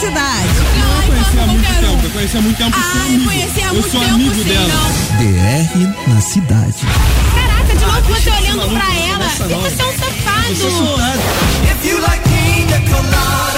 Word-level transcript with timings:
cidade. 0.00 0.48
Eu 0.48 1.12
conheci 1.12 1.38
há 1.38 1.46
muito 1.46 1.68
tempo, 1.80 2.04
eu 2.04 2.10
conheci 2.10 2.36
há 2.36 2.40
muito 2.40 2.56
tempo. 2.56 2.76
Ah, 2.80 3.06
eu 3.06 3.18
eu 3.18 3.24
conheci 3.24 3.60
há 3.60 3.66
eu 3.66 3.74
muito 3.74 3.90
sou 3.90 4.00
tempo, 4.00 4.14
amigo 4.14 4.34
sim, 4.34 4.44
dela. 4.44 4.68
não. 4.68 5.16
DR 5.18 6.14
na 6.14 6.20
cidade. 6.22 6.86
Caraca, 7.34 7.76
de 7.76 7.84
novo 7.84 8.00
você 8.08 8.30
olhando 8.30 8.68
pra 8.70 8.94
ela. 8.96 9.28
Você 9.28 9.42
é 9.52 9.56
um 9.56 9.60
safado. 9.70 10.54
Você 10.54 10.66
é. 10.66 11.20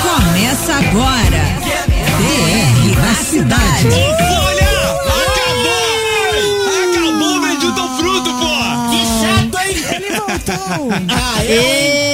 Começa 0.02 0.72
agora. 0.74 1.42
DR 2.18 2.96
na 3.00 3.14
cidade. 3.14 3.88
Olha! 3.88 4.72
Acabou! 5.22 5.92
Acabou, 6.90 7.40
vendi 7.40 7.68
teu 7.72 7.88
fruto, 7.96 8.30
pô! 8.34 8.52
Que 8.90 9.00
chato, 9.06 9.56
hein? 9.64 9.76
Ele 9.94 10.10
voltou. 10.16 10.88
Tudo, 10.88 12.11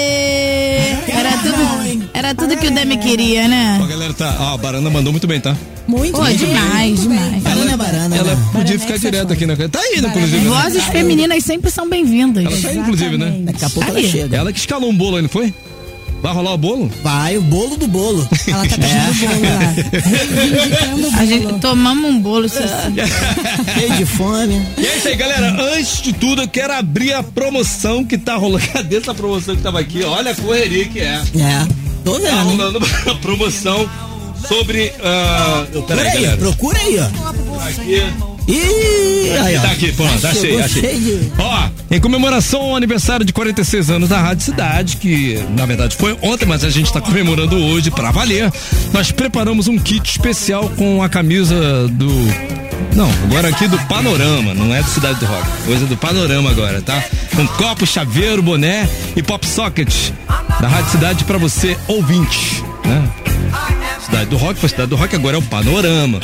era 2.28 2.34
tudo 2.34 2.56
que 2.56 2.66
o 2.66 2.70
Demi 2.70 2.98
queria, 2.98 3.48
né? 3.48 3.80
a 3.82 3.86
galera 3.86 4.12
tá. 4.12 4.36
Ó, 4.38 4.54
a 4.54 4.58
Barana 4.58 4.90
mandou 4.90 5.12
muito 5.12 5.26
bem, 5.26 5.40
tá? 5.40 5.56
Muito 5.86 6.12
Pô, 6.12 6.22
bem. 6.24 6.36
demais, 6.36 7.00
demais. 7.00 7.42
Barana 7.42 7.72
é 7.72 7.76
barana, 7.76 8.16
Ela 8.16 8.34
né? 8.34 8.48
podia 8.52 8.78
ficar 8.78 8.98
direto 8.98 9.32
aqui, 9.32 9.46
né? 9.46 9.56
Tá 9.68 9.80
indo, 9.96 10.06
inclusive. 10.08 10.36
né? 10.38 10.50
Vozes 10.50 10.84
femininas 10.84 11.42
sempre 11.44 11.70
são 11.70 11.88
bem-vindas. 11.88 12.44
Ela 12.44 12.56
tá 12.60 12.72
indo, 12.72 12.80
inclusive, 12.82 13.16
né? 13.16 13.38
Daqui 13.44 13.64
a 13.64 13.70
pouco 13.70 13.88
ela 13.88 13.98
Aí. 13.98 14.10
chega. 14.10 14.36
Ela 14.36 14.52
que 14.52 14.58
escalou 14.58 14.90
um 14.90 14.94
bolo 14.94 15.16
aí, 15.16 15.22
não 15.22 15.28
foi? 15.30 15.54
Vai 16.20 16.34
rolar 16.34 16.52
o 16.52 16.58
bolo? 16.58 16.90
Vai, 17.02 17.38
o 17.38 17.40
bolo 17.42 17.76
do 17.76 17.86
bolo. 17.86 18.28
Ela 18.48 18.66
tá 18.66 18.76
pedindo 18.76 19.28
bolo 19.28 19.42
lá. 19.54 20.00
Reivindicando 20.10 21.06
o 21.08 21.14
A 21.20 21.24
gente 21.24 21.44
bolo. 21.46 21.58
tomamos 21.60 22.10
um 22.10 22.20
bolo. 22.20 22.48
Cheio 22.48 23.92
de 23.96 24.04
fome. 24.04 24.60
E 24.76 24.84
é 24.86 24.96
isso 24.96 25.08
aí, 25.08 25.14
galera. 25.16 25.56
Antes 25.74 26.02
de 26.02 26.12
tudo, 26.12 26.42
eu 26.42 26.48
quero 26.48 26.72
abrir 26.74 27.12
a 27.14 27.22
promoção 27.22 28.04
que 28.04 28.18
tá 28.18 28.34
rolando. 28.36 28.66
Cadê 28.72 28.96
essa 28.96 29.14
promoção 29.14 29.54
que 29.56 29.62
tava 29.62 29.78
aqui? 29.80 30.02
Olha 30.02 30.32
a 30.32 30.34
correria 30.34 30.84
que 30.86 30.98
é. 31.00 31.22
É. 31.36 31.87
Tô 32.08 32.14
Tá 32.14 32.20
vendo. 32.20 32.50
hein? 32.50 32.56
rolando 32.56 32.78
a 33.06 33.14
promoção 33.20 33.90
sobre. 34.48 34.92
Procura 35.70 35.96
peraí, 35.96 36.06
aí, 36.06 36.14
galera. 36.22 36.36
procura 36.38 36.78
aí, 36.78 36.98
ó. 36.98 37.68
Aqui. 37.68 38.27
Ih, 38.48 39.30
aí, 39.44 39.58
ó. 39.58 39.60
Tá 39.60 39.70
aqui, 39.72 39.92
pronto, 39.92 40.26
achei, 40.26 40.58
achei. 40.58 41.30
Ó, 41.38 41.68
em 41.90 42.00
comemoração 42.00 42.62
ao 42.62 42.76
aniversário 42.76 43.24
de 43.24 43.32
46 43.32 43.90
anos 43.90 44.08
da 44.08 44.18
Rádio 44.18 44.44
Cidade, 44.44 44.96
que 44.96 45.38
na 45.54 45.66
verdade 45.66 45.94
foi 45.94 46.16
ontem, 46.22 46.46
mas 46.46 46.64
a 46.64 46.70
gente 46.70 46.90
tá 46.90 46.98
comemorando 46.98 47.56
hoje 47.56 47.90
pra 47.90 48.10
valer, 48.10 48.50
nós 48.90 49.12
preparamos 49.12 49.68
um 49.68 49.78
kit 49.78 50.08
especial 50.08 50.70
com 50.70 51.02
a 51.02 51.10
camisa 51.10 51.86
do. 51.88 52.08
Não, 52.96 53.10
agora 53.24 53.48
aqui 53.48 53.68
do 53.68 53.78
Panorama, 53.80 54.54
não 54.54 54.74
é 54.74 54.82
do 54.82 54.88
Cidade 54.88 55.20
do 55.20 55.26
Rock, 55.26 55.46
coisa 55.66 55.84
do 55.84 55.96
Panorama 55.96 56.50
agora, 56.50 56.80
tá? 56.80 57.04
Com 57.36 57.46
copo, 57.46 57.86
chaveiro, 57.86 58.42
boné 58.42 58.88
e 59.14 59.22
pop 59.22 59.46
socket 59.46 60.10
da 60.58 60.68
Rádio 60.68 60.90
Cidade 60.92 61.24
pra 61.24 61.36
você 61.36 61.76
ouvinte, 61.86 62.64
né? 62.84 63.08
Cidade 64.04 64.30
do 64.30 64.38
Rock, 64.38 64.58
foi 64.58 64.70
Cidade 64.70 64.88
do 64.88 64.96
Rock, 64.96 65.14
agora 65.14 65.36
é 65.36 65.38
o 65.38 65.42
Panorama. 65.42 66.18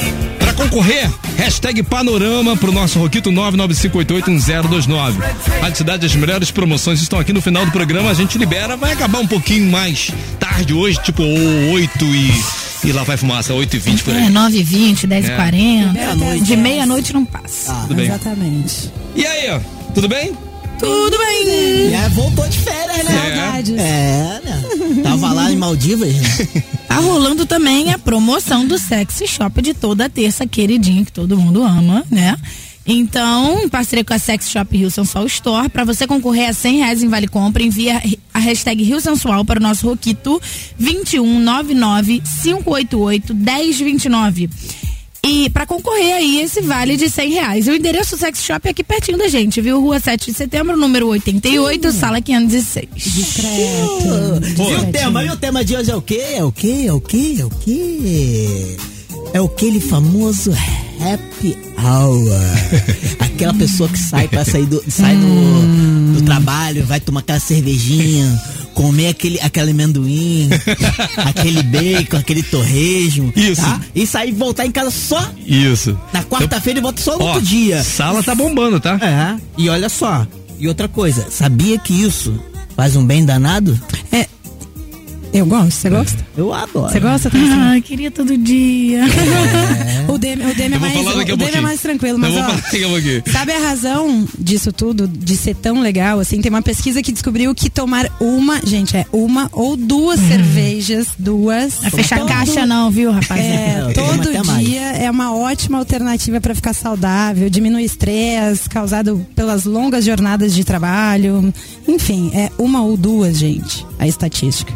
Concorrer, 0.57 1.11
hashtag 1.37 1.83
Panorama 1.83 2.57
pro 2.57 2.71
nosso 2.73 2.99
Roquito 2.99 3.31
995881029. 3.33 5.15
Rádio 5.61 5.77
Cidade, 5.77 6.07
as 6.07 6.15
melhores 6.15 6.51
promoções 6.51 7.01
estão 7.03 7.19
aqui 7.19 7.33
no 7.33 7.43
final 7.43 7.65
do 7.67 7.73
programa, 7.73 8.11
a 8.11 8.15
gente 8.15 8.39
libera, 8.39 8.77
vai 8.77 8.93
acabar 8.93 9.19
um 9.19 9.27
pouquinho 9.27 9.69
mais 9.71 10.11
tarde 10.39 10.73
hoje, 10.73 10.99
tipo 11.03 11.23
8 11.23 12.05
e. 12.05 12.65
E 12.85 12.93
lá 12.93 13.03
vai 13.03 13.17
fumaça, 13.17 13.55
8 13.55 13.77
e 13.77 13.79
20 13.79 14.03
por 14.05 14.15
É, 14.15 14.19
aí. 14.25 14.29
9h20, 14.31 15.07
10h40. 15.09 15.93
Meia-noite. 15.95 16.45
De 16.45 16.55
meia-noite 16.57 17.13
não 17.15 17.25
passa. 17.25 17.73
Tudo 17.75 17.95
bem. 17.95 18.05
Exatamente. 18.05 18.91
E 19.17 19.25
aí, 19.27 19.51
ó, 19.51 19.61
tudo 19.95 20.07
bem? 20.07 20.33
Tudo 20.79 21.19
bem. 21.19 21.95
É, 21.95 22.09
voltou 22.11 22.47
de 22.49 22.59
férias, 22.59 23.05
né? 23.05 23.35
Saudades. 23.35 23.75
É, 23.79 24.41
né? 24.45 24.65
Tava 25.03 25.33
lá 25.33 25.51
em 25.51 25.57
Maldivas, 25.57 26.15
né? 26.15 26.65
Tá 26.95 27.01
rolando 27.01 27.45
também 27.45 27.93
a 27.93 27.99
promoção 27.99 28.65
do 28.65 28.79
Sexy 28.79 29.27
Shop 29.27 29.61
de 29.61 29.75
toda 29.75 30.09
terça 30.09 30.47
queridinha 30.47 31.05
que 31.05 31.11
todo 31.11 31.37
mundo 31.37 31.65
ama, 31.65 32.05
né? 32.09 32.37
Então, 32.87 33.63
em 33.63 33.69
parceria 33.69 34.05
com 34.05 34.13
a 34.13 34.19
Sex 34.19 34.51
Shop 34.51 34.77
Rio 34.77 34.91
Sensual 34.91 35.27
Store, 35.27 35.69
para 35.69 35.85
você 35.85 36.07
concorrer 36.07 36.51
a 36.51 36.53
100 36.53 36.79
reais 36.79 37.03
em 37.03 37.09
Vale 37.09 37.27
Compra, 37.27 37.63
envia 37.63 38.01
a 38.33 38.39
hashtag 38.39 38.85
Rio 38.85 39.01
Sensual 39.01 39.45
para 39.45 39.59
o 39.59 39.63
nosso 39.63 39.89
Roquito 39.89 40.41
2199 40.79 42.23
588 42.43 43.35
1029. 43.35 44.51
E 45.27 45.49
para 45.49 45.65
concorrer 45.65 46.15
aí 46.17 46.43
esse 46.43 46.61
vale 46.61 46.99
de 46.99 47.09
100 47.09 47.31
reais. 47.33 47.67
O 47.67 47.73
endereço 47.73 48.15
do 48.15 48.21
Sex 48.21 48.45
Shop 48.45 48.69
é 48.69 48.71
aqui 48.71 48.85
pertinho 48.85 49.17
da 49.17 49.27
gente, 49.27 49.59
viu? 49.61 49.81
Rua 49.81 49.99
7 49.99 50.31
de 50.31 50.37
setembro, 50.37 50.77
número 50.77 51.09
88, 51.09 51.93
sala 51.93 52.21
506. 52.21 52.89
Discreto. 52.95 54.63
E 54.71 54.75
o 54.75 54.93
tema? 54.93 55.25
E 55.25 55.31
o 55.31 55.37
tema 55.37 55.65
de 55.65 55.77
hoje 55.77 55.91
é 55.91 55.97
o 55.97 56.03
quê? 56.03 56.23
É 56.35 56.45
o 56.45 56.53
quê? 56.53 56.85
É 56.87 56.93
o 56.93 57.01
quê? 57.01 57.37
É 57.41 57.45
o 57.45 57.51
quê? 57.51 58.77
É 59.33 59.39
aquele 59.39 59.81
famoso 59.81 60.53
happy 61.01 61.57
hour. 61.79 62.31
Aquela 63.21 63.55
pessoa 63.55 63.89
que 63.89 63.99
sai 63.99 64.29
pra 64.29 64.45
sair 64.45 64.67
do, 64.67 64.83
sai 64.89 65.17
do, 65.17 66.15
do 66.15 66.23
trabalho, 66.23 66.85
vai 66.87 67.01
tomar 67.01 67.21
aquela 67.21 67.41
cervejinha, 67.41 68.41
comer 68.75 69.09
aquele, 69.09 69.41
aquele 69.41 69.73
amendoim, 69.73 70.49
aquele 71.19 71.63
bacon, 71.63 72.17
aquele 72.17 72.43
torresmo. 72.43 73.33
Isso. 73.35 73.61
Tá? 73.63 73.81
E 73.95 74.07
sair 74.07 74.29
e 74.29 74.33
voltar 74.33 74.67
em 74.67 74.71
casa 74.71 74.91
só 74.91 75.33
Isso. 75.45 75.99
na 76.13 76.23
quarta-feira 76.23 76.79
e 76.79 76.83
volta 76.83 77.03
só 77.03 77.19
no 77.19 77.25
outro 77.25 77.43
dia. 77.43 77.83
Sala 77.83 78.23
tá 78.23 78.35
bombando, 78.35 78.79
tá? 78.79 78.99
É. 79.03 79.37
E 79.59 79.69
olha 79.69 79.89
só. 79.89 80.27
E 80.59 80.69
outra 80.69 80.87
coisa, 80.89 81.27
sabia 81.31 81.79
que 81.79 81.93
isso 81.93 82.39
faz 82.77 82.95
um 82.95 83.05
bem 83.05 83.25
danado? 83.25 83.79
É, 84.13 84.29
eu 85.35 85.47
gosto, 85.47 85.73
você 85.73 85.91
gosta? 85.91 86.27
Eu 86.37 86.53
adoro. 86.55 86.93
Você 86.93 87.01
gosta, 87.01 87.29
Tarsila? 87.31 87.75
Ah, 87.77 87.81
queria 87.81 88.11
todo 88.11 88.37
dia. 88.37 89.03
O 90.09 90.17
Demi, 90.19 90.45
o 90.45 90.55
Demi 90.55 90.77
é 90.77 90.79
mais, 90.79 90.97
a 90.97 91.11
o 91.11 91.37
Demi 91.37 91.57
é 91.57 91.61
mais 91.61 91.81
tranquilo, 91.81 92.15
Eu 92.15 92.19
mas 92.19 92.33
vou 92.33 92.43
ó, 92.43 92.47
a 92.47 93.31
sabe 93.33 93.53
a 93.53 93.59
razão 93.59 94.27
disso 94.39 94.73
tudo, 94.73 95.09
de 95.09 95.37
ser 95.37 95.55
tão 95.57 95.81
legal, 95.81 96.21
assim, 96.21 96.41
tem 96.41 96.51
uma 96.51 96.63
pesquisa 96.63 97.03
que 97.03 97.11
descobriu 97.11 97.55
que 97.55 97.69
tomar 97.69 98.09
uma, 98.21 98.61
gente, 98.65 98.97
é 98.97 99.07
uma 99.13 99.49
ou 99.53 99.77
duas 99.77 100.21
cervejas, 100.21 101.09
duas. 101.19 101.75
Vai 101.81 101.91
fechar 101.91 102.19
todo- 102.19 102.29
caixa 102.29 102.65
não, 102.67 102.91
viu, 102.91 103.11
rapaziada? 103.11 103.91
É, 103.91 103.93
todo 103.93 104.59
dia 104.61 104.83
é 104.93 105.11
uma 105.11 105.35
ótima 105.35 105.79
alternativa 105.79 106.41
para 106.41 106.55
ficar 106.55 106.75
saudável, 106.75 107.49
diminui 107.51 107.83
estresse 107.85 108.69
causado 108.69 109.27
pelas 109.35 109.65
longas 109.65 110.05
jornadas 110.05 110.55
de 110.55 110.63
trabalho. 110.65 111.53
Enfim, 111.89 112.31
é 112.35 112.51
uma 112.59 112.83
ou 112.83 112.97
duas, 112.97 113.37
gente, 113.39 113.85
a 113.99 114.07
estatística. 114.07 114.73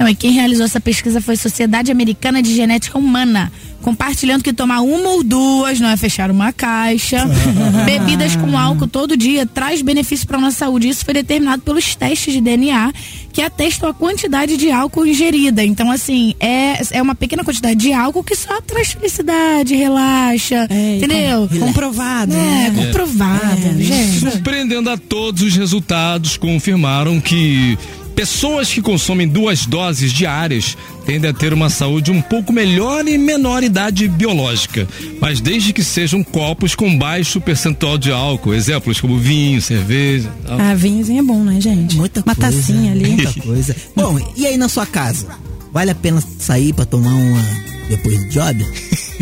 Não, 0.00 0.08
e 0.08 0.14
quem 0.14 0.32
realizou 0.32 0.64
essa 0.64 0.80
pesquisa 0.80 1.20
foi 1.20 1.34
a 1.34 1.36
Sociedade 1.36 1.92
Americana 1.92 2.42
de 2.42 2.54
Genética 2.54 2.96
Humana, 2.96 3.52
compartilhando 3.82 4.42
que 4.42 4.50
tomar 4.52 4.80
uma 4.80 5.10
ou 5.10 5.22
duas 5.22 5.78
não 5.78 5.90
é 5.90 5.96
fechar 5.96 6.30
uma 6.30 6.52
caixa. 6.54 7.26
Bebidas 7.84 8.34
com 8.34 8.56
álcool 8.56 8.86
todo 8.88 9.14
dia 9.16 9.44
traz 9.44 9.82
benefício 9.82 10.26
para 10.26 10.38
nossa 10.40 10.56
saúde. 10.56 10.88
Isso 10.88 11.04
foi 11.04 11.12
determinado 11.12 11.60
pelos 11.62 11.94
testes 11.94 12.32
de 12.32 12.40
DNA 12.40 12.92
que 13.32 13.42
atestam 13.42 13.88
a 13.90 13.94
quantidade 13.94 14.56
de 14.56 14.70
álcool 14.70 15.04
ingerida. 15.06 15.62
Então, 15.62 15.90
assim, 15.90 16.34
é, 16.40 16.80
é 16.92 17.02
uma 17.02 17.14
pequena 17.14 17.44
quantidade 17.44 17.76
de 17.78 17.92
álcool 17.92 18.24
que 18.24 18.34
só 18.34 18.58
traz 18.62 18.92
felicidade, 18.92 19.74
relaxa, 19.76 20.66
É, 20.70 20.96
entendeu? 20.96 21.46
com- 21.48 21.58
comprovado, 21.60 22.32
É, 22.32 22.70
né? 22.70 22.72
comprovado, 22.86 23.82
gente. 23.82 24.18
Surpreendendo 24.20 24.88
a 24.90 24.96
todos, 24.96 25.42
os 25.42 25.54
resultados 25.54 26.36
confirmaram 26.38 27.20
que 27.20 27.78
pessoas 28.20 28.70
que 28.70 28.82
consomem 28.82 29.26
duas 29.26 29.64
doses 29.64 30.12
diárias 30.12 30.76
tendem 31.06 31.30
a 31.30 31.32
ter 31.32 31.54
uma 31.54 31.70
saúde 31.70 32.10
um 32.10 32.20
pouco 32.20 32.52
melhor 32.52 33.08
e 33.08 33.16
menor 33.16 33.62
idade 33.62 34.06
biológica, 34.08 34.86
mas 35.18 35.40
desde 35.40 35.72
que 35.72 35.82
sejam 35.82 36.22
copos 36.22 36.74
com 36.74 36.98
baixo 36.98 37.40
percentual 37.40 37.96
de 37.96 38.12
álcool, 38.12 38.52
exemplos 38.52 39.00
como 39.00 39.16
vinho, 39.16 39.62
cerveja. 39.62 40.30
tal. 40.46 40.60
Ah, 40.60 40.74
vinhozinho 40.74 41.20
é 41.20 41.22
bom, 41.22 41.42
né, 41.42 41.58
gente? 41.62 41.96
Muita 41.96 42.20
Uma 42.20 42.34
coisa. 42.34 42.52
tacinha 42.58 42.92
ali. 42.92 43.06
Muita 43.08 43.32
coisa. 43.40 43.74
Bom, 43.96 44.18
e 44.36 44.46
aí 44.46 44.58
na 44.58 44.68
sua 44.68 44.84
casa? 44.84 45.26
Vale 45.72 45.90
a 45.92 45.94
pena 45.94 46.22
sair 46.38 46.74
pra 46.74 46.84
tomar 46.84 47.14
uma 47.14 47.42
depois 47.88 48.18
do 48.22 48.28
job? 48.28 48.62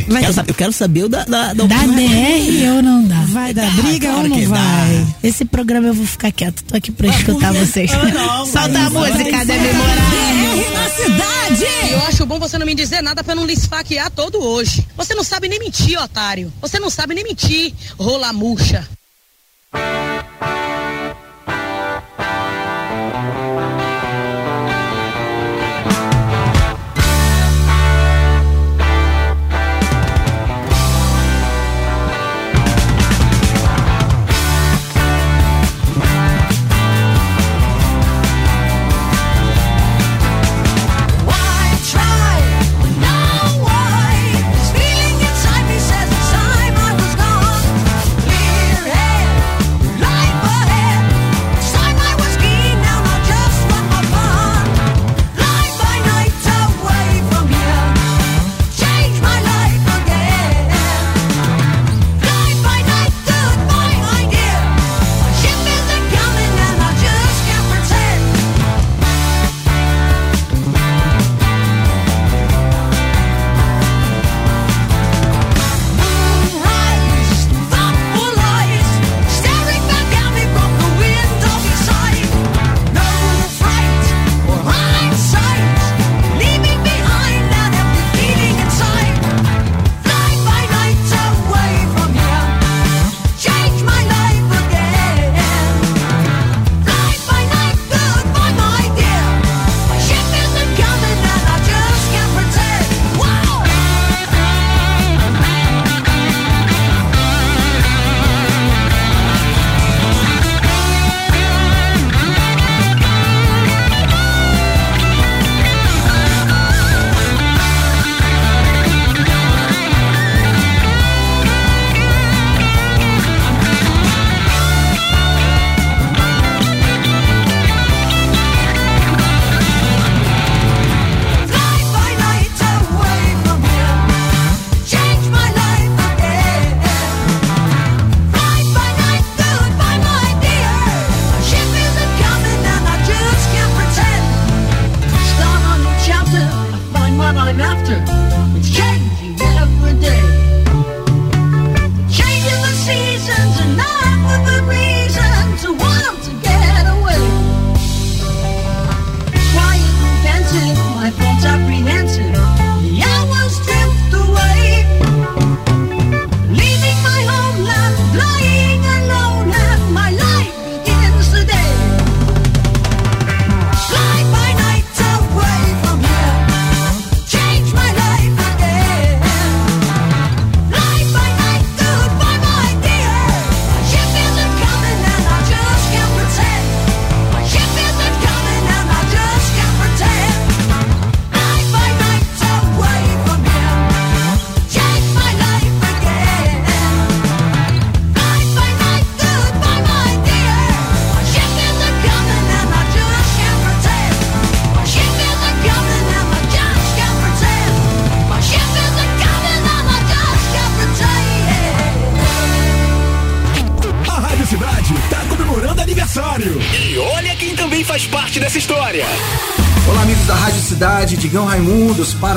Vai, 0.08 0.22
Quero 0.22 0.32
saber- 0.34 0.50
eu 0.50 0.54
quero 0.54 0.72
saber 0.72 1.04
o 1.04 1.08
da, 1.08 1.24
da, 1.24 1.52
da 1.54 1.64
opinião. 1.64 1.96
DR 1.96 2.76
ou 2.76 2.82
não 2.82 3.04
dá? 3.06 3.20
vai 3.28 3.52
dar 3.54 3.70
briga 3.76 4.06
claro 4.08 4.22
ou 4.22 4.28
não 4.28 4.36
que 4.38 4.46
dá. 4.46 4.56
vai? 4.56 5.06
Esse 5.22 5.44
programa 5.44 5.88
eu 5.88 5.94
vou 5.94 6.06
ficar 6.06 6.32
quieto, 6.32 6.64
tô 6.64 6.76
aqui 6.76 6.90
pra 6.90 7.08
escutar 7.08 7.52
vocês. 7.52 7.90
Não, 7.92 8.46
Solta 8.46 8.78
a 8.78 8.90
música, 8.90 9.44
Demi 9.44 9.72
Moraes. 9.74 10.72
na 10.72 10.88
cidade! 10.90 11.64
Eu 11.92 11.98
acho 12.06 12.24
bom 12.26 12.38
você 12.38 12.58
não 12.58 12.66
me 12.66 12.74
dizer 12.74 13.02
nada 13.02 13.22
pra 13.22 13.34
não 13.34 13.44
lhe 13.44 13.52
esfaquear 13.52 14.10
todo 14.10 14.38
hoje. 14.42 14.86
Você 14.96 15.14
não 15.14 15.22
sabe 15.24 15.48
nem 15.48 15.58
mentir, 15.58 15.98
otário. 15.98 16.52
Você 16.60 16.78
não 16.80 16.90
sabe 16.90 17.14
nem 17.14 17.24
mentir, 17.24 17.72
rola 17.98 18.32
murcha. 18.32 18.86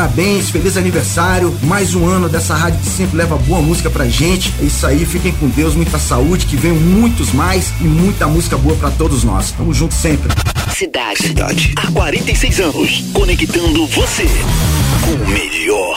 parabéns, 0.01 0.49
feliz 0.49 0.77
aniversário. 0.77 1.55
Mais 1.61 1.93
um 1.93 2.07
ano 2.07 2.27
dessa 2.27 2.55
rádio 2.55 2.79
que 2.79 2.87
sempre 2.87 3.17
leva 3.17 3.37
boa 3.37 3.61
música 3.61 3.87
pra 3.87 4.07
gente. 4.07 4.51
É 4.59 4.63
isso 4.63 4.87
aí, 4.87 5.05
fiquem 5.05 5.31
com 5.33 5.47
Deus, 5.47 5.75
muita 5.75 5.99
saúde, 5.99 6.47
que 6.47 6.55
venham 6.55 6.75
muitos 6.75 7.31
mais 7.31 7.71
e 7.79 7.83
muita 7.83 8.25
música 8.25 8.57
boa 8.57 8.75
para 8.77 8.89
todos 8.89 9.23
nós. 9.23 9.51
Tamo 9.51 9.71
junto 9.71 9.93
sempre. 9.93 10.31
Cidade. 10.75 11.21
Cidade. 11.21 11.73
Há 11.75 11.91
46 11.91 12.59
anos, 12.61 13.03
conectando 13.13 13.85
você 13.87 14.25
com 15.03 15.23
o 15.23 15.29
melhor. 15.29 15.90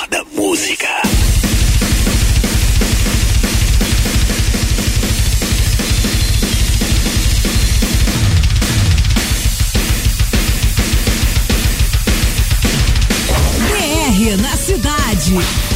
Music. 15.35 15.74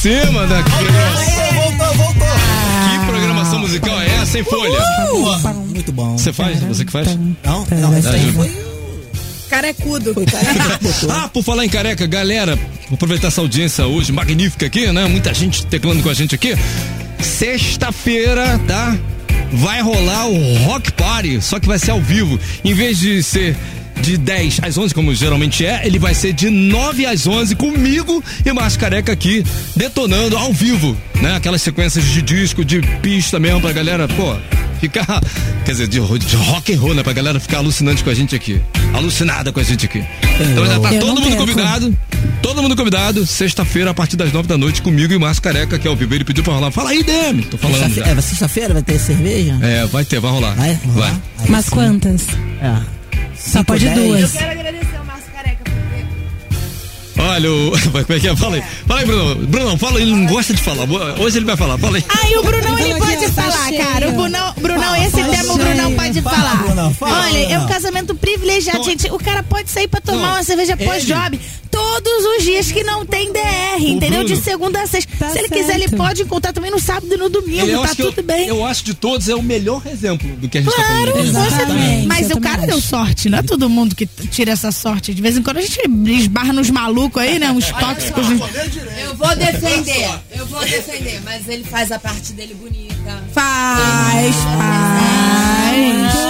Cima? 0.00 0.46
Que 0.46 0.70
programação, 0.70 1.52
Voltou, 1.52 1.94
voltou. 1.94 2.28
que 2.90 3.06
programação 3.06 3.58
musical 3.58 4.00
é 4.00 4.06
essa, 4.22 4.38
hein, 4.38 4.44
Folha? 4.44 4.80
Boa, 5.10 5.38
Muito 5.52 5.92
bom. 5.92 6.16
Você 6.16 6.32
faz? 6.32 6.58
Você 6.60 6.84
que 6.86 6.92
faz? 6.92 7.06
Não, 7.44 7.66
não, 7.70 7.94
essa 7.94 8.10
aí 8.12 8.32
foi, 8.32 8.50
Carecudo. 9.50 10.14
Ah, 11.10 11.28
por 11.28 11.42
falar 11.42 11.64
em 11.66 11.68
careca, 11.68 12.06
galera, 12.06 12.56
vou 12.88 12.94
aproveitar 12.94 13.28
essa 13.28 13.40
audiência 13.42 13.86
hoje 13.86 14.10
magnífica 14.12 14.66
aqui, 14.66 14.86
né? 14.90 15.06
Muita 15.06 15.34
gente 15.34 15.66
teclando 15.66 16.02
com 16.02 16.08
a 16.08 16.14
gente 16.14 16.34
aqui. 16.34 16.56
Sexta-feira, 17.20 18.58
tá? 18.66 18.96
Vai 19.52 19.82
rolar 19.82 20.26
o 20.26 20.56
Rock 20.64 20.92
Party, 20.92 21.42
só 21.42 21.58
que 21.60 21.66
vai 21.66 21.78
ser 21.78 21.90
ao 21.90 22.00
vivo. 22.00 22.38
Em 22.64 22.72
vez 22.72 22.98
de 22.98 23.22
ser 23.22 23.56
de 24.00 24.16
10 24.16 24.60
às 24.62 24.76
11, 24.78 24.94
como 24.94 25.14
geralmente 25.14 25.64
é, 25.64 25.82
ele 25.86 25.98
vai 25.98 26.14
ser 26.14 26.32
de 26.32 26.48
9 26.50 27.06
às 27.06 27.26
11 27.26 27.54
comigo 27.56 28.22
e 28.44 28.52
Márcio 28.52 28.80
Careca 28.80 29.12
aqui, 29.12 29.44
detonando 29.76 30.36
ao 30.36 30.52
vivo, 30.52 30.96
né? 31.20 31.36
Aquelas 31.36 31.62
sequências 31.62 32.04
de 32.04 32.22
disco, 32.22 32.64
de 32.64 32.80
pista 33.02 33.38
mesmo 33.38 33.60
pra 33.60 33.72
galera, 33.72 34.08
pô, 34.08 34.34
ficar, 34.80 35.20
quer 35.64 35.72
dizer, 35.72 35.86
de, 35.88 36.00
de 36.00 36.36
rock 36.36 36.72
and 36.74 36.80
roll, 36.80 36.94
né? 36.94 37.02
Pra 37.02 37.12
galera 37.12 37.38
ficar 37.38 37.58
alucinante 37.58 38.02
com 38.02 38.10
a 38.10 38.14
gente 38.14 38.34
aqui. 38.34 38.60
Alucinada 38.94 39.52
com 39.52 39.60
a 39.60 39.62
gente 39.62 39.84
aqui. 39.86 40.02
Então 40.40 40.66
já 40.66 40.80
tá 40.80 40.92
Eu 40.94 41.00
todo 41.00 41.20
mundo 41.20 41.22
perco. 41.28 41.38
convidado. 41.46 41.98
Todo 42.42 42.62
mundo 42.62 42.74
convidado, 42.76 43.26
sexta-feira, 43.26 43.90
a 43.90 43.94
partir 43.94 44.16
das 44.16 44.32
9 44.32 44.48
da 44.48 44.56
noite, 44.58 44.80
comigo 44.82 45.12
e 45.12 45.18
Márcio 45.18 45.42
Careca, 45.42 45.78
que 45.78 45.86
é 45.86 45.90
ao 45.90 45.96
vivo. 45.96 46.14
Ele 46.14 46.24
pediu 46.24 46.42
pra 46.42 46.54
rolar. 46.54 46.70
Fala 46.70 46.90
aí, 46.90 47.02
Demi. 47.04 47.42
Tô 47.42 47.56
falando 47.58 47.94
já. 47.94 48.04
É, 48.06 48.20
sexta-feira 48.20 48.72
vai 48.74 48.82
ter 48.82 48.98
cerveja? 48.98 49.58
É, 49.62 49.86
vai 49.86 50.04
ter, 50.04 50.18
vai 50.20 50.30
rolar. 50.30 50.54
Vai? 50.54 50.78
Vamos 50.84 50.96
Vai. 51.00 51.10
Aí 51.38 51.50
Mas 51.50 51.64
sim. 51.66 51.70
quantas? 51.70 52.26
É. 52.62 52.99
Só 53.40 53.64
pode 53.64 53.84
dez. 53.86 53.98
duas. 53.98 54.32
Quero 54.32 54.50
agradecer 54.50 54.96
ao 54.96 55.04
Márcio 55.04 55.32
Careca. 55.32 55.64
Olha, 57.18 57.52
o. 57.52 57.72
Como 58.06 58.12
é 58.16 58.20
que 58.20 58.28
é? 58.28 58.36
Fala 58.36 58.56
aí. 58.56 58.62
Fala 58.86 59.00
aí, 59.00 59.06
Bruno. 59.06 59.34
Brunão, 59.46 59.78
fala, 59.78 60.00
ele 60.00 60.10
não 60.12 60.26
gosta 60.26 60.54
de 60.54 60.62
falar. 60.62 60.86
Hoje 61.18 61.38
ele 61.38 61.44
vai 61.44 61.56
falar. 61.56 61.78
Fala 61.78 61.96
aí. 61.96 62.04
Ai, 62.08 62.36
o 62.36 62.42
Brunão 62.42 62.78
ele 62.78 62.94
pode 62.98 63.26
tá 63.26 63.42
falar, 63.42 63.68
cheio. 63.68 63.84
cara. 63.84 64.08
O 64.08 64.12
Brunão, 64.12 64.54
Brunão 64.58 64.96
esse 64.96 65.22
tema 65.22 65.52
o. 65.52 65.58
Brunão 65.58 65.92
pode 65.94 66.22
Fala, 66.22 66.92
falar. 66.94 67.26
Olha, 67.26 67.38
é 67.52 67.58
um 67.58 67.66
casamento 67.66 68.14
privilegiado, 68.14 68.84
gente. 68.84 69.10
O 69.10 69.18
cara 69.18 69.42
pode 69.42 69.70
sair 69.70 69.88
pra 69.88 70.00
tomar 70.00 70.34
uma 70.34 70.42
cerveja 70.42 70.76
pós-job 70.76 71.38
todos 71.80 72.24
os 72.38 72.44
dias 72.44 72.70
que 72.72 72.82
não 72.84 73.04
tem 73.06 73.32
DR, 73.32 73.78
entendeu? 73.80 74.20
Bruno- 74.20 74.34
De 74.34 74.36
segunda 74.36 74.82
a 74.82 74.86
sexta. 74.86 75.10
Tá 75.18 75.30
Se 75.30 75.38
ele 75.38 75.48
quiser, 75.48 75.74
ele 75.74 75.88
certo. 75.88 75.96
pode 75.96 76.22
encontrar 76.22 76.52
também 76.52 76.70
no 76.70 76.78
sábado 76.80 77.12
e 77.12 77.16
no 77.16 77.28
domingo, 77.28 77.66
eu 77.66 77.78
tá 77.80 77.84
acho 77.86 77.96
tudo 77.96 78.18
eu, 78.20 78.24
bem. 78.24 78.46
eu 78.48 78.64
acho 78.64 78.84
de 78.84 78.94
todos 78.94 79.28
é 79.28 79.34
o 79.34 79.42
melhor 79.42 79.82
exemplo 79.86 80.28
do 80.36 80.48
que 80.48 80.58
a 80.58 80.62
gente 80.62 80.72
Claro, 80.74 80.88
tá 80.88 80.96
falando. 80.96 81.12
com 81.12 81.22
certeza. 81.32 81.46
Exatamente, 81.62 82.06
Mas 82.06 82.30
eu 82.30 82.36
o 82.36 82.40
cara 82.40 82.54
também 82.56 82.68
deu 82.68 82.78
acho. 82.78 82.86
sorte, 82.88 83.28
não 83.28 83.38
é 83.38 83.42
todo 83.42 83.68
mundo 83.68 83.94
que 83.94 84.06
tira 84.06 84.52
essa 84.52 84.70
sorte. 84.72 85.12
De 85.14 85.20
vez 85.22 85.36
em 85.36 85.42
quando 85.42 85.58
a 85.58 85.60
gente 85.62 85.78
esbarra 86.20 86.52
nos 86.52 86.70
malucos 86.70 87.22
aí, 87.22 87.38
né? 87.38 87.50
Uns 87.50 87.70
tóxicos. 87.70 88.26
Eu 88.30 89.16
vou 89.16 89.36
defender, 89.36 90.10
eu 90.36 90.46
vou 90.46 90.60
defender, 90.60 91.20
mas 91.24 91.48
ele 91.48 91.64
faz 91.64 91.90
a 91.92 91.98
parte 91.98 92.32
dele 92.32 92.54
bonita. 92.54 92.90
Faz, 93.34 94.34
faz. 94.36 96.29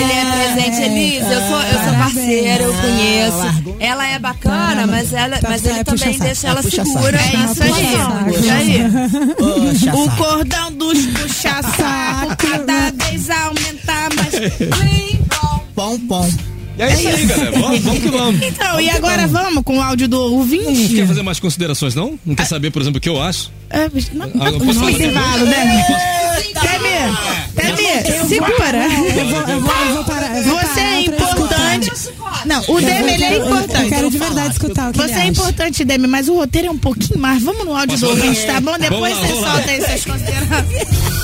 Ele 0.00 0.12
é 0.12 0.24
presente, 0.54 0.82
Elisa. 0.82 1.26
Eu 1.34 1.40
sou, 1.48 1.62
eu 1.62 1.78
sou 1.84 1.92
parceira, 1.98 2.64
eu 2.64 2.74
conheço. 2.74 3.74
Ela 3.80 4.06
é 4.08 4.18
bacana, 4.18 4.86
mas, 4.86 5.12
ela, 5.12 5.38
Tá 5.38 5.50
mas 5.50 5.64
ele 5.64 5.84
também 5.84 6.18
deixa 6.18 6.48
ela 6.48 6.62
segura. 6.62 7.18
É 7.18 7.44
isso 7.44 7.54
sua 7.54 8.54
aí, 8.54 8.80
isso 9.74 9.90
O 9.90 10.04
saco. 10.04 10.16
cordão 10.16 10.72
dos 10.72 11.06
puxa-saco 11.06 12.36
cada 12.36 12.90
vez 13.04 13.30
aumenta 13.30 14.08
mais. 14.16 14.34
Pom, 15.74 15.98
pom. 16.00 16.28
E 16.76 16.82
é 16.82 16.92
isso 16.92 17.08
aí, 17.08 17.26
galera. 17.26 17.58
Vamos, 17.58 17.80
vamos 17.80 18.00
que 18.02 18.08
vamos. 18.08 18.42
Então, 18.46 18.80
e 18.80 18.90
agora 18.90 19.26
vamos 19.26 19.62
com 19.64 19.78
o 19.78 19.82
áudio 19.82 20.08
do 20.08 20.16
Não 20.16 20.34
ouvinte? 20.38 20.94
quer 20.94 21.06
fazer 21.06 21.22
mais 21.22 21.40
considerações, 21.40 21.94
não? 21.94 22.18
Não 22.24 22.34
quer 22.36 22.46
saber, 22.46 22.70
por 22.70 22.80
exemplo, 22.82 22.98
o 22.98 23.00
que 23.00 23.08
eu 23.08 23.20
acho? 23.20 23.50
É, 23.70 23.88
mas 23.92 24.10
não, 24.12 24.26
Ah, 24.26 24.46
eu 24.46 24.52
não, 24.52 24.58
posso 24.60 24.66
no 24.66 24.74
falar 24.74 24.90
intervalo, 24.92 25.46
depois? 25.46 25.50
né? 25.66 25.84
Posso- 25.88 26.27
Temi, 26.42 27.16
Temi, 27.54 28.28
segura. 28.28 28.84
Eu 28.84 29.28
vou, 29.28 29.40
eu 29.40 29.60
vou, 29.60 29.72
eu 29.86 29.94
vou 29.94 30.04
parar. 30.04 30.36
eu 30.36 30.44
vou 30.44 30.58
Você 30.60 30.80
é 30.80 31.00
importante. 31.02 31.90
Não, 32.44 32.62
o 32.68 32.80
Demi, 32.80 33.12
ele 33.14 33.24
é 33.24 33.36
Eu- 33.36 33.40
Eu 33.40 33.44
quero 33.44 33.64
importante. 33.64 34.10
de 34.10 34.18
verdade 34.18 34.52
escutar 34.52 34.90
o 34.90 34.92
que 34.92 34.98
Você 34.98 35.14
é 35.14 35.26
importante, 35.26 35.84
Demi, 35.84 36.06
mas 36.06 36.28
o 36.28 36.34
roteiro 36.34 36.68
é 36.68 36.70
um 36.70 36.78
pouquinho 36.78 37.18
mais. 37.18 37.42
Vamos 37.42 37.64
no 37.64 37.76
áudio 37.76 37.98
do 37.98 38.08
ouvinte, 38.08 38.44
tá 38.46 38.60
bom? 38.60 38.78
Depois 38.78 39.16
você 39.16 39.28
solta 39.34 39.70
aí 39.70 39.80
suas 39.84 40.04
considerações. 40.04 41.08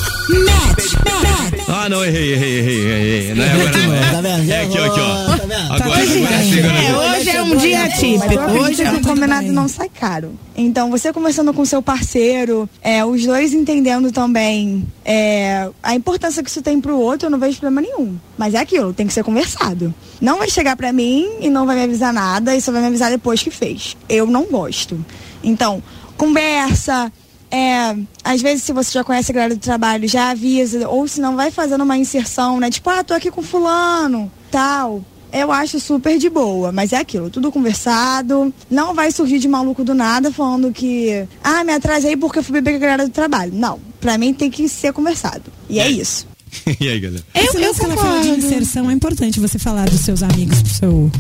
Ah, 1.69 1.89
não, 1.89 2.05
errei, 2.05 2.33
errei, 2.33 2.59
errei, 2.59 2.87
errei. 2.87 3.35
Não 3.35 3.45
é 3.45 3.51
agora 3.53 3.79
não. 3.79 4.11
Tá 4.11 4.21
vendo? 4.23 4.51
É 4.51 4.63
aqui, 4.63 4.79
ó, 4.79 4.85
aqui, 4.87 5.01
ó. 5.01 5.37
Tá 5.37 5.45
vendo? 5.45 5.53
Agora, 5.53 5.85
agora, 5.85 6.07
tudo 6.07 6.17
agora, 6.17 6.37
bem. 6.37 6.51
sim, 6.51 6.59
agora. 6.61 6.79
É, 6.79 7.19
hoje 7.19 7.31
é 7.31 7.43
um 7.43 7.57
dia 7.57 7.89
típico. 7.91 8.51
Hoje 8.61 8.83
é 8.83 8.91
um 8.91 8.97
o 8.97 9.03
combinado 9.03 9.53
não 9.53 9.69
sai 9.69 9.89
caro. 9.89 10.39
Então, 10.57 10.91
você 10.91 11.13
conversando 11.13 11.53
com 11.53 11.65
seu 11.65 11.83
parceiro, 11.83 12.69
é, 12.81 13.05
os 13.05 13.25
dois 13.25 13.53
entendendo 13.53 14.13
também 14.13 14.87
é, 15.05 15.69
a 15.83 15.95
importância 15.95 16.43
que 16.43 16.49
isso 16.49 16.63
tem 16.63 16.81
pro 16.81 16.99
outro, 16.99 17.27
eu 17.27 17.31
não 17.31 17.39
vejo 17.39 17.59
problema 17.59 17.87
nenhum. 17.87 18.17
Mas 18.39 18.55
é 18.55 18.59
aquilo, 18.59 18.95
tem 18.95 19.07
que 19.07 19.13
ser 19.13 19.25
conversado. 19.25 19.93
Não 20.21 20.39
vai 20.39 20.49
chegar 20.49 20.77
pra 20.77 20.93
mim 20.93 21.29
e 21.41 21.51
não 21.51 21.67
vai 21.67 21.77
me 21.77 21.83
avisar 21.83 22.13
nada 22.13 22.57
e 22.57 22.61
só 22.61 22.73
vai 22.73 22.81
me 22.81 22.87
avisar 22.87 23.11
depois 23.11 23.43
que 23.43 23.51
fez. 23.51 23.97
Eu 24.09 24.27
não 24.27 24.45
gosto. 24.45 25.05
Então, 25.43 25.83
conversa. 26.17 27.13
É, 27.55 27.97
às 28.25 28.43
vezes, 28.43 28.65
se 28.65 28.73
você 28.73 28.91
já 28.91 29.05
conhece 29.05 29.31
a 29.31 29.35
galera 29.35 29.55
do 29.55 29.61
trabalho, 29.61 30.09
já 30.09 30.31
avisa, 30.31 30.89
ou 30.89 31.07
se 31.07 31.21
não, 31.21 31.37
vai 31.37 31.53
fazendo 31.53 31.85
uma 31.85 31.97
inserção, 31.97 32.59
né? 32.59 32.69
Tipo, 32.69 32.91
ah, 32.91 33.05
tô 33.05 33.15
aqui 33.15 33.31
com 33.31 33.43
fulano, 33.43 34.31
tal. 34.51 35.05
Eu 35.33 35.53
acho 35.53 35.79
super 35.79 36.19
de 36.19 36.29
boa, 36.29 36.73
mas 36.73 36.93
é 36.93 36.97
aquilo, 36.97 37.31
tudo 37.31 37.53
conversado. 37.53 38.53
Não 38.69 38.93
vai 38.93 39.13
surgir 39.13 39.39
de 39.39 39.47
maluco 39.47 39.85
do 39.85 39.95
nada 39.95 40.33
falando 40.33 40.73
que, 40.73 41.27
ah, 41.45 41.63
me 41.63 41.73
atrasei 41.73 42.17
porque 42.17 42.41
eu 42.41 42.43
fui 42.43 42.55
beber 42.55 42.73
com 42.73 42.77
a 42.79 42.81
galera 42.81 43.07
do 43.07 43.13
trabalho. 43.13 43.53
Não, 43.55 43.79
pra 44.01 44.19
mim 44.19 44.35
tem 44.35 44.51
que 44.51 44.69
ser 44.69 44.93
conversado. 44.93 45.45
E 45.69 45.79
é 45.79 45.89
isso. 45.89 46.27
E 46.81 46.89
aí, 46.89 47.01
galera? 47.01 47.25
Eu, 47.35 47.43
Esse 47.43 47.57
eu 47.57 47.63
ela 47.65 47.75
falou 47.75 48.21
de 48.21 48.29
concordo. 48.29 48.47
inserção 48.47 48.89
é 48.89 48.93
importante 48.93 49.41
você 49.41 49.59
falar 49.59 49.89
dos 49.89 50.01
seus 50.01 50.23
amigos 50.23 50.63
pro 50.63 50.73
seu 50.73 51.13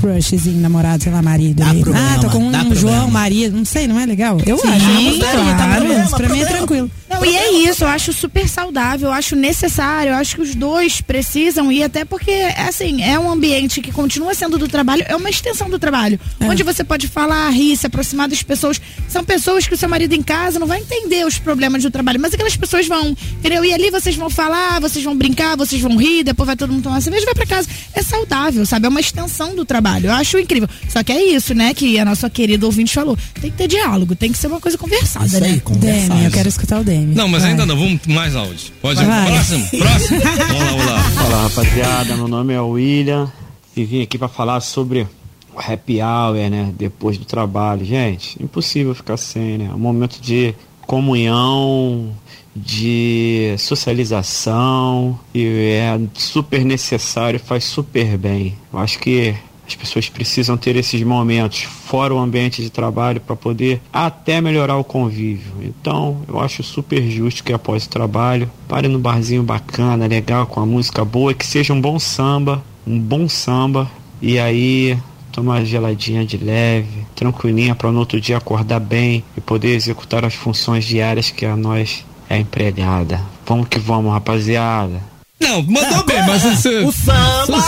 crushzinho, 0.00 0.60
namorado, 0.60 1.02
sei 1.02 1.12
lá, 1.12 1.20
marido. 1.22 1.56
Dá 1.62 1.74
problema, 1.74 2.14
ah, 2.14 2.18
tô 2.20 2.30
com 2.30 2.38
um 2.38 2.50
problema. 2.50 2.74
João, 2.74 3.10
marido, 3.10 3.56
não 3.56 3.64
sei, 3.64 3.86
não 3.86 3.98
é 4.00 4.06
legal? 4.06 4.38
Eu 4.46 4.56
acho. 4.56 4.64
Sim, 4.64 5.18
Pra 5.20 5.32
mim, 5.44 5.50
tá 5.50 5.56
claro. 5.56 5.74
problema, 5.84 6.10
pra 6.10 6.28
mim 6.28 6.40
é 6.40 6.44
Problema. 6.44 6.46
tranquilo. 6.56 6.90
Não, 7.10 7.24
e 7.24 7.36
é 7.36 7.52
isso, 7.68 7.84
eu 7.84 7.88
acho 7.88 8.12
super 8.12 8.48
saudável, 8.48 9.08
eu 9.08 9.12
acho 9.12 9.34
necessário, 9.34 10.10
eu 10.12 10.16
acho 10.16 10.36
que 10.36 10.42
os 10.42 10.54
dois 10.54 11.00
precisam 11.00 11.70
ir, 11.72 11.82
até 11.82 12.04
porque, 12.04 12.30
assim, 12.66 13.02
é 13.02 13.18
um 13.18 13.30
ambiente 13.30 13.80
que 13.80 13.90
continua 13.90 14.32
sendo 14.32 14.56
do 14.56 14.68
trabalho, 14.68 15.04
é 15.08 15.16
uma 15.16 15.28
extensão 15.28 15.68
do 15.68 15.78
trabalho. 15.78 16.18
Onde 16.40 16.62
você 16.62 16.84
pode 16.84 17.08
falar, 17.08 17.50
rir, 17.50 17.76
se 17.76 17.86
aproximar 17.86 18.28
das 18.28 18.42
pessoas. 18.42 18.80
São 19.08 19.24
pessoas 19.24 19.66
que 19.66 19.74
o 19.74 19.76
seu 19.76 19.88
marido 19.88 20.14
em 20.14 20.22
casa 20.22 20.58
não 20.58 20.66
vai 20.68 20.78
entender 20.80 21.26
os 21.26 21.36
problemas 21.38 21.82
do 21.82 21.90
trabalho, 21.90 22.20
mas 22.20 22.32
aquelas 22.32 22.56
pessoas 22.56 22.86
vão, 22.86 23.08
entendeu? 23.38 23.64
E 23.64 23.72
ali 23.74 23.90
vocês 23.90 24.14
vão 24.16 24.30
falar, 24.30 24.80
vocês 24.80 25.04
vão 25.04 25.16
brincar, 25.16 25.56
vocês 25.56 25.80
vão 25.82 25.96
rir, 25.96 26.22
depois 26.22 26.46
vai 26.46 26.56
todo 26.56 26.72
mundo 26.72 26.84
tomar 26.84 27.00
cerveja 27.00 27.24
e 27.24 27.26
vai 27.26 27.34
pra 27.34 27.46
casa. 27.46 27.68
É 27.92 28.02
saudável, 28.02 28.64
sabe? 28.64 28.86
É 28.86 28.88
uma 28.88 29.00
extensão 29.00 29.54
do 29.54 29.64
trabalho. 29.64 29.89
Eu 29.98 30.12
acho 30.12 30.38
incrível. 30.38 30.68
Só 30.88 31.02
que 31.02 31.12
é 31.12 31.22
isso, 31.34 31.54
né, 31.54 31.72
que 31.74 31.98
a 31.98 32.04
nossa 32.04 32.28
querida 32.30 32.66
ouvinte 32.66 32.94
falou. 32.94 33.16
Tem 33.40 33.50
que 33.50 33.56
ter 33.56 33.66
diálogo, 33.68 34.14
tem 34.14 34.30
que 34.30 34.38
ser 34.38 34.46
uma 34.46 34.60
coisa 34.60 34.76
conversada, 34.78 35.26
Isso 35.26 35.40
né? 35.40 35.60
aí. 35.66 35.76
Demi, 35.76 36.24
eu 36.24 36.30
quero 36.30 36.48
escutar 36.48 36.80
o 36.80 36.84
Demi. 36.84 37.14
Não, 37.14 37.28
mas 37.28 37.42
Vai. 37.42 37.50
ainda 37.52 37.66
não, 37.66 37.76
vamos 37.76 38.00
mais 38.06 38.36
áudio. 38.36 38.72
Pode 38.80 39.02
ir. 39.02 39.06
Vai. 39.06 39.32
Próximo, 39.32 39.68
próximo. 39.70 40.20
Vamos 40.50 40.60
lá, 40.60 40.62
vamos 40.70 40.86
lá. 40.86 41.02
Fala 41.02 41.42
rapaziada, 41.42 42.16
meu 42.16 42.28
nome 42.28 42.52
é 42.54 42.60
William 42.60 43.30
e 43.76 43.84
vim 43.84 44.02
aqui 44.02 44.18
para 44.18 44.28
falar 44.28 44.60
sobre 44.60 45.06
o 45.54 45.58
happy 45.58 46.00
hour, 46.00 46.50
né? 46.50 46.72
Depois 46.76 47.18
do 47.18 47.24
trabalho. 47.24 47.84
Gente, 47.84 48.42
impossível 48.42 48.94
ficar 48.94 49.16
sem, 49.16 49.58
né? 49.58 49.68
É 49.70 49.74
um 49.74 49.78
momento 49.78 50.20
de 50.20 50.54
comunhão, 50.86 52.10
de 52.54 53.54
socialização 53.58 55.18
e 55.32 55.44
é 55.76 55.98
super 56.14 56.64
necessário, 56.64 57.38
faz 57.38 57.64
super 57.64 58.18
bem. 58.18 58.56
Eu 58.72 58.78
acho 58.78 58.98
que 58.98 59.34
as 59.70 59.76
pessoas 59.76 60.08
precisam 60.08 60.56
ter 60.56 60.76
esses 60.76 61.02
momentos 61.02 61.62
fora 61.62 62.14
o 62.14 62.18
ambiente 62.18 62.62
de 62.62 62.70
trabalho 62.70 63.20
para 63.20 63.36
poder 63.36 63.80
até 63.92 64.40
melhorar 64.40 64.76
o 64.76 64.84
convívio. 64.84 65.52
Então, 65.62 66.22
eu 66.28 66.40
acho 66.40 66.62
super 66.62 67.02
justo 67.08 67.44
que 67.44 67.52
após 67.52 67.84
o 67.84 67.88
trabalho, 67.88 68.50
pare 68.68 68.88
no 68.88 68.98
barzinho 68.98 69.42
bacana, 69.42 70.06
legal, 70.06 70.46
com 70.46 70.60
a 70.60 70.66
música 70.66 71.04
boa, 71.04 71.32
que 71.32 71.46
seja 71.46 71.72
um 71.72 71.80
bom 71.80 71.98
samba, 71.98 72.62
um 72.86 72.98
bom 72.98 73.28
samba, 73.28 73.90
e 74.20 74.38
aí 74.38 74.98
tomar 75.30 75.58
uma 75.58 75.64
geladinha 75.64 76.24
de 76.24 76.36
leve, 76.36 77.06
tranquilinha 77.14 77.74
para 77.74 77.92
no 77.92 78.00
outro 78.00 78.20
dia 78.20 78.36
acordar 78.36 78.80
bem 78.80 79.22
e 79.36 79.40
poder 79.40 79.74
executar 79.74 80.24
as 80.24 80.34
funções 80.34 80.84
diárias 80.84 81.30
que 81.30 81.46
a 81.46 81.56
nós 81.56 82.04
é 82.28 82.38
empregada. 82.38 83.20
Vamos 83.46 83.68
que 83.68 83.78
vamos, 83.78 84.12
rapaziada. 84.12 85.09
Não, 85.40 85.62
mandou 85.62 86.04
bem, 86.04 86.22
mas 86.26 86.42
você. 86.42 86.84
O 86.84 86.92
samba. 86.92 87.64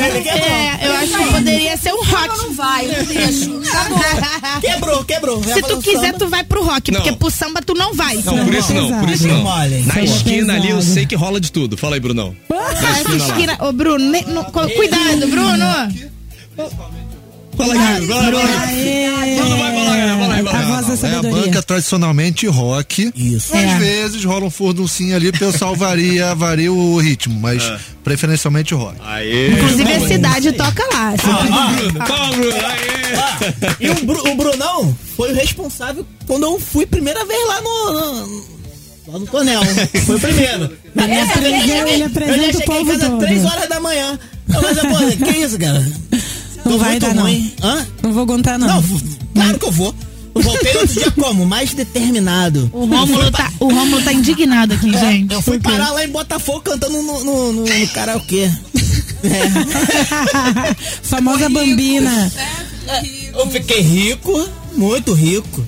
É, 0.00 0.86
eu 0.86 0.92
acho 0.94 1.18
que 1.18 1.32
poderia 1.32 1.76
ser 1.76 1.92
um 1.92 2.04
rock. 2.04 2.38
Não 2.38 2.54
vai, 2.54 2.86
não 2.86 3.04
deixo. 3.04 3.60
Acabou. 3.68 4.04
Quebrou, 4.60 5.04
quebrou. 5.04 5.42
Se 5.42 5.62
tu 5.62 5.78
quiser, 5.80 6.14
tu 6.14 6.28
vai 6.28 6.44
pro 6.44 6.64
rock, 6.64 6.90
Não. 6.90 7.00
porque 7.00 7.16
pro 7.16 7.30
samba 7.30 7.60
tu 7.60 7.74
não 7.74 7.92
vai. 7.92 8.16
Não, 8.16 8.44
por 8.44 8.54
isso 8.54 8.72
não, 8.72 9.00
por 9.00 9.10
isso 9.10 9.26
não. 9.26 9.42
Mole. 9.42 9.82
Na 9.82 9.94
Samba 9.94 10.04
esquina 10.06 10.54
ali 10.54 10.70
eu 10.70 10.80
sei 10.80 11.06
que 11.06 11.14
rola 11.16 11.40
de 11.40 11.50
tudo. 11.50 11.76
Fala 11.76 11.96
aí, 11.96 12.00
Brunão. 12.00 12.34
Na 12.48 12.98
Essa 12.98 13.16
esquina. 13.16 13.56
Ô, 13.60 13.72
Bruno, 13.72 14.12
cuidado, 14.74 15.26
Bruno. 15.28 15.64
Aí, 15.64 16.10
fala. 17.56 17.74
Bruno, 17.74 18.38
vai 18.38 18.74
aí. 18.74 19.04
A 20.46 20.80
voz 20.82 21.00
da 21.00 21.08
É 21.08 21.14
a 21.16 21.22
banca 21.22 21.62
tradicionalmente 21.62 22.46
rock. 22.46 23.12
Isso. 23.14 23.54
Às 23.54 23.62
É. 23.62 23.78
vezes 23.78 24.24
rola 24.24 24.46
um 24.46 24.50
furduncinho 24.50 25.14
ali, 25.16 25.28
o 25.28 25.32
pessoal 25.38 25.74
varia, 25.76 26.34
varia 26.34 26.72
o 26.72 26.98
ritmo, 26.98 27.38
mas 27.40 27.62
preferencialmente 28.02 28.74
rock. 28.74 28.96
Aê. 29.04 29.52
Inclusive 29.52 29.92
a 29.92 30.00
cidade 30.08 30.52
toca 30.52 30.82
lá. 30.94 31.14
Calma, 31.16 31.72
Bruno, 31.72 31.98
calma, 32.06 32.32
Bruno. 32.36 32.56
Aê. 32.56 32.94
E 33.80 33.90
o, 33.90 33.94
Bru- 34.04 34.30
o 34.30 34.36
Brunão 34.36 34.96
foi 35.16 35.32
o 35.32 35.34
responsável 35.34 36.06
quando 36.26 36.44
eu 36.44 36.60
fui 36.60 36.86
primeira 36.86 37.24
vez 37.24 37.46
lá 37.46 37.60
no. 37.60 37.92
no 37.92 38.54
lá 39.08 39.18
no 39.18 39.26
Tonel. 39.26 39.60
Foi 40.06 40.16
o 40.16 40.20
primeiro. 40.20 40.64
Ele 40.96 41.12
É, 41.12 41.22
apresenta- 41.22 41.66
eu- 41.66 41.76
eu- 41.76 41.88
ele 41.88 42.02
eu 42.02 42.06
apresenta 42.06 42.52
já 42.52 42.58
o 42.58 42.62
povo 42.62 42.86
casa 42.92 43.10
todo. 43.10 43.18
3 43.18 43.44
horas 43.44 43.68
da 43.68 43.80
manhã. 43.80 44.18
Mas, 44.46 44.78
pô, 44.78 45.24
que 45.26 45.30
isso, 45.38 45.58
cara? 45.58 45.84
Não 46.64 46.72
Tô 46.72 46.78
vai 46.78 46.90
muito 46.92 47.06
dar, 47.06 47.14
não. 47.14 47.22
ruim. 47.24 47.52
Hã? 47.62 47.86
Não 48.02 48.12
vou 48.12 48.26
contar, 48.26 48.58
não. 48.58 48.66
Não, 48.66 48.82
claro 49.34 49.58
que 49.58 49.64
eu 49.66 49.72
vou. 49.72 49.94
Eu 50.34 50.42
voltei 50.42 50.76
outro 50.76 50.94
dia 50.94 51.10
como? 51.12 51.46
Mais 51.46 51.72
determinado. 51.74 52.68
O 52.72 52.86
Rômulo 52.86 53.30
tá, 53.30 53.52
o 53.60 53.72
Rômulo 53.72 54.02
tá 54.02 54.12
indignado 54.12 54.74
aqui, 54.74 54.90
gente. 54.90 55.32
Eu 55.32 55.40
fui 55.40 55.60
parar 55.60 55.90
lá 55.92 56.04
em 56.04 56.08
Botafogo 56.08 56.60
cantando 56.60 57.00
no, 57.00 57.24
no, 57.24 57.52
no, 57.52 57.64
no 57.66 57.88
karaokê. 57.88 58.50
Famosa 61.02 61.48
bambina. 61.48 62.32
Eu 63.34 63.46
fiquei 63.48 63.80
rico, 63.80 64.48
muito 64.76 65.12
rico. 65.12 65.64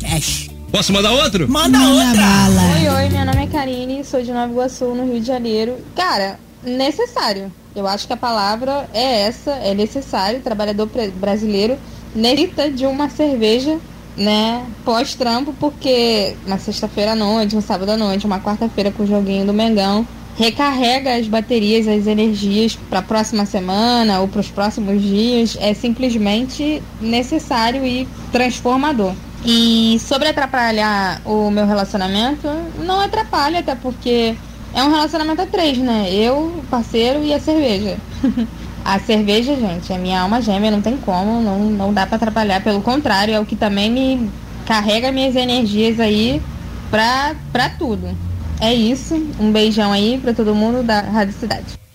Cash. 0.00 0.50
Posso 0.72 0.92
mandar 0.92 1.12
outro? 1.12 1.48
Manda 1.48 1.78
Manda 1.78 1.90
outra. 2.08 2.20
bala. 2.22 2.62
Oi, 2.74 2.88
oi, 3.04 3.08
meu 3.10 3.24
nome 3.24 3.44
é 3.44 3.46
Karine, 3.46 4.04
sou 4.04 4.22
de 4.22 4.32
Nova 4.32 4.50
Iguaçu, 4.52 4.86
no 4.94 5.10
Rio 5.10 5.20
de 5.20 5.26
Janeiro. 5.26 5.76
Cara, 5.94 6.38
necessário. 6.62 7.52
Eu 7.76 7.86
acho 7.86 8.06
que 8.06 8.12
a 8.14 8.16
palavra 8.16 8.88
é 8.94 9.26
essa, 9.26 9.50
é 9.50 9.74
necessário. 9.74 10.38
O 10.38 10.42
trabalhador 10.42 10.88
brasileiro 11.20 11.76
necessita 12.14 12.70
de 12.70 12.86
uma 12.86 13.10
cerveja, 13.10 13.78
né, 14.16 14.64
pós-trampo, 14.82 15.52
porque 15.60 16.34
uma 16.46 16.56
sexta-feira 16.56 17.12
à 17.12 17.14
noite, 17.14 17.54
um 17.54 17.60
sábado 17.60 17.90
à 17.90 17.96
noite, 17.98 18.24
uma 18.24 18.40
quarta-feira 18.40 18.90
com 18.90 19.02
o 19.02 19.06
joguinho 19.06 19.44
do 19.44 19.52
Mengão, 19.52 20.08
recarrega 20.38 21.16
as 21.16 21.28
baterias, 21.28 21.86
as 21.86 22.06
energias 22.06 22.74
para 22.88 23.00
a 23.00 23.02
próxima 23.02 23.44
semana 23.44 24.20
ou 24.20 24.28
para 24.28 24.40
os 24.40 24.48
próximos 24.48 25.02
dias. 25.02 25.58
É 25.60 25.74
simplesmente 25.74 26.82
necessário 26.98 27.84
e 27.84 28.08
transformador. 28.32 29.12
E 29.44 29.98
sobre 30.00 30.28
atrapalhar 30.28 31.20
o 31.26 31.50
meu 31.50 31.66
relacionamento, 31.66 32.48
não 32.78 33.00
atrapalha, 33.00 33.58
até 33.58 33.74
porque 33.74 34.34
é 34.74 34.82
um 34.82 34.90
relacionamento 34.90 35.42
a 35.42 35.46
três, 35.46 35.78
né? 35.78 36.12
Eu, 36.12 36.58
o 36.58 36.64
parceiro 36.70 37.22
e 37.22 37.32
a 37.32 37.40
cerveja. 37.40 37.96
a 38.84 38.98
cerveja, 38.98 39.54
gente, 39.56 39.92
é 39.92 39.98
minha 39.98 40.20
alma 40.20 40.40
gêmea, 40.40 40.70
não 40.70 40.82
tem 40.82 40.96
como, 40.96 41.40
não, 41.40 41.58
não 41.70 41.92
dá 41.92 42.06
pra 42.06 42.16
atrapalhar. 42.16 42.62
Pelo 42.62 42.80
contrário, 42.82 43.34
é 43.34 43.40
o 43.40 43.46
que 43.46 43.56
também 43.56 43.90
me 43.90 44.30
carrega 44.66 45.12
minhas 45.12 45.36
energias 45.36 45.98
aí 46.00 46.42
pra, 46.90 47.34
pra 47.52 47.68
tudo. 47.70 48.16
É 48.60 48.72
isso. 48.74 49.14
Um 49.38 49.52
beijão 49.52 49.92
aí 49.92 50.18
pra 50.22 50.32
todo 50.32 50.54
mundo 50.54 50.82
da 50.82 51.00
Rádio 51.00 51.34
Cidade. 51.34 51.85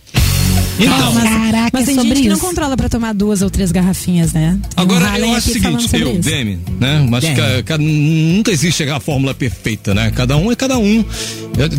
Então, 0.83 1.13
mas, 1.13 1.23
Caraca, 1.23 1.69
mas 1.73 1.85
tem 1.85 1.93
é 1.93 1.95
sobre 1.97 2.15
gente 2.15 2.23
que 2.23 2.29
não 2.29 2.39
controla 2.39 2.75
pra 2.75 2.89
tomar 2.89 3.13
duas 3.13 3.41
ou 3.41 3.49
três 3.49 3.71
garrafinhas, 3.71 4.33
né? 4.33 4.57
Tem 4.61 4.69
um 4.77 4.81
Agora 4.81 5.07
Halen 5.09 5.31
eu 5.31 5.37
acho 5.37 5.49
o 5.49 5.53
seguinte, 5.53 5.89
eu, 5.93 6.11
isso. 6.13 6.21
Demi, 6.29 6.59
né? 6.79 7.05
Mas 7.09 7.23
ca- 7.25 7.63
ca- 7.65 7.77
nunca 7.77 8.51
existe 8.51 8.83
a 8.83 8.99
fórmula 8.99 9.33
perfeita, 9.33 9.93
né? 9.93 10.11
Cada 10.15 10.35
um 10.37 10.51
é 10.51 10.55
cada 10.55 10.77
um. 10.77 11.03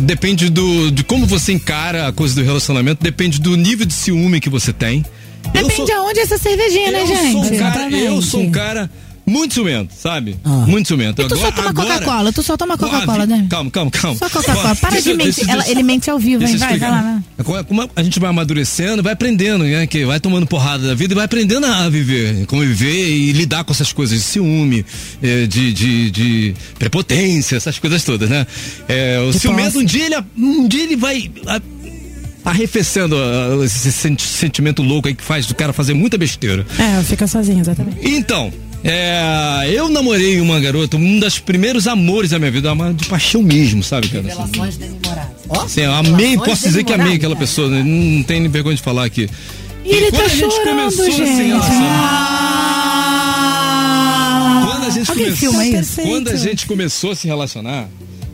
Depende 0.01 0.49
do, 0.49 0.91
de 0.91 1.03
como 1.03 1.25
você 1.25 1.51
encara 1.53 2.07
a 2.07 2.11
coisa 2.13 2.35
do 2.35 2.43
relacionamento, 2.43 3.03
depende 3.03 3.39
do 3.41 3.55
nível 3.57 3.85
de 3.85 3.93
ciúme 3.93 4.39
que 4.39 4.49
você 4.49 4.71
tem. 4.71 5.03
Depende 5.51 5.75
sou- 5.75 5.91
aonde 5.93 6.19
essa 6.21 6.37
cervejinha, 6.37 6.91
né, 6.91 7.05
gente? 7.05 7.31
Sou 7.33 7.43
um 7.43 7.57
cara, 7.57 7.89
eu 7.91 8.21
sou 8.21 8.39
um 8.41 8.51
cara 8.51 8.89
muito 9.25 9.53
ciumento, 9.53 9.93
sabe? 9.97 10.35
Ah. 10.43 10.65
Muito 10.67 10.87
ciumento. 10.87 11.21
E 11.21 11.27
tu 11.27 11.37
só 11.37 11.51
toma 11.51 11.73
Coca-Cola, 11.73 12.31
tu 12.33 12.43
só 12.43 12.57
toma 12.57 12.77
Coca-Cola, 12.77 13.25
né? 13.25 13.37
né? 13.37 13.47
Calma, 13.49 13.71
calma, 13.71 13.89
calma. 13.91 14.17
Só 14.17 14.29
Coca-Cola. 14.29 14.75
Para 14.75 14.89
Deixa- 14.91 15.11
de 15.11 15.17
mentir. 15.17 15.49
Ela- 15.49 15.67
ele 15.69 15.83
mente 15.83 16.09
ao 16.09 16.19
vivo, 16.19 16.43
hein? 16.43 16.57
Vai, 16.57 16.77
vai 16.77 16.91
lá, 16.91 17.01
vai. 17.01 17.23
É 17.59 17.63
como- 17.63 17.89
a 17.95 18.03
gente 18.03 18.19
vai 18.19 18.29
amadurecendo, 18.29 19.01
vai 19.01 19.13
aprendendo, 19.13 19.63
né? 19.63 19.87
Que 19.87 20.05
vai 20.05 20.19
tomando 20.19 20.45
porrada 20.45 20.87
da 20.87 20.93
vida 20.95 21.13
e 21.13 21.15
vai 21.15 21.25
aprendendo 21.25 21.65
a 21.65 21.89
viver, 21.89 22.45
conviver 22.47 23.09
e 23.09 23.31
lidar 23.31 23.63
com 23.63 23.71
essas 23.71 23.93
coisas 23.93 24.17
de 24.17 24.23
ciúme, 24.23 24.85
eh, 25.21 25.45
de, 25.47 25.71
de, 25.73 26.11
de 26.11 26.53
prepotência, 26.77 27.55
essas 27.55 27.79
coisas 27.79 28.03
todas, 28.03 28.29
né? 28.29 28.45
É, 28.87 29.19
o 29.27 29.31
De 29.31 29.39
ciumento, 29.39 29.79
um 29.79 29.85
dia 29.85 30.05
ele, 30.05 30.15
um 30.37 30.67
dia 30.67 30.83
ele 30.83 30.95
vai 30.95 31.31
arrefecendo 32.45 33.15
esse 33.63 33.91
senti- 33.91 34.23
sentimento 34.27 34.81
louco 34.81 35.07
aí 35.07 35.15
que 35.15 35.23
faz 35.23 35.45
do 35.45 35.55
cara 35.55 35.71
fazer 35.71 35.93
muita 35.93 36.17
besteira. 36.17 36.65
É, 36.77 37.01
fica 37.03 37.25
sozinho, 37.25 37.61
exatamente. 37.61 37.97
Então, 38.03 38.51
é, 38.83 39.71
eu 39.73 39.87
namorei 39.89 40.41
uma 40.41 40.59
garota, 40.59 40.97
um 40.97 41.19
dos 41.19 41.39
primeiros 41.39 41.87
amores 41.87 42.31
da 42.31 42.39
minha 42.39 42.51
vida, 42.51 42.73
uma 42.73 42.93
de 42.93 43.05
paixão 43.05 43.41
mesmo, 43.41 43.81
sabe, 43.83 44.09
cara? 44.09 44.23
Revelações 44.23 44.77
demoradas. 44.77 45.31
Ó, 45.49 45.61
Assim, 45.61 45.81
eu 45.81 45.93
amei, 45.93 46.37
posso 46.37 46.63
dizer 46.63 46.83
que 46.83 46.91
amei 46.93 47.17
demoradas, 47.17 47.17
aquela 47.17 47.35
pessoa, 47.35 47.69
né? 47.69 47.81
não 47.83 48.23
tem 48.23 48.41
nem 48.41 48.49
vergonha 48.49 48.75
de 48.75 48.81
falar 48.81 49.05
aqui. 49.05 49.29
E 49.85 49.89
ele 49.89 50.11
quando 50.11 50.19
tá 50.19 50.25
a 50.25 50.29
gente 50.29 50.51
chorando, 50.55 50.65
começou 50.65 51.05
a 51.05 51.11
se 51.11 51.17
gente. 51.17 51.43
relacionar, 53.33 54.67
quando 54.67 54.85
a 54.85 54.89
gente 54.89 55.09
Alguém 55.09 55.35
começou, 55.35 55.63
isso? 55.79 56.01
Quando 56.01 56.27
a 56.29 56.35
gente 56.35 56.65
começou 56.65 57.11
a 57.11 57.15
se 57.15 57.27
relacionar, 57.27 57.87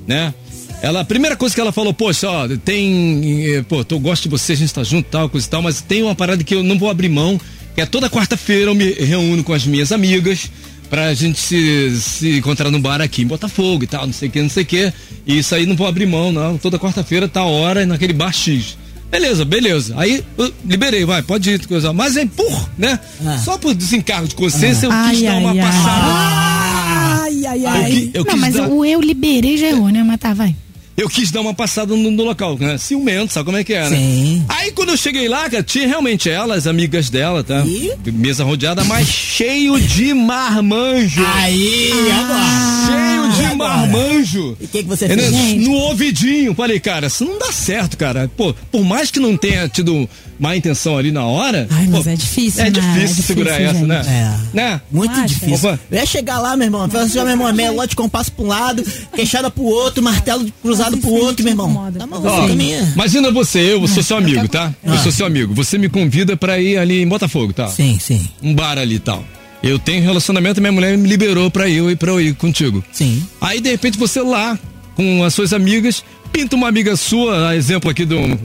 né? 0.08 0.34
Ela, 0.82 1.02
a 1.02 1.06
primeira 1.06 1.36
coisa 1.36 1.54
que 1.54 1.60
ela 1.60 1.74
falou, 1.74 1.94
poxa, 1.94 2.30
ó, 2.30 2.48
tem, 2.64 3.54
eh, 3.54 3.62
pô, 3.68 3.86
eu 3.90 4.00
gosto 4.00 4.24
de 4.24 4.30
você, 4.30 4.54
a 4.54 4.56
gente 4.56 4.74
tá 4.74 4.82
junto, 4.82 5.08
tal, 5.10 5.28
coisa 5.28 5.46
e 5.46 5.50
tal, 5.50 5.62
mas 5.62 5.82
tem 5.82 6.02
uma 6.04 6.16
parada 6.16 6.42
que 6.42 6.56
eu 6.56 6.64
não 6.64 6.80
vou 6.80 6.90
abrir 6.90 7.10
mão, 7.10 7.40
é 7.82 7.86
toda 7.86 8.10
quarta-feira 8.10 8.72
eu 8.72 8.76
me 8.76 8.92
reúno 8.94 9.44
com 9.44 9.54
as 9.54 9.66
minhas 9.66 9.92
amigas 9.92 10.50
pra 10.90 11.14
gente 11.14 11.40
se, 11.40 12.00
se 12.00 12.38
encontrar 12.38 12.72
no 12.72 12.80
bar 12.80 13.00
aqui 13.02 13.22
em 13.22 13.28
Botafogo 13.28 13.84
e 13.84 13.88
tal, 13.88 14.06
não 14.08 14.14
sei 14.14 14.28
o 14.28 14.32
que, 14.32 14.42
não 14.42 14.50
sei 14.50 14.64
o 14.64 14.66
que. 14.66 14.94
E 15.26 15.38
isso 15.40 15.54
aí 15.54 15.66
não 15.66 15.76
vou 15.76 15.86
abrir 15.88 16.06
mão, 16.08 16.32
não. 16.32 16.58
Toda 16.58 16.80
quarta-feira 16.80 17.28
tá 17.28 17.42
a 17.42 17.46
hora 17.46 17.86
naquele 17.86 18.14
bar 18.14 18.34
X. 18.34 18.78
Beleza, 19.12 19.44
beleza. 19.46 19.94
Aí 19.98 20.24
eu 20.38 20.54
liberei, 20.66 21.04
vai, 21.06 21.22
pode 21.24 21.50
ir, 21.50 21.66
coisa. 21.68 21.92
Mas 21.94 22.16
é 22.18 22.26
por, 22.26 22.70
né? 22.78 23.00
Ah. 23.26 23.38
Só 23.38 23.58
por 23.58 23.74
desencargo 23.74 24.28
de 24.28 24.36
consciência 24.36 24.86
eu 24.88 24.92
quis 24.92 25.00
Ai, 25.00 25.22
dar 25.24 25.36
uma 25.38 25.52
ai, 25.52 25.60
ai. 25.60 25.66
passada. 25.66 27.24
Ai, 27.24 27.46
ai, 27.46 27.60
Eu, 27.64 27.70
ai. 27.70 27.92
qui- 27.92 28.12
eu 28.14 28.24
Não, 28.24 28.32
quis 28.32 28.42
mas 28.42 28.54
dar- 28.56 28.70
o 28.70 28.86
eu 28.86 29.02
liberei 29.02 29.58
já 29.58 29.68
errou, 29.68 29.90
né? 29.90 30.04
Mas 30.04 30.20
tá, 30.20 30.34
vai. 30.34 30.56
Eu 31.00 31.10
quis 31.10 31.32
dar 31.32 31.42
uma 31.42 31.54
passada 31.54 31.96
no, 31.96 32.12
no 32.12 32.24
local, 32.24 32.58
né? 32.60 32.78
Ciumento, 32.78 33.32
sabe 33.34 33.46
como 33.46 33.58
é 33.58 33.64
que 33.64 33.74
é, 33.74 33.90
né? 33.90 33.96
Sim. 33.96 34.46
Aí 34.50 34.72
quando 34.72 34.90
eu 34.90 34.98
cheguei 34.98 35.28
lá, 35.30 35.50
cara, 35.50 35.64
tinha 35.64 35.88
realmente 35.88 36.30
ela, 36.30 36.56
as 36.56 36.68
amigas 36.68 37.10
dela, 37.10 37.44
tá? 37.44 37.64
E? 37.66 37.94
Mesa 38.12 38.44
rodeada, 38.44 38.84
mas 38.84 39.08
cheio 39.08 39.80
de 39.80 40.14
marmanjo. 40.14 41.26
Aí, 41.36 41.92
agora. 42.12 42.86
Cheio 42.86 43.32
de 43.32 43.46
agora? 43.46 43.56
marmanjo. 43.58 44.58
E 44.60 44.66
o 44.66 44.68
que, 44.68 44.84
que 44.84 44.90
você 44.90 45.08
fez? 45.08 45.32
No 45.66 45.72
ouvidinho. 45.72 46.54
Falei, 46.54 46.80
cara, 46.80 47.08
isso 47.08 47.24
não 47.24 47.40
dá 47.40 47.52
certo, 47.52 47.98
cara. 47.98 48.30
Pô, 48.36 48.54
por 48.72 48.84
mais 48.84 49.10
que 49.12 49.20
não 49.20 49.38
tenha 49.38 49.68
tido 49.70 50.08
má 50.40 50.56
intenção 50.56 50.98
ali 50.98 51.12
na 51.12 51.26
hora. 51.26 51.68
Ai, 51.70 51.88
mas 51.88 52.04
pô, 52.04 52.10
é 52.10 52.16
difícil, 52.16 52.62
É 52.62 52.66
né? 52.66 52.70
difícil, 52.72 52.92
É 52.96 53.06
difícil, 53.06 53.24
segurar 53.24 53.62
essa, 53.62 53.86
né? 53.86 54.02
É. 54.08 54.56
Né? 54.56 54.82
Muito 54.90 55.26
difícil. 55.26 55.56
Opa. 55.70 55.80
Eu 55.92 55.98
ia 56.00 56.06
chegar 56.06 56.40
lá, 56.40 56.56
meu 56.56 56.66
irmão. 56.68 56.90
Falar 56.90 57.04
assim, 57.04 57.20
ó, 57.20 57.24
meu 57.24 57.32
irmão, 57.32 57.54
melote 57.54 57.96
com 57.96 58.08
passo 58.08 58.32
pra 58.32 58.46
um 58.46 58.48
lado, 58.48 58.84
queixada 59.14 59.52
pro 59.52 59.64
outro, 59.64 60.02
martelo 60.02 60.50
cruzado 60.62 60.89
Nossa, 60.92 61.02
pro 61.02 61.12
outro, 61.12 61.44
meu 61.44 61.54
irmão. 61.54 61.92
Tá 61.98 62.06
maluco, 62.08 62.50
imagina 62.94 63.32
você, 63.32 63.74
eu 63.74 63.88
sou 63.88 64.04
seu 64.04 64.18
amigo, 64.18 64.48
tá? 64.48 64.74
Eu 64.84 64.98
sou 64.98 65.12
seu 65.12 65.26
amigo. 65.26 65.54
Você 65.54 65.78
me 65.78 65.90
convida 65.90 66.36
pra 66.38 66.60
ir 66.60 66.78
ali 66.78 67.02
em 67.02 67.08
Botafogo, 67.08 67.54
tá? 67.54 67.68
Sim, 67.68 67.98
sim, 68.00 68.28
Um 68.42 68.54
bar 68.54 68.78
ali 68.78 68.96
e 68.96 69.00
tal. 69.00 69.24
Eu 69.62 69.78
tenho 69.78 70.02
relacionamento, 70.04 70.62
minha 70.62 70.72
mulher 70.72 70.98
me 70.98 71.08
liberou 71.08 71.52
pra 71.52 71.68
eu 71.70 71.92
ir 71.92 71.98
pra 71.98 72.12
eu 72.12 72.22
ir 72.22 72.34
contigo. 72.36 72.84
sim. 72.94 73.22
Aí 73.42 73.60
de 73.60 73.70
repente 73.70 73.98
você 73.98 74.22
lá, 74.22 74.58
com 74.96 75.24
as 75.24 75.34
suas 75.34 75.52
amigas, 75.52 76.04
pinta 76.32 76.56
uma 76.56 76.68
amiga 76.70 76.96
sua, 76.96 77.50
a 77.50 77.56
exemplo 77.58 77.90
aqui 77.90 78.06
do. 78.06 78.16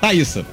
Thaísa. 0.00 0.46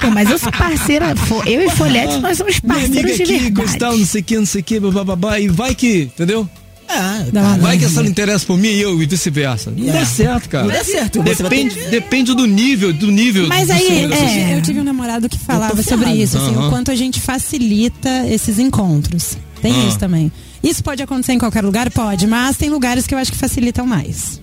Pô, 0.00 0.10
mas 0.10 0.30
eu 0.30 0.38
sou 0.38 0.52
parceira. 0.52 1.14
Eu 1.46 1.62
e 1.62 1.70
Folhete, 1.70 2.18
nós 2.18 2.36
somos 2.36 2.60
Minha 2.60 2.84
amiga 2.84 3.00
parceiros 3.02 3.16
de 3.28 3.34
aqui, 3.34 3.50
verdade. 3.50 3.98
não 3.98 4.04
sei 4.06 4.20
o 4.20 4.24
que, 4.24 4.36
não 4.36 4.46
sei 4.46 4.60
o 4.60 4.64
que, 4.64 4.80
babá, 4.80 5.40
e 5.40 5.48
vai 5.48 5.74
que, 5.74 6.02
entendeu? 6.02 6.48
É, 6.88 7.30
cara. 7.32 7.46
uma 7.48 7.56
Vai 7.58 7.78
que 7.78 7.84
essa 7.84 8.02
não 8.02 8.08
interessa 8.10 8.44
por 8.46 8.56
mim 8.58 8.68
e 8.68 8.80
eu 8.80 9.00
e 9.02 9.06
vice-versa. 9.06 9.72
Não 9.76 9.88
É. 9.88 9.92
dá 9.92 10.04
certo, 10.06 10.48
cara. 10.48 10.66
Não 10.66 10.72
dá 10.74 10.84
certo, 10.84 11.22
vai 11.22 11.34
ter 11.34 11.42
Depende, 11.42 11.74
depende 11.90 12.34
do 12.34 12.46
nível, 12.46 12.92
do 12.92 13.10
nível 13.10 13.46
Mas 13.48 13.66
do 13.68 13.72
aí, 13.72 14.04
é. 14.12 14.56
Eu 14.56 14.62
tive 14.62 14.80
um 14.80 14.84
namorado 14.84 15.28
que 15.28 15.38
falava 15.38 15.82
sobre 15.82 16.10
isso, 16.12 16.36
assim, 16.38 16.56
o 16.56 16.68
quanto 16.70 16.90
a 16.90 16.94
gente 16.94 17.20
facilita 17.20 18.26
esses 18.28 18.58
encontros. 18.58 19.36
Tem 19.62 19.72
Ah. 19.74 19.86
isso 19.88 19.98
também. 19.98 20.30
Isso 20.62 20.82
pode 20.84 21.02
acontecer 21.02 21.32
em 21.32 21.38
qualquer 21.38 21.62
lugar? 21.64 21.90
Pode, 21.90 22.26
mas 22.26 22.56
tem 22.56 22.68
lugares 22.70 23.06
que 23.06 23.14
eu 23.14 23.18
acho 23.18 23.32
que 23.32 23.38
facilitam 23.38 23.86
mais. 23.86 24.40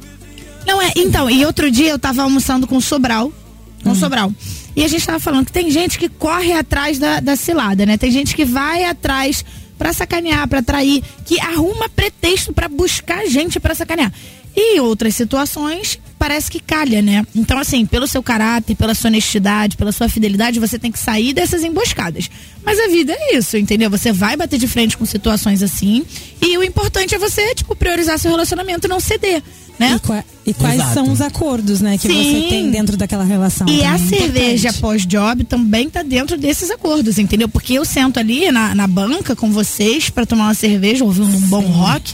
Não 0.66 0.82
é, 0.82 0.92
então, 0.96 1.30
e 1.30 1.46
outro 1.46 1.70
dia 1.72 1.90
eu 1.90 2.00
tava 2.00 2.22
almoçando 2.24 2.68
com 2.68 2.78
o 2.78 2.82
Sobral. 2.82 3.32
Com 3.84 3.90
Hum. 3.90 3.94
o 3.94 3.96
Sobral. 3.96 4.32
E 4.76 4.84
a 4.84 4.88
gente 4.88 5.06
tava 5.06 5.20
falando 5.20 5.46
que 5.46 5.52
tem 5.52 5.70
gente 5.72 5.98
que 6.00 6.08
corre 6.08 6.54
atrás 6.54 6.98
da, 7.00 7.20
da 7.20 7.36
cilada, 7.36 7.86
né? 7.86 7.98
Tem 7.98 8.12
gente 8.12 8.36
que 8.36 8.46
vai 8.46 8.84
atrás 8.86 9.44
pra 9.82 9.94
sacanear, 9.94 10.48
pra 10.48 10.62
trair, 10.62 11.04
que 11.26 11.40
arruma 11.40 11.90
pretexto 11.90 12.54
pra 12.54 12.68
buscar 12.68 13.26
gente 13.26 13.60
pra 13.60 13.74
sacanear. 13.74 14.14
E 14.56 14.80
outras 14.80 15.16
situações, 15.16 15.98
parece 16.20 16.52
que 16.52 16.60
calha, 16.60 17.02
né? 17.02 17.26
Então, 17.34 17.58
assim, 17.58 17.84
pelo 17.84 18.06
seu 18.06 18.22
caráter, 18.22 18.76
pela 18.76 18.94
sua 18.94 19.08
honestidade, 19.08 19.76
pela 19.76 19.92
sua 19.92 20.08
fidelidade, 20.08 20.60
você 20.60 20.78
tem 20.78 20.92
que 20.92 21.00
sair 21.00 21.34
dessas 21.34 21.64
emboscadas. 21.64 22.30
Mas 22.64 22.80
a 22.80 22.90
vida 22.90 23.12
é 23.12 23.38
isso, 23.38 23.58
entendeu? 23.58 23.90
Você 23.90 24.12
vai 24.12 24.38
bater 24.38 24.60
de 24.60 24.68
frente 24.68 24.96
com 24.96 25.04
situações 25.04 25.64
assim. 25.64 26.06
E 26.40 26.56
o 26.60 26.64
importante 26.64 27.16
é 27.16 27.18
você, 27.18 27.56
tipo, 27.56 27.76
priorizar 27.76 28.20
seu 28.20 28.30
relacionamento 28.30 28.88
não 28.88 29.00
ceder. 29.00 29.42
Né? 29.82 29.96
E, 29.96 30.00
qua- 30.00 30.24
e 30.46 30.54
quais 30.54 30.76
Exato. 30.76 30.94
são 30.94 31.12
os 31.12 31.22
acordos, 31.22 31.82
né, 31.82 31.98
que 31.98 32.08
Sim. 32.08 32.14
você 32.42 32.50
tem 32.50 32.72
dentro 32.72 32.96
daquela 32.98 33.24
relação? 33.24 33.68
E 33.68 33.84
a 33.84 33.96
é 33.96 33.98
cerveja 33.98 34.72
pós-job 34.74 35.44
também 35.44 35.90
tá 35.90 36.04
dentro 36.04 36.38
desses 36.38 36.70
acordos, 36.72 37.18
entendeu? 37.18 37.50
Porque 37.50 37.74
eu 37.74 37.84
sento 37.86 38.20
ali 38.20 38.52
na, 38.52 38.74
na 38.76 38.88
banca 38.88 39.36
com 39.36 39.52
vocês 39.52 40.10
pra 40.10 40.26
tomar 40.26 40.46
uma 40.46 40.54
cerveja, 40.54 41.04
ouvindo 41.04 41.36
um 41.36 41.42
bom 41.42 41.62
rock. 41.62 42.14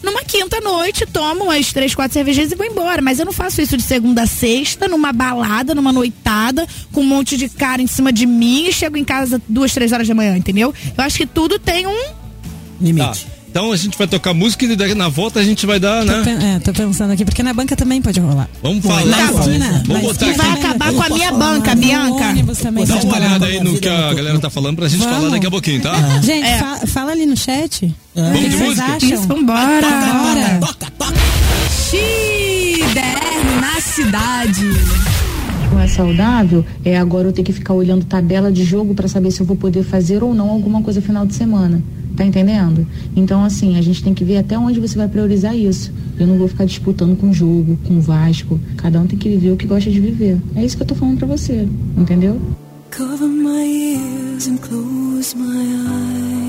Numa 0.00 0.22
quinta 0.22 0.60
noite, 0.60 1.04
tomo 1.06 1.44
umas 1.44 1.72
três, 1.72 1.92
quatro 1.92 2.12
cervejas 2.14 2.52
e 2.52 2.54
vou 2.54 2.64
embora. 2.64 3.02
Mas 3.02 3.18
eu 3.18 3.24
não 3.26 3.32
faço 3.32 3.60
isso 3.60 3.76
de 3.76 3.82
segunda 3.82 4.22
a 4.22 4.26
sexta, 4.28 4.86
numa 4.86 5.12
balada, 5.12 5.74
numa 5.74 5.92
noitada, 5.92 6.66
com 6.92 7.00
um 7.00 7.04
monte 7.06 7.36
de 7.36 7.48
cara 7.48 7.82
em 7.82 7.86
cima 7.88 8.12
de 8.12 8.24
mim 8.24 8.68
e 8.68 8.72
chego 8.72 8.96
em 8.96 9.04
casa 9.04 9.42
duas, 9.48 9.74
três 9.74 9.90
horas 9.92 10.06
da 10.06 10.14
manhã, 10.14 10.36
entendeu? 10.36 10.72
Eu 10.96 11.02
acho 11.04 11.16
que 11.18 11.26
tudo 11.26 11.58
tem 11.58 11.86
um. 11.88 11.90
Tá. 12.96 13.14
Então 13.50 13.72
a 13.72 13.76
gente 13.76 13.96
vai 13.96 14.06
tocar 14.06 14.34
música 14.34 14.64
e 14.66 14.76
daí 14.76 14.94
na 14.94 15.08
volta 15.08 15.40
a 15.40 15.44
gente 15.44 15.64
vai 15.66 15.80
dar, 15.80 16.04
Tô, 16.04 16.12
né? 16.12 16.22
pen- 16.22 16.46
é, 16.54 16.58
tô 16.60 16.72
pensando 16.72 17.12
aqui, 17.12 17.24
porque 17.24 17.42
na 17.42 17.52
banca 17.54 17.74
também 17.74 18.00
pode 18.00 18.20
rolar. 18.20 18.48
Vamos 18.62 18.84
Na 18.84 18.90
falar. 18.94 19.22
esquina, 19.40 19.82
Vamos 19.86 19.88
na 19.88 19.98
botar 20.00 20.26
aqui. 20.26 20.36
Vai 20.38 20.50
acabar 20.52 20.92
com 20.92 21.02
a 21.02 21.08
minha 21.08 21.32
banca, 21.32 21.74
Bianca. 21.74 22.34
Dá 22.86 22.96
uma 23.02 23.16
olhada 23.16 23.46
aí 23.46 23.60
no 23.60 23.78
que 23.80 23.88
a 23.88 24.12
galera 24.14 24.38
tá 24.38 24.50
falando 24.50 24.76
pra 24.76 24.86
gente 24.86 25.00
Vamos. 25.00 25.16
falar 25.16 25.30
daqui 25.30 25.46
a 25.46 25.50
pouquinho, 25.50 25.80
tá? 25.82 25.94
Gente, 26.22 26.58
fa- 26.58 26.86
fala 26.86 27.12
ali 27.12 27.24
no 27.26 27.36
chat. 27.36 27.92
Vamos 28.14 28.30
o 28.30 28.34
que 28.42 28.48
de 28.48 28.56
vocês 28.56 28.68
música? 28.68 28.84
acham? 28.96 29.08
Isso, 29.10 29.26
vambora. 29.26 29.80
Bora. 29.80 30.60
XDR 31.88 33.60
na 33.60 33.80
cidade. 33.80 34.62
não 35.72 35.80
é 35.80 35.88
saudável, 35.88 36.64
é 36.84 36.96
agora 36.98 37.28
eu 37.28 37.32
ter 37.32 37.42
que 37.42 37.52
ficar 37.52 37.72
olhando 37.74 38.04
tabela 38.04 38.52
de 38.52 38.62
jogo 38.64 38.94
para 38.94 39.08
saber 39.08 39.30
se 39.30 39.40
eu 39.40 39.46
vou 39.46 39.56
poder 39.56 39.82
fazer 39.84 40.22
ou 40.22 40.34
não 40.34 40.50
alguma 40.50 40.82
coisa 40.82 41.00
final 41.00 41.24
de 41.26 41.34
semana. 41.34 41.82
Tá 42.18 42.24
entendendo? 42.24 42.84
Então, 43.14 43.44
assim, 43.44 43.78
a 43.78 43.80
gente 43.80 44.02
tem 44.02 44.12
que 44.12 44.24
ver 44.24 44.38
até 44.38 44.58
onde 44.58 44.80
você 44.80 44.98
vai 44.98 45.06
priorizar 45.06 45.56
isso. 45.56 45.92
Eu 46.18 46.26
não 46.26 46.36
vou 46.36 46.48
ficar 46.48 46.64
disputando 46.64 47.16
com 47.16 47.30
o 47.30 47.32
jogo, 47.32 47.78
com 47.86 47.98
o 47.98 48.00
Vasco. 48.00 48.58
Cada 48.76 49.00
um 49.00 49.06
tem 49.06 49.16
que 49.16 49.28
viver 49.28 49.52
o 49.52 49.56
que 49.56 49.68
gosta 49.68 49.88
de 49.88 50.00
viver. 50.00 50.36
É 50.56 50.64
isso 50.64 50.76
que 50.76 50.82
eu 50.82 50.86
tô 50.88 50.96
falando 50.96 51.18
pra 51.18 51.28
você, 51.28 51.68
entendeu? 51.96 52.40
Cover 52.90 53.28
my 53.28 53.64
ears 53.64 54.48
and 54.48 54.56
close 54.56 55.36
my 55.36 55.46
eyes. 55.46 56.48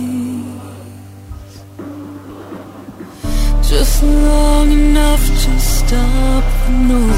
Just 3.62 4.02
long 4.02 4.72
enough 4.72 5.22
to 5.22 5.52
stop 5.60 6.46
noise. 6.88 7.14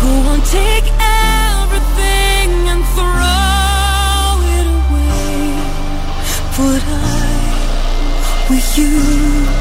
Go 0.00 0.08
on, 0.30 0.40
take 0.40 0.90
you. 8.78 9.59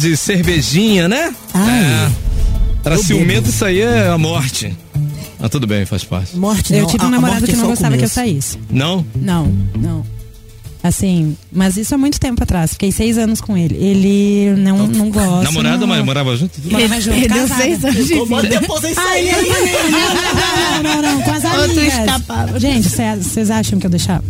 Cidade, 0.00 0.16
cervejinha, 0.16 1.08
né? 1.08 1.34
é. 1.54 2.10
Pra 2.82 2.94
eu 2.94 3.02
ciumento 3.02 3.42
bebo. 3.42 3.48
isso 3.48 3.64
aí 3.64 3.80
é 3.80 4.08
a 4.08 4.16
morte. 4.18 4.76
Ah, 5.40 5.48
tudo 5.48 5.66
bem, 5.66 5.84
faz 5.84 6.04
parte. 6.04 6.36
Morte 6.36 6.72
Eu 6.72 6.82
não, 6.82 6.86
tive 6.86 7.02
a- 7.02 7.06
um 7.06 7.08
a 7.08 7.10
namorado 7.10 7.40
morte 7.40 7.52
que 7.52 7.58
é 7.58 7.60
não 7.60 7.66
gostava 7.68 7.96
que 7.98 8.04
eu 8.04 8.08
saísse. 8.08 8.58
Não? 8.70 9.04
Não, 9.14 9.52
não. 9.76 10.04
Assim, 10.82 11.36
mas 11.50 11.76
isso 11.76 11.94
há 11.96 11.98
muito 11.98 12.20
tempo 12.20 12.40
atrás. 12.44 12.72
Fiquei 12.74 12.92
seis 12.92 13.18
anos 13.18 13.40
com 13.40 13.56
ele. 13.56 13.74
Ele 13.74 14.54
não, 14.60 14.86
não 14.86 15.10
gosta. 15.10 15.42
Namorada, 15.42 15.78
não... 15.78 15.86
mas 15.88 16.04
morava 16.04 16.36
junto? 16.36 16.60
Morava 16.70 17.00
junto, 17.00 17.18
Perdeu 17.18 17.48
seis 17.48 17.84
anos 17.84 18.06
de 18.06 18.14
vida. 18.14 18.60
depois 18.60 18.96
aí 18.96 19.28
era 19.28 19.42
não, 19.42 19.50
não, 19.50 20.82
não, 20.82 21.02
não, 21.02 21.14
não, 21.14 21.22
com 21.22 21.30
as 21.32 21.44
amigas. 21.44 22.60
Gente, 22.60 22.88
vocês 22.88 23.50
acham 23.50 23.80
que 23.80 23.86
eu 23.86 23.90
deixava? 23.90 24.22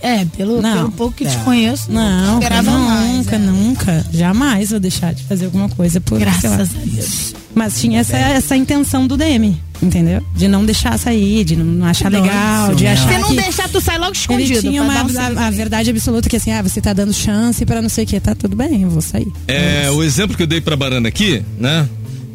É, 0.00 0.20
é, 0.20 0.24
pelo, 0.24 0.62
Não. 0.62 0.76
pelo 0.76 0.92
pouco 0.92 1.14
que 1.16 1.24
te 1.26 1.36
É. 1.36 1.40
conheço, 1.40 1.92
Não, 1.92 2.38
esperava 2.38 2.70
mais. 2.70 3.16
nunca, 3.16 3.36
é. 3.36 3.38
nunca. 3.38 4.06
Jamais 4.12 4.70
vou 4.70 4.80
deixar 4.80 5.12
de 5.14 5.22
fazer 5.24 5.44
alguma 5.46 5.68
coisa 5.68 6.00
por. 6.00 6.18
Graças 6.18 6.50
a 6.60 6.64
Deus. 6.64 7.34
Mas 7.54 7.80
tinha 7.80 8.00
essa, 8.00 8.16
essa 8.18 8.54
intenção 8.54 9.06
do 9.06 9.16
DM, 9.16 9.58
entendeu? 9.82 10.22
De 10.34 10.46
não 10.46 10.62
deixar 10.64 10.98
sair, 10.98 11.42
de 11.42 11.56
não 11.56 11.86
achar 11.86 12.10
Nossa, 12.10 12.22
legal, 12.22 12.74
de 12.74 12.84
não. 12.84 12.92
achar 12.92 13.08
Se 13.12 13.18
não 13.18 13.28
que... 13.30 13.36
deixar, 13.40 13.68
tu 13.70 13.80
sai 13.80 13.98
logo 13.98 14.12
escondido. 14.12 14.52
Ele 14.52 14.60
tinha 14.60 14.82
uma, 14.82 14.92
um 15.04 15.38
a, 15.38 15.46
a 15.46 15.50
verdade 15.50 15.88
absoluta 15.88 16.28
que 16.28 16.36
assim, 16.36 16.52
ah, 16.52 16.60
você 16.62 16.82
tá 16.82 16.92
dando 16.92 17.14
chance 17.14 17.64
pra 17.64 17.80
não 17.80 17.88
sei 17.88 18.04
o 18.04 18.06
que, 18.06 18.20
tá 18.20 18.34
tudo 18.34 18.54
bem, 18.54 18.82
eu 18.82 18.90
vou 18.90 19.00
sair. 19.00 19.26
É, 19.48 19.90
o 19.90 20.02
exemplo 20.02 20.36
que 20.36 20.42
eu 20.42 20.46
dei 20.46 20.60
pra 20.60 20.76
Barana 20.76 21.08
aqui, 21.08 21.42
né? 21.58 21.88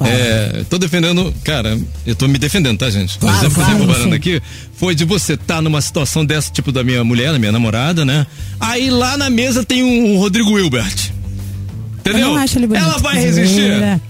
É, 0.05 0.63
tô 0.69 0.77
defendendo, 0.77 1.33
cara, 1.43 1.79
eu 2.05 2.15
tô 2.15 2.27
me 2.27 2.37
defendendo, 2.37 2.77
tá, 2.77 2.89
gente? 2.89 3.17
Claro, 3.17 3.35
o 3.35 3.39
exemplo 3.39 3.65
que 3.65 3.71
eu 3.71 3.85
claro, 3.85 4.03
sim. 4.03 4.13
aqui 4.13 4.41
foi 4.73 4.95
de 4.95 5.05
você 5.05 5.33
estar 5.33 5.61
numa 5.61 5.81
situação 5.81 6.25
dessa, 6.25 6.51
tipo 6.51 6.71
da 6.71 6.83
minha 6.83 7.03
mulher, 7.03 7.31
da 7.31 7.39
minha 7.39 7.51
namorada, 7.51 8.03
né? 8.03 8.25
Aí 8.59 8.89
lá 8.89 9.17
na 9.17 9.29
mesa 9.29 9.63
tem 9.63 9.83
um 9.83 10.17
Rodrigo 10.17 10.57
Hilbert. 10.57 11.11
Entendeu? 11.99 12.21
Eu 12.21 12.33
não 12.33 12.37
acho 12.37 12.57
ele 12.57 12.67
bonito. 12.67 12.83
Ela 12.83 12.97
vai 12.97 13.19
resistir? 13.19 14.01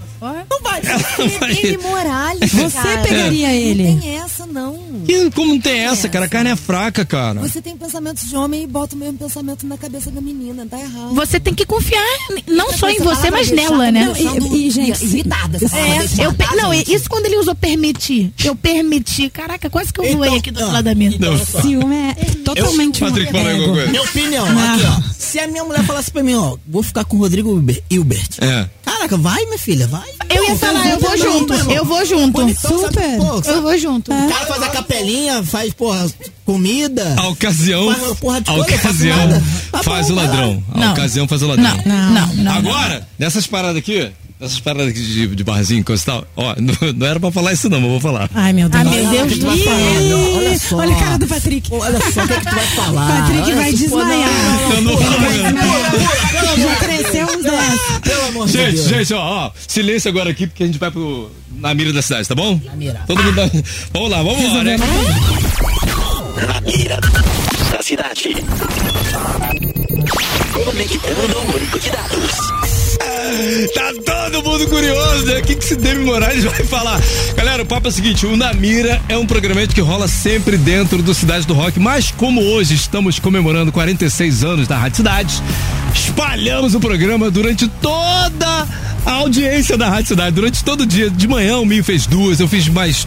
Vai. 1.40 1.52
Ele 1.52 1.78
Morales. 1.78 2.52
Você 2.52 2.70
cara. 2.78 3.02
pegaria 3.02 3.52
ele. 3.52 3.82
Não 3.92 3.98
tem 4.00 4.16
essa, 4.16 4.46
não. 4.46 4.78
Que- 5.06 5.30
como 5.30 5.54
não 5.54 5.60
tem 5.60 5.80
essa, 5.80 6.08
cara? 6.08 6.26
A 6.26 6.28
carne 6.28 6.50
é 6.50 6.56
fraca, 6.56 7.04
cara. 7.04 7.40
Você 7.40 7.60
tem 7.60 7.76
pensamentos 7.76 8.28
de 8.28 8.36
homem 8.36 8.62
e 8.64 8.66
bota 8.66 8.94
o 8.94 8.98
mesmo 8.98 9.18
pensamento 9.18 9.66
na 9.66 9.76
cabeça 9.76 10.10
da 10.10 10.20
menina, 10.20 10.66
tá 10.68 10.78
errado. 10.80 11.14
Você 11.14 11.38
tem 11.40 11.54
que 11.54 11.64
confiar 11.66 12.02
não 12.46 12.72
só 12.72 12.88
em 12.88 12.96
Essa 12.96 13.04
você, 13.04 13.30
mas 13.30 13.50
nela, 13.50 13.90
né? 13.90 14.12
E- 14.16 14.66
e, 14.66 14.70
gente, 14.70 15.04
irritada. 15.04 15.56
Essa 15.62 15.76
É, 15.76 15.98
eu 16.26 16.32
pe- 16.34 16.56
não, 16.56 16.72
isso 16.72 17.08
quando 17.08 17.26
ele 17.26 17.36
usou 17.36 17.54
permitir. 17.54 18.32
Eu 18.44 18.54
permiti. 18.56 19.28
Caraca, 19.30 19.68
quase 19.70 19.92
que 19.92 20.00
eu 20.00 20.16
voei 20.16 20.36
aqui 20.36 20.50
do 20.50 20.58
outro 20.60 20.72
lado 20.74 20.84
da 20.84 20.94
mesa. 20.94 21.16
Não. 21.18 21.36
Ciúme 21.62 21.94
é 21.96 22.14
totalmente 22.44 23.02
um 23.04 23.08
Patrick, 23.08 23.32
coisa. 23.32 23.86
Minha 23.88 24.02
opinião, 24.02 24.44
aqui, 24.46 24.84
ó. 24.86 25.12
Se 25.18 25.38
a 25.38 25.46
minha 25.48 25.64
mulher 25.64 25.82
falasse 25.84 26.10
pra 26.10 26.22
mim, 26.22 26.34
ó, 26.34 26.56
vou 26.66 26.82
ficar 26.82 27.04
com 27.04 27.16
o 27.16 27.20
Rodrigo 27.20 27.50
Hilber- 27.50 27.82
Hilbert. 27.90 28.28
É. 28.40 28.66
Caraca, 29.02 29.16
vai, 29.16 29.44
minha 29.46 29.58
filha, 29.58 29.86
vai. 29.88 30.08
Eu 30.30 30.44
ia 30.44 30.56
falar, 30.56 30.86
eu 30.88 31.00
vou 31.00 31.16
junto. 31.18 31.54
Eu 31.54 31.84
vou 31.84 32.04
junto. 32.06 32.40
Super. 32.60 33.18
Eu 33.48 33.62
vou 33.62 33.76
junto. 33.76 34.12
O 34.12 34.28
cara 34.28 34.46
faz 34.46 34.62
a 34.62 34.68
capelinha, 34.68 35.42
faz, 35.42 35.72
porra, 35.74 36.08
comida. 36.44 37.16
A 37.18 37.28
ocasião. 37.28 37.90
Faz 37.92 38.02
uma 38.04 38.14
porra 38.14 38.40
de 38.40 38.50
A 38.50 38.54
faço 38.54 38.74
ocasião. 38.74 39.42
Tá 39.72 39.82
faz 39.82 40.08
o 40.10 40.14
ladrão. 40.14 40.62
A 40.72 40.78
Não. 40.78 40.92
ocasião 40.92 41.26
faz 41.26 41.42
o 41.42 41.48
ladrão. 41.48 41.76
Não, 41.84 42.10
não, 42.12 42.34
não. 42.34 42.52
Agora, 42.52 43.08
nessas 43.18 43.44
paradas 43.44 43.76
aqui, 43.78 44.08
nessas 44.42 44.60
paradas 44.60 44.88
aqui 44.88 45.00
de, 45.00 45.28
de 45.28 45.44
barzinho, 45.44 45.84
coisa 45.84 46.02
e 46.02 46.06
tal, 46.06 46.26
ó, 46.36 46.54
não, 46.60 46.92
não 46.94 47.06
era 47.06 47.20
pra 47.20 47.30
falar 47.30 47.52
isso 47.52 47.68
não, 47.68 47.78
mas 47.80 47.86
eu 47.86 47.90
vou 47.92 48.00
falar. 48.00 48.28
Ai, 48.34 48.52
meu 48.52 48.68
Deus. 48.68 48.80
Ah, 48.86 48.90
meu 48.90 49.10
Deus 49.10 49.32
Ih? 49.32 49.68
Olha 50.36 50.58
só. 50.58 50.76
Olha 50.78 50.94
a 50.96 50.98
cara 50.98 51.18
do 51.18 51.26
Patrick. 51.26 51.68
Olha 51.72 51.98
só 52.12 52.24
o 52.24 52.26
que, 52.26 52.32
é 52.34 52.40
que 52.40 52.46
tu 52.48 52.54
vai 52.54 52.66
falar. 52.74 53.22
Patrick 53.22 53.42
Olha 53.42 53.56
vai 53.56 53.72
desmaiar. 53.72 54.30
não, 54.74 54.82
não, 54.82 54.92
Eu 54.92 55.52
não. 55.52 56.62
Já 56.62 56.76
cresceu 56.76 57.26
uns 57.26 57.42
10. 57.44 57.80
Pelo 58.02 58.26
amor 58.28 58.46
de 58.46 58.52
Gente, 58.52 58.74
Deus. 58.74 58.88
gente, 58.88 59.14
ó, 59.14 59.46
ó, 59.46 59.50
silêncio 59.66 60.10
agora 60.10 60.30
aqui, 60.30 60.46
porque 60.46 60.64
a 60.64 60.66
gente 60.66 60.78
vai 60.78 60.90
pro, 60.90 61.30
na 61.56 61.72
mira 61.74 61.92
da 61.92 62.02
cidade, 62.02 62.26
tá 62.28 62.34
bom? 62.34 62.60
Na 62.64 62.74
mira. 62.74 63.00
Todo 63.06 63.22
mundo 63.22 63.64
vamos 63.92 64.10
lá, 64.10 64.22
vamos 64.22 64.40
embora, 64.42 64.64
né? 64.64 64.76
Na 66.46 66.60
mira 66.62 66.98
da 67.70 67.82
cidade. 67.82 68.34
Conectando 70.52 71.38
o 71.38 71.52
banco 71.52 71.78
de 71.78 71.90
dados. 71.90 72.61
Tá 73.74 73.92
todo 74.04 74.42
mundo 74.42 74.68
curioso, 74.68 75.24
né? 75.26 75.38
O 75.38 75.42
que, 75.42 75.54
que 75.54 75.64
esse 75.64 75.76
Demi 75.76 76.04
Moraes 76.04 76.44
vai 76.44 76.64
falar? 76.64 77.00
Galera, 77.36 77.62
o 77.62 77.66
papo 77.66 77.88
é 77.88 77.90
o 77.90 77.92
seguinte: 77.92 78.26
o 78.26 78.36
Na 78.36 78.52
Mira 78.52 79.00
é 79.08 79.16
um 79.16 79.26
programa 79.26 79.66
que 79.66 79.80
rola 79.80 80.08
sempre 80.08 80.56
dentro 80.56 81.02
do 81.02 81.14
Cidade 81.14 81.46
do 81.46 81.54
Rock, 81.54 81.78
mas 81.78 82.10
como 82.10 82.40
hoje 82.40 82.74
estamos 82.74 83.18
comemorando 83.18 83.72
46 83.72 84.44
anos 84.44 84.68
da 84.68 84.76
Rádio 84.76 84.96
Cidade, 84.96 85.42
espalhamos 85.94 86.74
o 86.74 86.80
programa 86.80 87.30
durante 87.30 87.68
toda 87.68 88.68
a 89.04 89.12
audiência 89.12 89.76
da 89.76 89.88
Rádio 89.88 90.08
Cidade. 90.08 90.34
Durante 90.34 90.64
todo 90.64 90.82
o 90.82 90.86
dia. 90.86 91.10
De 91.10 91.28
manhã 91.28 91.58
o 91.58 91.66
Minho 91.66 91.84
fez 91.84 92.06
duas, 92.06 92.40
eu 92.40 92.48
fiz 92.48 92.68
mais 92.68 93.06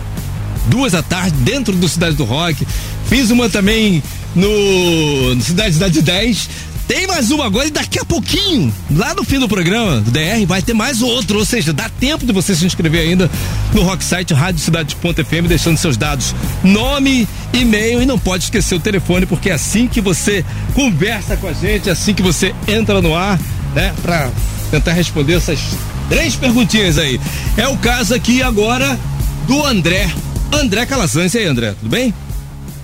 duas 0.67 0.93
à 0.93 1.03
tarde 1.03 1.35
dentro 1.37 1.75
do 1.75 1.87
Cidade 1.87 2.15
do 2.15 2.23
Rock. 2.23 2.65
Fiz 3.07 3.29
uma 3.29 3.49
também 3.49 4.01
no, 4.35 5.35
no 5.35 5.41
Cidade 5.41 5.73
Cidade 5.73 6.01
10. 6.01 6.49
Tem 6.87 7.07
mais 7.07 7.31
uma 7.31 7.45
agora 7.45 7.67
e 7.67 7.71
daqui 7.71 7.97
a 7.97 8.05
pouquinho, 8.05 8.71
lá 8.91 9.15
no 9.15 9.23
fim 9.23 9.39
do 9.39 9.47
programa 9.47 9.99
do 10.01 10.11
DR, 10.11 10.45
vai 10.45 10.61
ter 10.61 10.73
mais 10.73 11.01
outro. 11.01 11.39
Ou 11.39 11.45
seja, 11.45 11.73
dá 11.73 11.89
tempo 11.89 12.25
de 12.25 12.31
você 12.31 12.53
se 12.53 12.63
inscrever 12.63 13.01
ainda 13.01 13.29
no 13.73 13.81
Rock 13.81 14.03
Site 14.03 14.35
Radiocidade.fm, 14.35 15.47
deixando 15.47 15.77
seus 15.77 15.97
dados, 15.97 16.35
nome, 16.63 17.27
e-mail 17.51 18.03
e 18.03 18.05
não 18.05 18.19
pode 18.19 18.43
esquecer 18.43 18.75
o 18.75 18.79
telefone, 18.79 19.25
porque 19.25 19.49
é 19.49 19.53
assim 19.53 19.87
que 19.87 19.99
você 19.99 20.45
conversa 20.75 21.35
com 21.35 21.47
a 21.47 21.53
gente, 21.53 21.89
é 21.89 21.91
assim 21.91 22.13
que 22.13 22.21
você 22.21 22.53
entra 22.67 23.01
no 23.01 23.15
ar, 23.15 23.39
né? 23.73 23.91
Pra 24.03 24.29
tentar 24.69 24.93
responder 24.93 25.33
essas 25.33 25.59
três 26.07 26.35
perguntinhas 26.35 26.99
aí. 26.99 27.19
É 27.57 27.67
o 27.67 27.77
caso 27.77 28.13
aqui 28.13 28.43
agora 28.43 28.99
do 29.47 29.65
André. 29.65 30.07
André 30.51 30.85
Calazans. 30.85 31.33
E 31.33 31.39
aí, 31.39 31.45
André, 31.45 31.73
tudo 31.79 31.89
bem? 31.89 32.13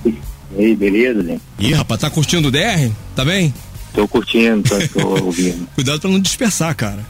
E 0.03 0.17
aí, 0.57 0.75
beleza, 0.75 1.23
gente? 1.23 1.41
Ih, 1.59 1.73
rapaz, 1.73 2.01
tá 2.01 2.09
curtindo 2.09 2.47
o 2.47 2.51
DR? 2.51 2.89
Tá 3.15 3.23
bem? 3.23 3.53
Tô 3.93 4.07
curtindo, 4.07 4.67
tô, 4.67 4.87
tô 4.99 5.07
ouvindo. 5.25 5.67
Cuidado 5.75 5.99
pra 5.99 6.09
não 6.09 6.19
dispersar, 6.19 6.75
cara. 6.75 7.05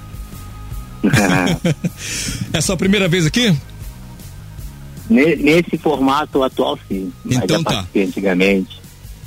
é 2.53 2.57
a 2.57 2.61
sua 2.61 2.77
primeira 2.77 3.07
vez 3.07 3.25
aqui? 3.25 3.55
Ne- 5.09 5.35
Nesse 5.35 5.77
formato 5.77 6.43
atual, 6.43 6.77
sim. 6.87 7.11
Então 7.25 7.63
tá. 7.63 7.85
antigamente. 7.95 8.79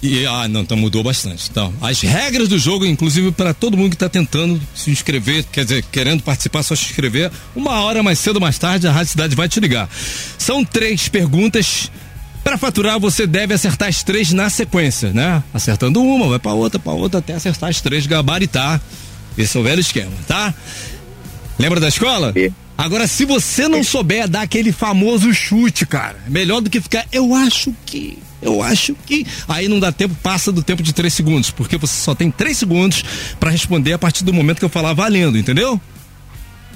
E, 0.03 0.27
ah, 0.27 0.47
não, 0.47 0.61
então 0.61 0.77
mudou 0.77 1.03
bastante. 1.03 1.49
Então, 1.51 1.73
as 1.81 2.01
regras 2.03 2.47
do 2.47 2.59
jogo, 2.59 2.85
inclusive 2.85 3.33
para 3.33 3.55
todo 3.55 3.75
mundo 3.77 3.91
que 3.93 3.97
tá 3.97 4.09
tentando 4.09 4.61
se 4.75 4.91
inscrever, 4.91 5.45
quer 5.51 5.65
dizer, 5.65 5.83
querendo 5.91 6.23
participar, 6.23 6.63
só 6.63 6.77
se 6.77 6.85
inscrever. 6.85 7.31
Uma 7.57 7.81
hora 7.83 8.03
mais 8.03 8.19
cedo 8.19 8.37
ou 8.37 8.43
mais 8.43 8.59
tarde, 8.59 8.87
a 8.87 8.93
Rádio 8.93 9.13
Cidade 9.13 9.35
vai 9.35 9.49
te 9.49 9.59
ligar. 9.61 9.89
São 10.39 10.63
três 10.65 11.09
perguntas. 11.09 11.91
Para 12.45 12.59
faturar, 12.59 13.01
você 13.01 13.27
deve 13.27 13.55
acertar 13.55 13.89
as 13.89 14.03
três 14.03 14.31
na 14.31 14.51
sequência, 14.51 15.11
né? 15.15 15.43
Acertando 15.53 16.03
uma, 16.03 16.29
vai 16.29 16.39
para 16.39 16.53
outra, 16.53 16.79
para 16.79 16.93
outra, 16.93 17.19
até 17.21 17.33
acertar 17.33 17.71
as 17.71 17.81
três, 17.81 18.07
gabaritar. 18.07 18.81
Esse 19.37 19.57
é 19.57 19.61
o 19.61 19.65
velho 19.65 19.81
esquema, 19.81 20.13
tá? 20.29 20.55
Lembra 21.59 21.81
da 21.81 21.89
escola? 21.89 22.35
Agora, 22.77 23.07
se 23.07 23.25
você 23.25 23.67
não 23.67 23.83
souber 23.83 24.29
dar 24.29 24.43
aquele 24.43 24.73
famoso 24.73 25.33
chute, 25.33 25.87
cara, 25.87 26.19
melhor 26.29 26.61
do 26.61 26.69
que 26.69 26.83
ficar, 26.83 27.07
eu 27.11 27.35
acho 27.35 27.75
que, 27.87 28.19
eu 28.43 28.63
acho 28.63 28.95
que. 29.07 29.27
Aí 29.49 29.67
não 29.67 29.81
dá 29.81 29.91
tempo, 29.91 30.15
passa 30.23 30.53
do 30.53 30.63
tempo 30.63 30.83
de 30.83 30.93
três 30.93 31.15
segundos, 31.15 31.51
porque 31.51 31.79
você 31.79 31.95
só 32.03 32.15
tem 32.15 32.31
três 32.31 32.59
segundos 32.59 33.03
para 33.41 33.51
responder 33.51 33.95
a 33.95 33.99
partir 33.99 34.23
do 34.23 34.35
momento 34.35 34.59
que 34.59 34.65
eu 34.65 34.69
falar 34.69 34.93
valendo, 34.93 35.39
entendeu? 35.39 35.81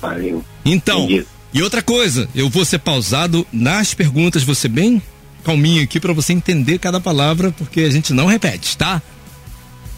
Valeu. 0.01 0.43
Então, 0.65 1.05
Entendi. 1.05 1.27
e 1.53 1.63
outra 1.63 1.83
coisa, 1.83 2.27
eu 2.35 2.49
vou 2.49 2.65
ser 2.65 2.79
pausado 2.79 3.47
nas 3.53 3.93
perguntas, 3.93 4.45
ser 4.57 4.69
bem 4.69 5.03
calminho 5.49 5.83
aqui 5.83 5.99
para 5.99 6.13
você 6.13 6.35
entender 6.35 6.79
cada 6.79 7.01
palavra, 7.01 7.51
porque 7.53 7.81
a 7.81 7.91
gente 7.91 8.13
não 8.13 8.27
repete, 8.27 8.77
tá? 8.77 9.01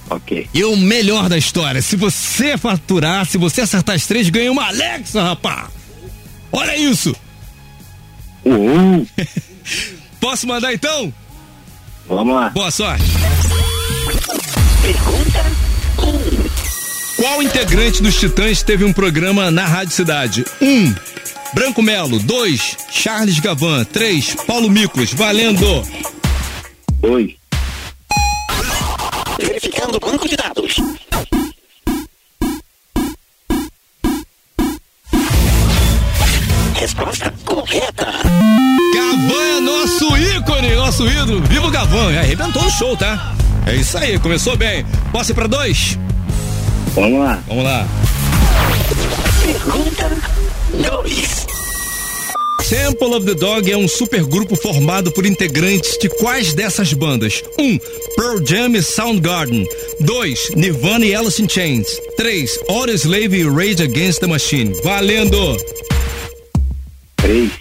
Ok. 0.09 0.49
E 0.55 0.65
o 0.65 0.77
melhor 0.77 1.29
da 1.29 1.37
história, 1.37 1.83
se 1.83 1.97
você 1.97 2.57
faturar, 2.57 3.27
se 3.27 3.37
você 3.37 3.63
acertar 3.63 3.97
as 3.97 4.07
três, 4.07 4.31
ganha 4.31 4.53
uma 4.53 4.69
Alexa, 4.69 5.21
rapá! 5.23 5.69
Olha 6.53 6.77
isso! 6.77 7.15
Uhul! 8.45 9.07
Posso 10.21 10.47
mandar 10.47 10.73
então? 10.73 11.13
Vamos 12.09 12.35
lá. 12.35 12.51
Boa 12.51 12.71
sorte! 12.71 13.05
Pergunta 14.83 15.45
Qual 17.17 17.43
integrante 17.43 18.03
dos 18.03 18.19
Titãs 18.19 18.63
teve 18.63 18.85
um 18.85 18.93
programa 18.93 19.51
na 19.51 19.67
Rádio 19.67 19.95
Cidade? 19.95 20.45
Um, 20.61 20.95
Branco 21.53 21.83
Melo. 21.83 22.19
Dois, 22.21 22.77
Charles 22.91 23.39
Gavan. 23.41 23.85
Três, 23.85 24.35
Paulo 24.47 24.71
Miklos. 24.71 25.13
Valendo! 25.13 25.83
Dois. 27.01 27.35
verificando 29.39 29.97
o 29.97 30.01
banco 30.01 30.29
de 30.29 30.37
dados. 30.37 30.77
Resposta 36.75 37.33
correta. 37.45 38.07
Gavan 38.95 39.43
é 39.57 39.61
nosso 39.61 40.17
ícone, 40.17 40.75
nosso 40.75 41.07
ídolo. 41.07 41.43
Viva 41.43 41.67
o 41.67 41.71
Gavan! 41.71 42.19
Arrebentou 42.19 42.63
no 42.63 42.71
show, 42.71 42.97
tá? 42.97 43.35
É 43.67 43.75
isso 43.75 43.97
aí, 43.99 44.19
começou 44.19 44.57
bem. 44.57 44.85
Posso 45.13 45.33
ir 45.33 45.35
pra 45.35 45.47
dois? 45.47 45.99
Vamos 46.95 47.21
lá. 47.21 47.39
Vamos 47.47 47.65
lá. 47.65 47.87
Pergunta 49.45 50.11
2. 50.71 51.51
Sample 52.63 53.15
of 53.15 53.27
the 53.27 53.35
Dog 53.35 53.71
é 53.71 53.77
um 53.77 53.89
supergrupo 53.89 54.55
formado 54.55 55.11
por 55.11 55.27
integrantes 55.27 55.99
de 55.99 56.09
quais 56.09 56.55
dessas 56.55 56.93
bandas? 56.93 57.43
1. 57.59 57.65
Um, 57.65 57.79
Pearl 58.17 58.45
Jam 58.45 58.77
e 58.77 58.83
Soundgarden. 58.83 59.67
2. 60.01 60.51
Nirvana 60.55 61.05
e 61.05 61.15
Alice 61.15 61.43
in 61.43 61.49
Chains. 61.49 61.89
3. 62.17 62.61
Audioslave 62.69 63.39
e 63.39 63.45
Rage 63.45 63.83
Against 63.83 64.21
the 64.21 64.27
Machine. 64.29 64.73
Valendo! 64.85 65.57
3. 67.17 67.60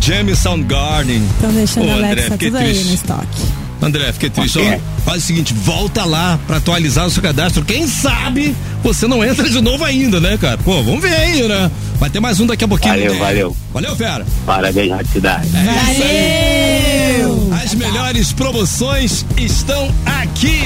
Jam 0.00 0.28
e 0.28 0.36
Soundgarden. 0.36 1.22
Estão 1.36 1.52
deixando 1.52 1.86
Ô, 1.86 1.90
a 1.90 1.94
André, 1.94 2.10
Alexa 2.10 2.30
fiquei 2.32 2.50
tudo 2.50 2.58
aí 2.58 2.64
triste. 2.64 2.88
no 2.88 2.94
estoque. 2.94 3.42
André, 3.82 4.12
fiquei 4.12 4.30
triste. 4.30 4.58
Ok. 4.58 4.74
Ó, 4.74 5.00
faz 5.02 5.22
o 5.22 5.26
seguinte, 5.26 5.54
volta 5.54 6.04
lá 6.04 6.38
pra 6.46 6.56
atualizar 6.56 7.06
o 7.06 7.10
seu 7.10 7.22
cadastro. 7.22 7.64
Quem 7.64 7.86
sabe 7.86 8.54
você 8.82 9.06
não 9.06 9.24
entra 9.24 9.48
de 9.48 9.60
novo 9.60 9.84
ainda, 9.84 10.20
né, 10.20 10.36
cara? 10.38 10.58
Pô, 10.58 10.82
vamos 10.82 11.00
ver 11.00 11.14
aí, 11.14 11.42
né? 11.46 11.70
Vai 11.98 12.10
ter 12.10 12.20
mais 12.20 12.40
um 12.40 12.46
daqui 12.46 12.64
a 12.64 12.68
pouquinho. 12.68 12.94
Valeu, 12.94 13.12
né? 13.12 13.18
valeu. 13.18 13.56
Valeu, 13.72 13.96
fera. 13.96 14.26
Parabéns, 14.44 14.92
Cidade. 15.12 15.48
Valeu! 15.48 17.50
As 17.62 17.74
melhores 17.74 18.32
promoções 18.32 19.24
estão 19.36 19.94
aqui. 20.04 20.64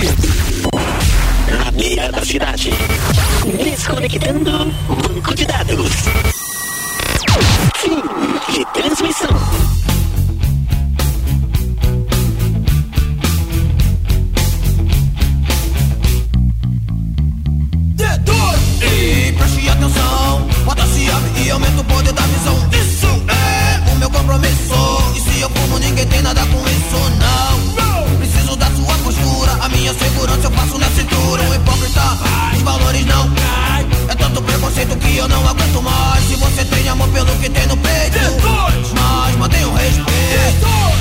beira 1.76 2.10
da 2.10 2.24
cidade. 2.24 2.70
Desconectando 3.62 4.72
banco 4.88 5.34
de 5.34 5.44
dados. 5.44 5.90
De 8.54 8.64
transmissão. 8.66 9.28
D2 17.96 18.82
E 18.82 19.32
preste 19.32 19.68
atenção, 19.68 20.48
bota 20.64 20.86
se 20.86 21.10
abre 21.10 21.42
e 21.42 21.50
aumenta 21.50 21.80
o 21.80 21.84
poder 21.84 22.12
da 22.12 22.22
visão. 22.22 22.56
Isso 22.70 23.08
é 23.26 23.92
o 23.92 23.96
meu 23.96 24.10
compromisso. 24.10 24.74
E 25.16 25.20
se 25.20 25.40
eu 25.40 25.50
fumo, 25.50 25.80
ninguém 25.80 26.06
tem 26.06 26.22
nada 26.22 26.46
com 26.46 26.60
isso, 26.60 27.10
não. 27.18 27.33
Que 35.14 35.18
eu 35.18 35.28
não 35.28 35.46
aguento 35.46 35.80
mais. 35.80 36.24
Se 36.24 36.34
você 36.34 36.64
tem 36.64 36.88
amor 36.88 37.08
pelo 37.08 37.32
que 37.38 37.48
tem 37.48 37.66
no 37.68 37.76
peito, 37.76 38.18
mas 38.94 39.36
mantenha 39.36 39.68
o 39.68 39.74
respeito. 39.74 40.93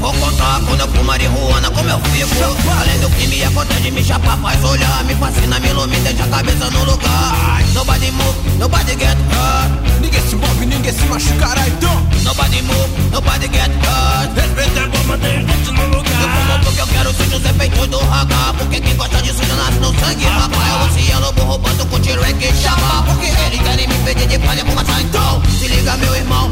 Vou 0.00 0.12
contar. 0.14 0.60
Quando 0.66 0.80
eu 0.80 0.88
fumo 0.88 1.04
marihuana 1.04 1.70
como 1.70 1.88
eu 1.88 1.98
fico? 1.98 2.70
Além 2.80 2.98
do 3.00 3.10
que 3.10 3.26
me 3.26 3.44
acontece 3.44 3.90
me 3.90 4.02
chapa 4.02 4.36
faz 4.36 4.62
olhar 4.64 5.04
Me 5.04 5.14
fascina, 5.14 5.60
me 5.60 5.68
ilumina, 5.68 6.02
deixa 6.02 6.24
a 6.24 6.28
cabeça 6.28 6.70
no 6.70 6.84
lugar. 6.84 7.62
Nobody 7.74 8.10
move, 8.10 8.58
nobody 8.58 8.92
get 8.92 9.16
hurt. 9.30 10.00
Ninguém 10.00 10.28
se 10.28 10.36
move, 10.36 10.66
ninguém 10.66 10.92
se 10.92 11.04
machucará 11.04 11.68
então. 11.68 12.06
Nobody 12.22 12.62
move, 12.62 13.10
nobody 13.12 13.48
get 13.48 13.70
hurt. 13.84 14.34
Respeita 14.34 14.82
a 14.82 14.88
bomba, 14.88 15.18
gente 15.18 15.72
no 15.72 15.86
lugar. 15.96 16.20
Eu 16.20 16.28
fumo 16.28 16.64
porque 16.64 16.80
eu 16.80 16.86
quero 16.86 17.14
ser 17.14 17.36
os 17.36 17.44
efeitos 17.44 17.86
do 17.88 17.98
raga 17.98 18.54
Porque 18.58 18.80
quem 18.80 18.94
gosta 18.96 19.22
disso 19.22 19.40
já 19.46 19.54
nasce 19.54 19.78
no 19.78 19.98
sangue 19.98 20.24
Rapaz, 20.24 20.74
o 20.74 20.84
oceano 20.84 21.26
lobo 21.26 21.42
roubando 21.42 21.86
com 21.86 22.00
tiro 22.00 22.22
é 22.22 22.32
que 22.32 22.52
chama 22.54 23.02
Porque 23.04 23.26
eles 23.26 23.60
querem 23.62 23.88
me 23.88 23.94
pedir 24.04 24.26
de 24.26 24.38
palha 24.38 24.64
por 24.64 24.74
matar 24.74 25.00
então. 25.00 25.42
Se 25.58 25.66
liga 25.68 25.96
meu 25.96 26.14
irmão, 26.14 26.50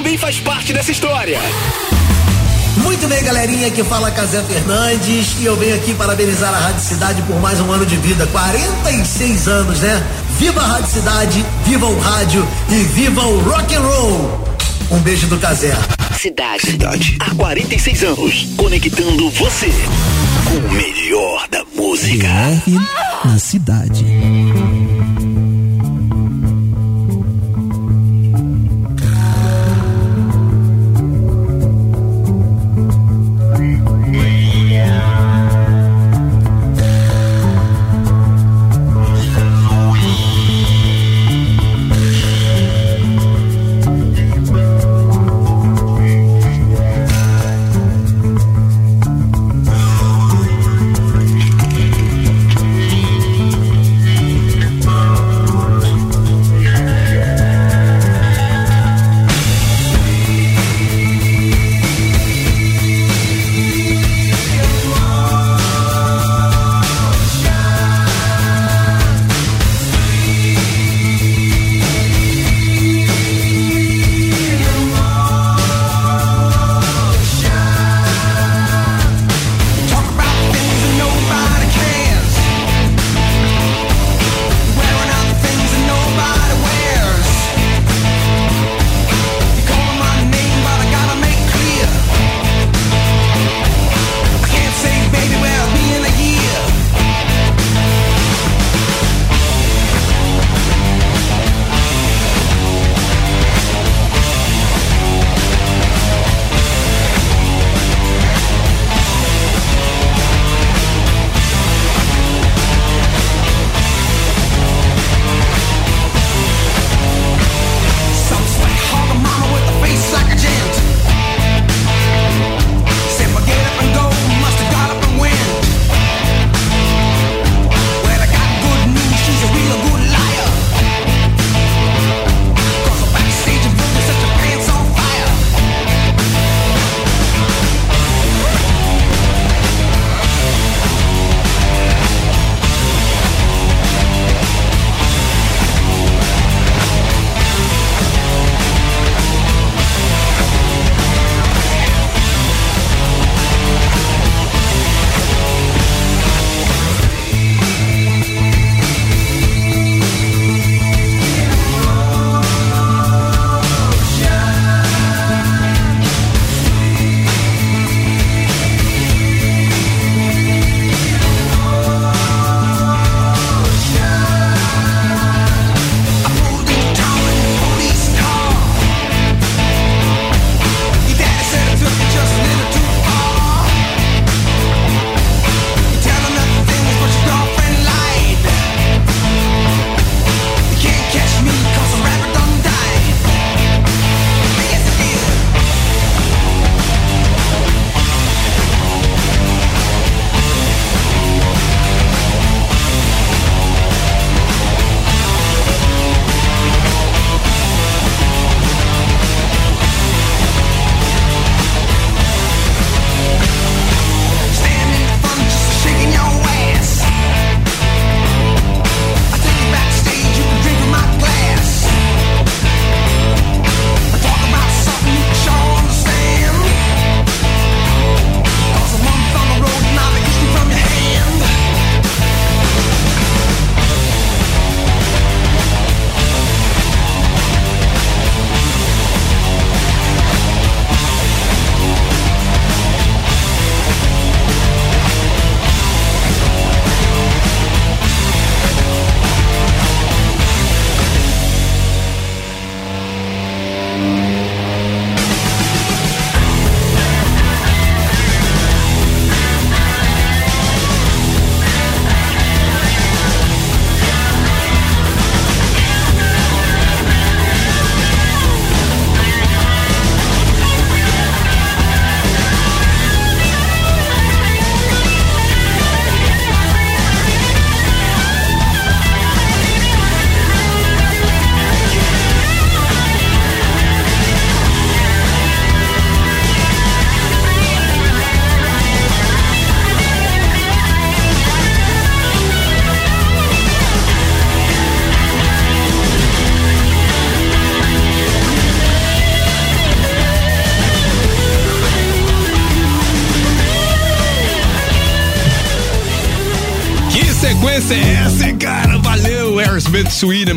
também 0.00 0.16
faz 0.16 0.40
parte 0.40 0.72
dessa 0.72 0.90
história. 0.90 1.38
Muito 2.78 3.06
bem, 3.06 3.22
galerinha, 3.22 3.70
que 3.70 3.84
fala 3.84 4.10
Casé 4.10 4.42
Fernandes 4.44 5.36
e 5.38 5.44
eu 5.44 5.54
venho 5.56 5.74
aqui 5.74 5.92
parabenizar 5.92 6.54
a 6.54 6.58
Rádio 6.58 6.80
Cidade 6.80 7.20
por 7.22 7.38
mais 7.38 7.60
um 7.60 7.70
ano 7.70 7.84
de 7.84 7.96
vida, 7.96 8.26
46 8.28 9.46
anos, 9.46 9.80
né? 9.80 10.02
Viva 10.38 10.62
a 10.62 10.66
Rádio 10.66 10.88
Cidade, 10.88 11.44
viva 11.66 11.84
o 11.84 12.00
rádio 12.00 12.48
e 12.70 12.76
viva 12.94 13.26
o 13.26 13.40
rock 13.40 13.74
and 13.74 13.80
roll. 13.80 14.44
Um 14.90 15.00
beijo 15.00 15.26
do 15.26 15.36
Casé. 15.36 15.76
Cidade. 16.18 16.62
Cidade. 16.62 17.18
Há 17.20 17.34
46 17.34 18.02
anos. 18.02 18.48
Conectando 18.56 19.30
você 19.32 19.70
com 20.46 20.66
o 20.66 20.72
melhor 20.72 21.46
da 21.50 21.62
música. 21.76 22.26
na 23.22 23.38
cidade. 23.38 24.06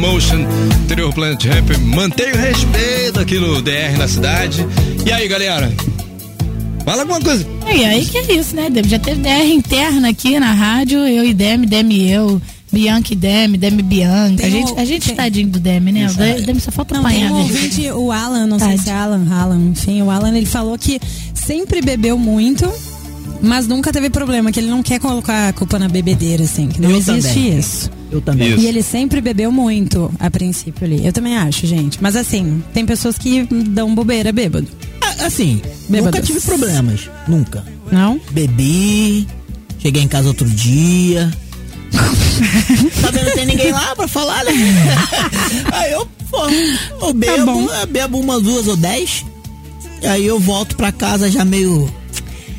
Sweet 0.04 0.26
Emotion, 0.34 0.46
anterior 0.84 1.14
Planet 1.14 1.44
Rap. 1.46 1.78
Mantenha 1.80 2.34
o 2.34 2.38
respeito 2.38 3.20
aqui 3.22 3.40
no 3.40 3.62
DR 3.62 3.98
na 3.98 4.06
cidade. 4.08 4.66
E 5.06 5.12
aí, 5.12 5.28
galera? 5.30 5.72
Fala 6.84 7.04
alguma 7.04 7.22
coisa. 7.22 7.48
E 7.74 7.86
aí 7.86 8.06
que 8.06 8.18
é 8.18 8.34
isso, 8.34 8.54
né, 8.54 8.70
Demi? 8.70 8.90
Já 8.90 9.00
teve 9.00 9.22
DR 9.22 9.46
interna 9.54 10.10
aqui 10.10 10.38
na 10.40 10.52
rádio, 10.52 11.00
eu 11.08 11.24
e 11.24 11.34
Demi, 11.34 11.66
Demi 11.66 11.96
e 12.02 12.12
eu. 12.12 12.42
Bianca 12.72 13.14
e 13.14 13.16
Demi, 13.16 13.58
Demi 13.58 13.80
e 13.80 13.84
Bianca. 13.84 14.38
Tem 14.44 14.46
a 14.48 14.50
gente, 14.50 14.80
a 14.80 14.86
gente 14.86 15.06
tem- 15.08 15.16
tadinho 15.16 15.48
do 15.48 15.60
Demi, 15.60 15.92
né? 15.94 16.08
O 16.08 16.22
é. 16.22 16.42
Demi 16.42 16.60
só 16.60 16.72
falta 16.72 16.96
Não, 16.96 17.04
tem 17.06 17.24
apanhar. 17.24 17.32
um 17.32 17.42
ouvinte, 17.42 17.90
o 17.92 18.12
Alan, 18.12 18.46
não 18.48 18.58
sei 18.60 18.68
Tadinho. 18.70 18.84
se 18.84 18.90
é 18.90 18.94
Alan, 18.94 19.28
Alan, 19.32 19.70
enfim, 19.72 20.02
o 20.02 20.10
Alan, 20.12 20.36
ele 20.36 20.46
falou 20.46 20.78
que 20.78 21.00
sempre 21.34 21.82
bebeu 21.82 22.18
muito, 22.18 22.70
mas 23.42 23.68
nunca 23.68 23.94
teve 23.94 24.10
problema, 24.10 24.52
que 24.52 24.60
ele 24.60 24.70
não 24.70 24.82
quer 24.84 25.00
colocar 25.00 25.50
a 25.50 25.54
culpa 25.54 25.78
na 25.80 25.88
bebedeira, 25.88 26.44
assim, 26.44 26.68
que 26.68 26.82
não 26.82 26.90
Eu 26.90 26.98
existe 26.98 27.30
também. 27.32 27.60
isso. 27.60 27.90
Eu 28.14 28.22
também. 28.22 28.56
E 28.60 28.68
ele 28.68 28.84
sempre 28.84 29.20
bebeu 29.20 29.52
muito, 29.52 30.14
a 30.20 30.30
princípio 30.30 30.86
ali. 30.86 31.04
Eu 31.04 31.12
também 31.12 31.36
acho, 31.36 31.66
gente. 31.66 31.98
Mas 32.00 32.16
assim, 32.16 32.64
tem 32.72 32.86
pessoas 32.86 33.18
que 33.18 33.44
dão 33.44 33.94
bobeira 33.96 34.32
bêbado. 34.32 34.68
Ah, 35.02 35.26
Assim, 35.26 35.60
Bêbados. 35.90 36.14
nunca 36.14 36.22
tive 36.22 36.40
problemas. 36.42 37.10
Nunca. 37.28 37.66
Não? 37.92 38.22
Bebi, 38.32 39.28
cheguei 39.80 40.04
em 40.04 40.08
casa 40.08 40.28
outro 40.28 40.48
dia. 40.48 41.32
tá 43.02 43.10
vendo? 43.12 43.26
Não 43.26 43.34
tem 43.34 43.46
ninguém 43.48 43.72
lá 43.72 43.96
pra 43.96 44.08
falar, 44.08 44.44
né? 44.46 44.52
Aí 45.74 45.92
eu, 45.92 46.08
pô, 46.30 46.48
eu 47.08 47.14
bebo, 47.14 47.70
eu 47.72 47.88
bebo 47.88 48.20
umas 48.20 48.44
duas 48.44 48.68
ou 48.68 48.78
dez. 48.78 49.26
E 50.02 50.06
aí 50.08 50.26
eu 50.26 50.38
volto 50.40 50.76
pra 50.76 50.92
casa 50.92 51.32
já 51.32 51.46
meio 51.46 51.90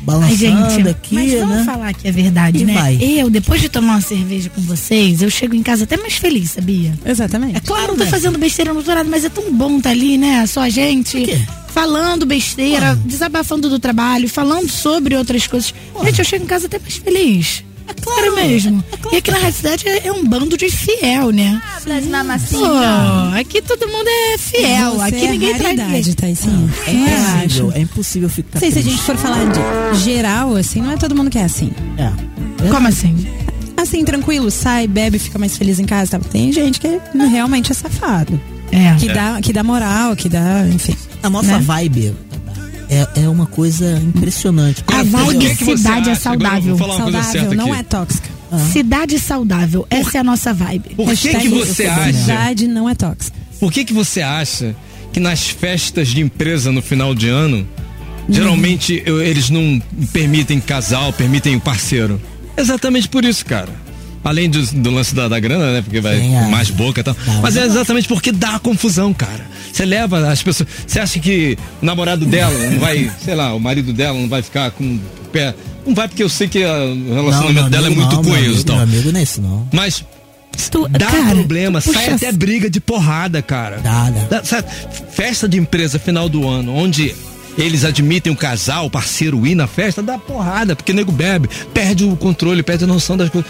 balançando 0.05 0.63
Ai, 0.63 0.69
gente, 0.69 0.89
aqui, 0.89 1.15
mas 1.15 1.33
vamos 1.33 1.57
né? 1.57 1.63
falar 1.65 1.93
que 1.93 2.07
é 2.07 2.11
verdade, 2.11 2.61
E 2.61 2.65
né? 2.65 2.73
vai. 2.73 2.97
Eu, 3.01 3.29
depois 3.29 3.59
de 3.59 3.67
tomar 3.67 3.93
uma 3.93 4.01
cerveja 4.01 4.49
com 4.49 4.61
vocês, 4.61 5.21
eu 5.21 5.29
chego 5.29 5.55
em 5.55 5.63
casa 5.63 5.83
até 5.83 5.97
mais 5.97 6.13
feliz, 6.13 6.51
sabia? 6.51 6.93
Exatamente. 7.05 7.57
É 7.57 7.59
claro, 7.59 7.97
não 7.97 8.05
tô 8.05 8.11
fazendo 8.11 8.37
besteira 8.37 8.71
no 8.71 8.77
doutorado, 8.79 9.09
mas 9.09 9.25
é 9.25 9.29
tão 9.29 9.51
bom 9.51 9.81
tá 9.81 9.89
ali, 9.89 10.17
né? 10.17 10.45
Só 10.45 10.61
a 10.61 10.69
gente 10.69 11.45
falando 11.67 12.25
besteira, 12.25 12.95
desabafando 13.03 13.69
do 13.69 13.79
trabalho, 13.79 14.29
falando 14.29 14.69
sobre 14.69 15.15
outras 15.15 15.45
coisas. 15.45 15.73
Gente, 16.05 16.19
eu 16.19 16.25
chego 16.25 16.45
em 16.45 16.47
casa 16.47 16.67
até 16.67 16.79
mais 16.79 16.95
feliz. 16.95 17.65
É 17.87 17.93
claro 17.93 18.35
mesmo. 18.35 18.83
E 19.11 19.17
aqui 19.17 19.31
na 19.31 19.37
Rádio 19.37 19.57
Cidade 19.57 19.87
é, 19.87 20.07
é 20.07 20.11
um 20.11 20.25
bando 20.25 20.57
de 20.57 20.69
fiel, 20.69 21.31
né? 21.31 21.61
Pô, 22.57 23.39
aqui 23.39 23.61
todo 23.61 23.87
mundo 23.87 24.07
é 24.07 24.37
fiel. 24.37 24.93
Você 24.93 25.03
aqui 25.03 25.25
é 25.25 25.31
ninguém 25.31 25.55
traz 25.55 25.79
raridade, 25.79 25.93
ninguém. 25.93 26.13
Taicinho. 26.13 26.73
É 26.87 26.91
impossível, 26.91 27.71
é 27.73 27.79
impossível 27.79 28.29
ficar 28.29 28.49
Não 28.53 28.59
sei 28.59 28.71
se 28.71 28.79
a 28.79 28.81
gente 28.81 29.01
for 29.01 29.15
falar 29.17 29.43
de 29.45 29.99
geral, 29.99 30.55
assim, 30.55 30.81
não 30.81 30.91
é 30.91 30.97
todo 30.97 31.15
mundo 31.15 31.29
que 31.29 31.37
é 31.37 31.43
assim. 31.43 31.71
É. 31.97 32.69
Como 32.69 32.87
assim? 32.87 33.15
Assim, 33.77 34.03
tranquilo, 34.03 34.49
sai, 34.49 34.87
bebe, 34.87 35.19
fica 35.19 35.37
mais 35.37 35.57
feliz 35.57 35.79
em 35.79 35.85
casa. 35.85 36.17
Tá? 36.17 36.29
Tem 36.29 36.51
gente 36.51 36.79
que 36.79 36.99
realmente 37.13 37.71
é 37.71 37.75
safado. 37.75 38.39
É. 38.71 38.95
Que, 38.95 39.07
Dá, 39.13 39.39
que 39.41 39.53
dá 39.53 39.63
moral, 39.63 40.15
que 40.15 40.27
dá, 40.27 40.67
enfim. 40.67 40.95
A 41.21 41.29
nossa 41.29 41.57
né? 41.57 41.59
vibe 41.59 42.15
é, 42.95 43.23
é 43.23 43.29
uma 43.29 43.45
coisa 43.45 43.99
impressionante. 44.03 44.83
A 44.87 45.03
vibe 45.03 45.55
cidade 45.55 46.09
é 46.09 46.15
saudável. 46.15 46.77
Saudável, 46.77 47.53
não 47.53 47.75
é 47.75 47.83
tóxica. 47.83 48.29
Cidade 48.71 49.19
saudável, 49.19 49.85
essa 49.89 50.17
é 50.17 50.21
a 50.21 50.23
nossa 50.23 50.53
vibe. 50.53 50.95
Por 50.95 51.13
que 51.13 51.35
que 51.39 51.49
você 51.49 51.85
acha? 51.87 52.13
Cidade 52.13 52.67
não 52.67 52.87
é 52.89 52.95
tóxica. 52.95 53.35
Por 53.59 53.71
que 53.71 53.83
que 53.83 53.93
você 53.93 54.21
acha 54.21 54.75
que 55.11 55.19
nas 55.19 55.47
festas 55.49 56.07
de 56.09 56.21
empresa 56.21 56.71
no 56.71 56.81
final 56.81 57.13
de 57.13 57.27
ano, 57.27 57.67
geralmente 58.29 59.01
eu- 59.05 59.21
eles 59.21 59.49
não 59.49 59.81
permitem 60.13 60.59
casal, 60.59 61.11
permitem 61.13 61.55
o 61.55 61.59
parceiro? 61.59 62.21
Exatamente 62.57 63.09
por 63.09 63.25
isso, 63.25 63.45
cara. 63.45 63.69
Além 64.25 64.49
do, 64.49 64.59
do 64.65 64.89
lance 64.91 65.13
da, 65.15 65.27
da 65.29 65.39
grana, 65.39 65.71
né? 65.71 65.81
Porque 65.83 66.01
vai 66.01 66.19
Sim, 66.19 66.35
é. 66.35 66.47
mais 66.47 66.69
boca 66.71 66.99
e 66.99 67.03
tal. 67.03 67.15
Mas 67.43 67.55
é 67.55 67.63
exatamente 67.63 68.07
porque 68.07 68.31
dá 68.31 68.57
confusão, 68.59 69.13
cara. 69.13 69.45
Você 69.71 69.85
leva 69.85 70.29
as 70.31 70.41
pessoas. 70.41 70.67
Você 70.85 70.99
acha 70.99 71.19
que 71.19 71.55
o 71.81 71.85
namorado 71.85 72.25
dela 72.25 72.51
não 72.71 72.79
vai, 72.79 73.09
sei 73.23 73.35
lá, 73.35 73.53
o 73.53 73.59
marido 73.59 73.93
dela 73.93 74.19
não 74.19 74.27
vai 74.27 74.41
ficar 74.41 74.71
com 74.71 74.83
o 74.83 74.99
pé. 75.31 75.53
Não 75.85 75.93
vai 75.93 76.07
porque 76.07 76.23
eu 76.23 76.29
sei 76.29 76.47
que 76.47 76.63
a- 76.63 76.73
o 76.73 77.13
relacionamento 77.13 77.53
meu 77.61 77.69
dela 77.69 77.85
amigo 77.87 78.01
é 78.01 78.05
muito 78.05 78.15
não, 78.15 78.23
coeso 78.23 78.45
amigo, 78.45 78.59
e 78.59 78.63
tal. 78.63 78.75
Meu 78.77 78.83
amigo 78.85 79.11
não 79.11 79.19
é 79.19 79.23
isso, 79.23 79.41
não. 79.41 79.69
Mas 79.71 80.03
Tu- 80.71 80.87
dá 80.87 81.05
cara, 81.07 81.35
problema, 81.35 81.79
sai 81.81 81.93
puxa- 81.93 82.15
até 82.15 82.31
briga 82.31 82.69
de 82.69 82.79
porrada, 82.79 83.41
cara. 83.43 83.77
Dá, 83.83 84.09
dá. 84.29 84.43
sabe, 84.43 84.67
festa 85.11 85.47
de 85.47 85.57
empresa 85.59 85.99
final 85.99 86.27
do 86.29 86.47
ano, 86.47 86.73
onde 86.73 87.13
eles 87.57 87.83
admitem 87.83 88.31
o 88.31 88.35
casal, 88.35 88.85
o 88.85 88.89
parceiro 88.89 89.45
ir 89.45 89.55
na 89.55 89.67
festa, 89.67 90.01
dá 90.01 90.17
porrada, 90.17 90.75
porque 90.75 90.93
nego 90.93 91.11
bebe, 91.11 91.49
perde 91.73 92.03
o 92.03 92.15
controle, 92.15 92.63
perde 92.63 92.83
a 92.83 92.87
noção 92.87 93.17
das 93.17 93.29
coisas. 93.29 93.49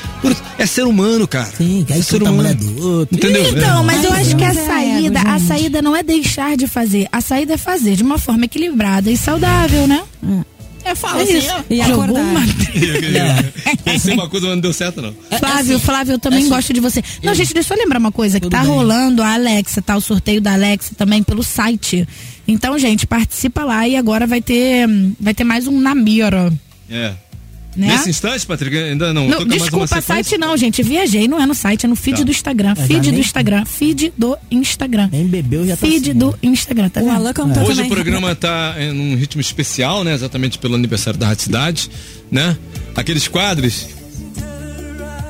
É 0.58 0.66
ser 0.66 0.84
humano, 0.84 1.28
cara. 1.28 1.52
Sim, 1.58 1.86
é 1.90 2.02
ser 2.02 2.22
humano. 2.22 2.38
mulher 2.38 2.56
do 2.56 2.88
outro. 2.88 3.16
Entendeu? 3.16 3.50
Então, 3.50 3.84
mas 3.84 4.04
eu 4.04 4.14
acho 4.14 4.36
que 4.36 4.44
a 4.44 4.50
é 4.50 4.54
saída, 4.54 5.20
a 5.22 5.40
saída 5.40 5.82
não 5.82 5.96
é 5.96 6.04
deixar 6.04 6.56
de 6.56 6.68
fazer, 6.68 7.08
a 7.12 7.22
saída 7.22 7.54
é 7.54 7.58
fazer 7.58 7.96
de 7.96 8.04
uma 8.04 8.18
forma 8.18 8.46
equilibrada 8.46 9.10
e 9.10 9.18
saudável, 9.18 9.88
né? 9.88 10.04
É, 10.86 10.94
fala 10.94 11.20
É 11.20 11.24
assim, 11.24 11.38
isso. 11.40 11.50
ó. 11.52 11.64
E 11.70 11.82
acordar. 11.82 12.22
uma- 12.22 12.42
Pensei 13.84 14.14
uma 14.14 14.30
coisa, 14.30 14.46
mas 14.46 14.56
não 14.56 14.62
deu 14.62 14.72
certo, 14.72 15.02
não. 15.02 15.14
Flávio, 15.40 15.80
Flávio, 15.80 16.14
eu 16.14 16.20
também 16.20 16.48
gosto 16.48 16.72
de 16.72 16.80
você. 16.80 17.04
Não, 17.24 17.34
gente, 17.34 17.54
deixa 17.54 17.74
eu 17.74 17.78
lembrar 17.80 18.00
uma 18.00 18.12
coisa, 18.12 18.40
que 18.40 18.48
tá 18.50 18.62
rolando 18.62 19.24
a 19.24 19.34
Alexa, 19.34 19.82
tá? 19.82 19.96
O 19.98 20.02
sorteio 20.02 20.40
da 20.40 20.54
Alexa 20.54 20.94
também 20.96 21.24
pelo 21.24 21.44
site. 21.44 22.08
Então, 22.48 22.78
gente, 22.78 23.08
participa 23.08 23.64
lá 23.64 23.88
e 23.88 23.96
agora 23.96 24.28
vai 24.28 24.42
ter, 24.42 24.88
vai 25.20 25.34
ter 25.34 25.44
mais 25.44 25.68
um 25.68 25.80
namiro. 25.80 26.54
É. 26.90 27.14
Né? 27.76 27.88
Nesse 27.88 28.10
instante, 28.10 28.46
Patrick, 28.46 28.76
ainda 28.78 29.14
não. 29.14 29.24
Não, 29.28 29.40
toca 29.40 29.46
mais 29.48 29.62
uma 29.62 29.86
desculpa, 29.86 30.02
site 30.02 30.38
não, 30.38 30.56
gente. 30.56 30.82
Viajei, 30.82 31.28
não 31.28 31.42
é 31.42 31.46
no 31.46 31.54
site, 31.54 31.86
é 31.86 31.90
no 31.90 31.96
feed 31.96 32.20
Tá. 32.20 32.24
do 32.24 32.32
Instagram. 32.32 32.74
Mas 32.78 32.88
Feed 32.88 33.02
do 33.08 33.12
nem- 33.12 33.20
Instagram. 33.20 33.66
Feed 33.66 34.14
do 34.18 34.38
Instagram. 34.50 35.10
Nem 35.12 35.28
bebeu 35.28 35.68
já 35.68 35.76
tá 35.76 35.86
Feed 35.86 36.10
assim, 36.12 36.20
do 36.20 36.38
Instagram, 36.42 36.88
tá 36.90 37.02
O 37.02 37.06
vendo? 37.06 37.16
Alan 37.16 37.34
cantou 37.34 37.64
Hoje 37.64 37.76
também. 37.76 37.92
o 37.92 37.94
programa 37.94 38.34
tá 38.34 38.76
em 38.80 38.92
um 38.92 39.16
ritmo 39.18 39.42
especial, 39.42 40.04
né? 40.06 40.14
Exatamente 40.14 40.58
pelo 40.58 40.76
aniversário 40.76 41.20
da 41.20 41.28
Rádio 41.28 41.44
Cidade, 41.44 41.90
né? 42.32 42.58
Aqueles 42.96 43.28
quadros. 43.28 43.88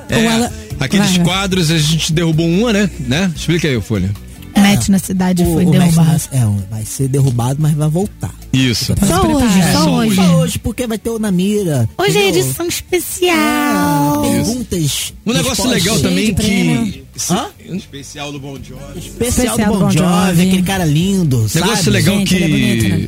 É, 0.09 0.17
O 0.17 0.29
Alan- 0.29 0.51
aqueles 0.79 1.07
Vai, 1.07 1.15
vai. 1.17 1.25
quadros, 1.25 1.71
a 1.71 1.77
gente 1.79 2.13
derrubou 2.13 2.47
uma, 2.47 2.71
né? 2.71 2.89
né? 2.99 3.31
Explica 3.35 3.67
aí, 3.67 3.81
Folha. 3.81 4.11
Match 4.57 4.87
na 4.89 4.99
cidade 4.99 5.43
O- 5.43 5.53
foi 5.53 5.65
o 5.65 5.71
derrubado. 5.71 6.11
Nas- 6.11 6.29
É, 6.31 6.45
vai 6.69 6.85
ser 6.85 7.07
derrubado, 7.07 7.57
mas 7.61 7.73
vai 7.73 7.89
voltar. 7.89 8.33
Isso. 8.53 8.93
Só 9.05 9.27
hoje, 9.27 9.59
É, 9.59 9.71
só 9.73 9.83
só 9.83 9.95
hoje. 9.97 10.15
Só 10.15 10.35
hoje, 10.37 10.59
porque 10.59 10.87
vai 10.87 10.97
ter 10.97 11.09
o 11.09 11.19
Namira. 11.19 11.89
Hoje 11.97 12.17
é 12.17 12.29
edição 12.29 12.67
especial. 12.67 14.21
Perguntas. 14.21 15.13
Um 15.25 15.33
negócio 15.33 15.67
legal 15.67 15.99
também 15.99 16.33
que. 16.33 17.03
Hã? 17.29 17.47
Especial 17.75 18.31
do 18.31 18.39
Bom 18.39 18.57
Jovi. 18.61 18.81
Especial, 18.99 19.57
do 19.57 19.65
Bon 19.65 19.89
Jovi, 19.89 20.47
aquele 20.47 20.63
cara 20.63 20.85
lindo, 20.85 21.37
Negócio 21.53 21.77
sabe? 21.77 21.89
legal 21.91 22.15
Gente, 22.17 22.27
que 22.29 22.35
ele 22.35 22.43
é 22.43 22.47
bonito, 22.47 22.89
né? 22.89 23.07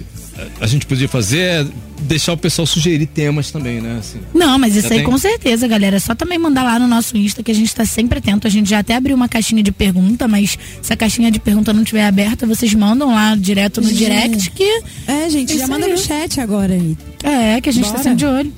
A 0.60 0.68
gente 0.68 0.86
podia 0.86 1.08
fazer 1.08 1.40
é 1.40 1.68
deixar 2.02 2.34
o 2.34 2.38
pessoal 2.38 2.66
sugerir 2.66 3.06
temas 3.08 3.52
também, 3.52 3.82
né? 3.82 3.98
Assim. 4.00 4.20
Não, 4.34 4.60
mas 4.60 4.76
isso 4.76 4.92
aí 4.92 5.00
tem? 5.00 5.04
com 5.04 5.18
certeza, 5.18 5.68
galera. 5.68 5.98
É 5.98 6.00
só 6.00 6.14
também 6.14 6.38
mandar 6.38 6.64
lá 6.64 6.78
no 6.78 6.88
nosso 6.88 7.18
Insta 7.18 7.42
que 7.42 7.52
a 7.52 7.56
gente 7.56 7.74
tá 7.74 7.86
sempre 7.86 8.20
atento. 8.20 8.48
A 8.48 8.50
gente 8.50 8.70
já 8.70 8.80
até 8.80 8.96
abriu 8.96 9.16
uma 9.16 9.28
caixinha 9.28 9.64
de 9.64 9.72
pergunta, 9.72 10.28
mas 10.28 10.58
se 10.82 10.94
a 10.94 10.98
caixinha 10.98 11.32
de 11.32 11.40
pergunta 11.40 11.74
não 11.74 11.82
estiver 11.82 12.06
aberta, 12.06 12.46
vocês 12.46 12.74
mandam 12.74 13.10
lá 13.14 13.36
direto 13.36 13.82
no 13.82 13.90
Gente. 13.90 13.98
direct 13.98 14.52
que. 14.52 14.84
É, 15.08 15.30
gente, 15.30 15.58
já 15.58 15.68
manda 15.68 15.86
aí. 15.86 15.92
no 15.92 15.98
chat 15.98 16.40
agora 16.40 16.74
aí. 16.74 16.98
É, 17.24 17.60
que 17.60 17.70
a 17.70 17.74
gente 17.74 17.86
tá 17.86 17.92
Bora. 17.92 18.04
sempre 18.04 18.18
de 18.18 18.26
olho. 18.26 18.54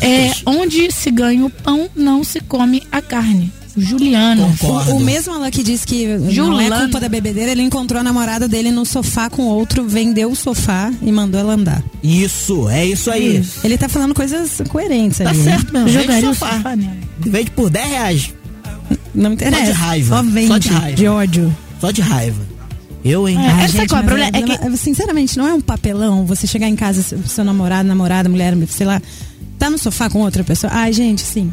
É, 0.00 0.32
onde 0.46 0.90
se 0.90 1.10
ganha 1.10 1.44
o 1.44 1.50
pão, 1.50 1.88
não 1.94 2.24
se 2.24 2.40
come 2.40 2.82
a 2.90 3.02
carne. 3.02 3.52
Juliano. 3.76 4.46
Concordo. 4.58 4.92
O, 4.92 4.96
o 4.96 5.00
mesmo 5.00 5.32
Alan 5.34 5.50
que 5.50 5.62
disse 5.62 5.86
que 5.86 6.06
não 6.36 6.60
é 6.60 6.68
culpa 6.70 7.00
da 7.00 7.08
bebedeira, 7.08 7.50
ele 7.52 7.62
encontrou 7.62 8.00
a 8.00 8.04
namorada 8.04 8.48
dele 8.48 8.70
no 8.70 8.84
sofá 8.84 9.28
com 9.30 9.42
outro, 9.42 9.84
vendeu 9.86 10.30
o 10.30 10.36
sofá 10.36 10.92
e 11.02 11.10
mandou 11.12 11.40
ela 11.40 11.54
andar. 11.54 11.82
Isso, 12.02 12.68
é 12.68 12.84
isso 12.86 13.10
aí. 13.10 13.44
Ele 13.64 13.78
tá 13.78 13.88
falando 13.88 14.14
coisas 14.14 14.60
coerentes 14.68 15.18
Tá 15.18 15.30
ali. 15.30 15.38
né? 15.38 15.44
certo 15.44 15.72
mesmo. 15.72 15.88
Jogaria 15.88 16.14
Vende 16.16 16.26
o 16.26 16.34
sofá. 16.34 16.52
sofá. 16.56 16.78
Vende 17.18 17.50
por 17.52 17.70
10 17.70 17.88
reais. 17.88 18.34
Não 19.14 19.30
me 19.30 19.36
interessa. 19.36 19.60
Só 19.66 19.70
de 19.72 19.72
raiva. 19.78 20.16
Só 20.16 20.22
vende 20.22 20.48
Só 20.48 20.58
de 20.58 20.68
raiva. 20.68 20.96
de 20.96 21.06
ódio. 21.08 21.56
Só 21.80 21.90
de 21.90 22.00
raiva. 22.00 22.50
Eu, 23.04 23.26
hein? 23.26 23.36
É, 23.38 23.50
Ai, 23.50 23.68
sabe 23.68 23.88
qual 23.88 24.00
é 24.00 24.04
o 24.04 24.06
problema? 24.06 24.30
É 24.36 24.42
que- 24.42 24.76
sinceramente, 24.76 25.38
não 25.38 25.46
é 25.48 25.54
um 25.54 25.60
papelão 25.60 26.26
você 26.26 26.46
chegar 26.46 26.68
em 26.68 26.76
casa, 26.76 27.02
seu, 27.02 27.18
seu 27.26 27.42
namorado, 27.44 27.88
namorada, 27.88 28.28
mulher, 28.28 28.54
sei 28.68 28.86
lá, 28.86 29.00
tá 29.60 29.70
no 29.70 29.78
sofá 29.78 30.10
com 30.10 30.20
outra 30.22 30.42
pessoa. 30.42 30.72
Ai, 30.74 30.92
gente, 30.92 31.20
sim. 31.22 31.52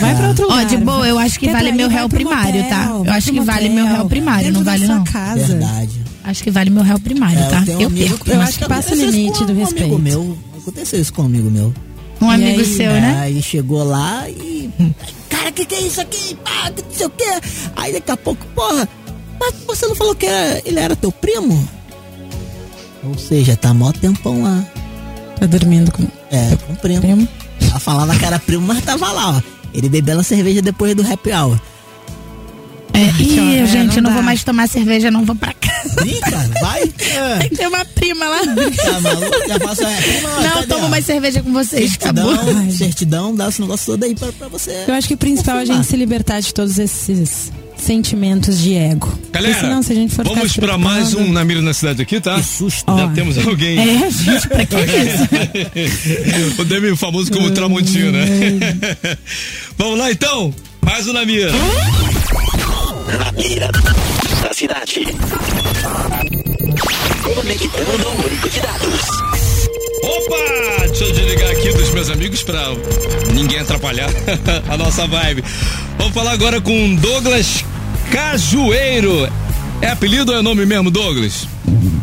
Vai 0.00 0.16
pra 0.16 0.28
outro 0.28 0.46
Ó, 0.46 0.48
lugar. 0.48 0.64
de 0.66 0.76
boa, 0.78 1.06
eu 1.06 1.18
acho 1.18 1.38
que 1.38 1.46
Quer 1.46 1.52
vale 1.52 1.66
trair, 1.66 1.76
meu 1.76 1.88
vai 1.88 1.98
réu 1.98 2.08
primário, 2.08 2.62
motel, 2.62 2.68
tá? 2.68 3.02
Eu 3.06 3.12
acho 3.12 3.32
que 3.32 3.40
vale 3.40 3.68
motel, 3.68 3.84
meu 3.84 3.94
réu 3.96 4.08
primário, 4.08 4.52
não 4.52 4.64
vale 4.64 4.86
não. 4.86 5.04
casa. 5.04 5.46
Verdade. 5.46 6.02
Acho 6.24 6.42
que 6.42 6.50
vale 6.50 6.70
meu 6.70 6.82
réu 6.82 6.98
primário, 6.98 7.38
É, 7.38 7.48
tá? 7.48 7.62
tenho 7.62 7.78
um 7.78 7.82
Eu 7.82 7.86
amigo- 7.88 8.08
perco. 8.18 8.30
eu 8.30 8.40
acho 8.40 8.58
que 8.58 8.68
passa 8.68 8.92
o 8.92 8.96
limite 8.96 9.44
do 9.44 9.52
um 9.52 9.56
respeito. 9.58 9.84
amigo 9.84 9.98
meu. 10.00 10.38
Aconteceu 10.58 11.00
isso 11.00 11.12
com 11.12 11.22
um 11.22 11.26
amigo 11.26 11.50
meu. 11.50 11.72
Um 12.20 12.30
E 12.30 12.34
amigo 12.34 12.60
aí? 12.60 12.64
seu, 12.76 12.90
É, 12.90 13.00
né? 13.00 13.18
Aí 13.20 13.42
chegou 13.42 13.84
lá 13.84 14.28
e. 14.28 14.70
Cara, 15.28 15.50
o 15.50 15.52
que, 15.52 15.64
que 15.66 15.74
é 15.74 15.80
isso 15.82 16.00
aqui? 16.00 16.36
Pá, 16.44 16.70
que 16.70 16.82
não 16.82 16.90
sei 16.92 17.06
o 17.06 17.10
quê. 17.10 17.24
Aí 17.76 17.92
daqui 17.92 18.10
a 18.10 18.16
pouco, 18.16 18.44
porra, 18.54 18.88
mas 19.40 19.54
você 19.66 19.86
não 19.86 19.94
falou 19.96 20.14
que 20.14 20.26
era- 20.26 20.62
ele 20.64 20.78
era 20.78 20.94
teu 20.96 21.10
primo? 21.12 21.68
Ou 23.04 23.18
seja, 23.18 23.56
tá 23.56 23.74
mó 23.74 23.90
tempão 23.92 24.42
lá. 24.42 24.64
Tá 25.38 25.46
dormindo 25.46 25.90
com. 25.90 26.04
É, 26.30 26.56
com 26.66 26.72
o 26.72 26.76
primo. 26.76 27.00
Primo. 27.00 27.28
Ela 27.72 27.80
falava 27.80 28.14
que 28.14 28.24
era 28.24 28.38
primo, 28.38 28.66
mas 28.66 28.84
tava 28.84 29.10
lá, 29.10 29.30
ó. 29.30 29.42
Ele 29.72 29.88
bebeu 29.88 30.16
uma 30.16 30.22
cerveja 30.22 30.60
depois 30.60 30.94
do 30.94 31.02
happy 31.02 31.32
hour. 31.32 31.58
É, 32.92 33.22
ih, 33.22 33.56
é, 33.56 33.66
gente, 33.66 33.96
eu 33.96 34.02
não 34.02 34.10
não 34.10 34.16
vou 34.16 34.22
mais 34.22 34.44
tomar 34.44 34.68
cerveja, 34.68 35.10
não 35.10 35.24
vou 35.24 35.34
pra 35.34 35.54
casa. 35.54 35.94
Brinca, 35.94 36.50
vai. 36.60 36.86
Tem 36.86 37.48
que 37.48 37.56
ter 37.56 37.66
uma 37.66 37.82
prima 37.86 38.28
lá. 38.28 38.40
Tá 38.40 39.00
maluco? 39.00 39.48
Já 39.48 39.58
faço, 39.58 39.84
é, 39.84 40.02
prima, 40.02 40.28
Não, 40.40 40.66
tomo 40.66 40.88
mais 40.90 41.06
cerveja 41.06 41.42
com 41.42 41.50
vocês. 41.50 41.94
Acabou. 41.94 42.36
Certidão, 42.36 42.70
certidão, 42.70 43.34
dá 43.34 43.48
esse 43.48 43.62
negócio 43.62 43.86
todo 43.86 44.04
aí 44.04 44.14
pra, 44.14 44.30
pra 44.32 44.48
você. 44.48 44.84
Eu 44.86 44.92
acho 44.92 45.08
que 45.08 45.14
o 45.14 45.16
principal 45.18 45.56
é 45.56 45.62
a 45.62 45.64
gente 45.64 45.86
se 45.86 45.96
libertar 45.96 46.40
de 46.40 46.52
todos 46.52 46.78
esses 46.78 47.50
sentimentos 47.82 48.58
de 48.58 48.74
ego. 48.74 49.12
Galera, 49.32 49.54
Porque 49.54 49.66
senão, 49.66 49.82
se 49.82 49.92
a 49.92 49.94
gente 49.94 50.14
for 50.14 50.24
vamos 50.24 50.56
pra 50.56 50.78
mais 50.78 51.14
um 51.14 51.32
Na 51.32 51.44
Mira 51.44 51.60
na 51.60 51.74
Cidade 51.74 52.02
aqui, 52.02 52.20
tá? 52.20 52.36
Que 52.36 52.42
susto. 52.44 52.96
Já 52.96 53.08
temos 53.08 53.38
alguém. 53.38 53.78
É, 53.78 54.10
gente, 54.10 54.48
pra 54.48 54.64
que 54.64 54.76
isso? 54.76 56.60
o 56.60 56.64
Demi 56.64 56.96
famoso 56.96 57.30
como 57.32 57.50
Tramontinho, 57.50 58.12
né? 58.12 58.24
Vamos 59.76 59.98
lá 59.98 60.10
então? 60.10 60.54
Mais 60.80 61.06
um 61.06 61.12
Na 61.12 61.24
Mira. 61.24 61.50
Na 63.18 63.32
mira 63.32 63.70
da 64.42 64.52
cidade. 64.54 65.04
Conectando 67.22 68.08
o 68.08 68.26
único 68.26 68.48
de 68.48 68.60
dados. 68.60 69.32
Opa! 70.02 70.86
Deixa 70.86 71.04
eu 71.04 71.12
desligar 71.12 71.50
aqui 71.50 71.72
dos 71.72 71.90
meus 71.90 72.10
amigos 72.10 72.42
pra 72.42 72.68
ninguém 73.32 73.60
atrapalhar 73.60 74.10
a 74.68 74.76
nossa 74.76 75.06
vibe. 75.06 75.44
Vamos 75.98 76.12
falar 76.14 76.32
agora 76.32 76.60
com 76.60 76.94
Douglas 76.96 77.64
Cajueiro. 78.12 79.26
É 79.80 79.88
apelido 79.88 80.32
ou 80.32 80.38
é 80.38 80.42
nome 80.42 80.66
mesmo, 80.66 80.90
Douglas? 80.90 81.48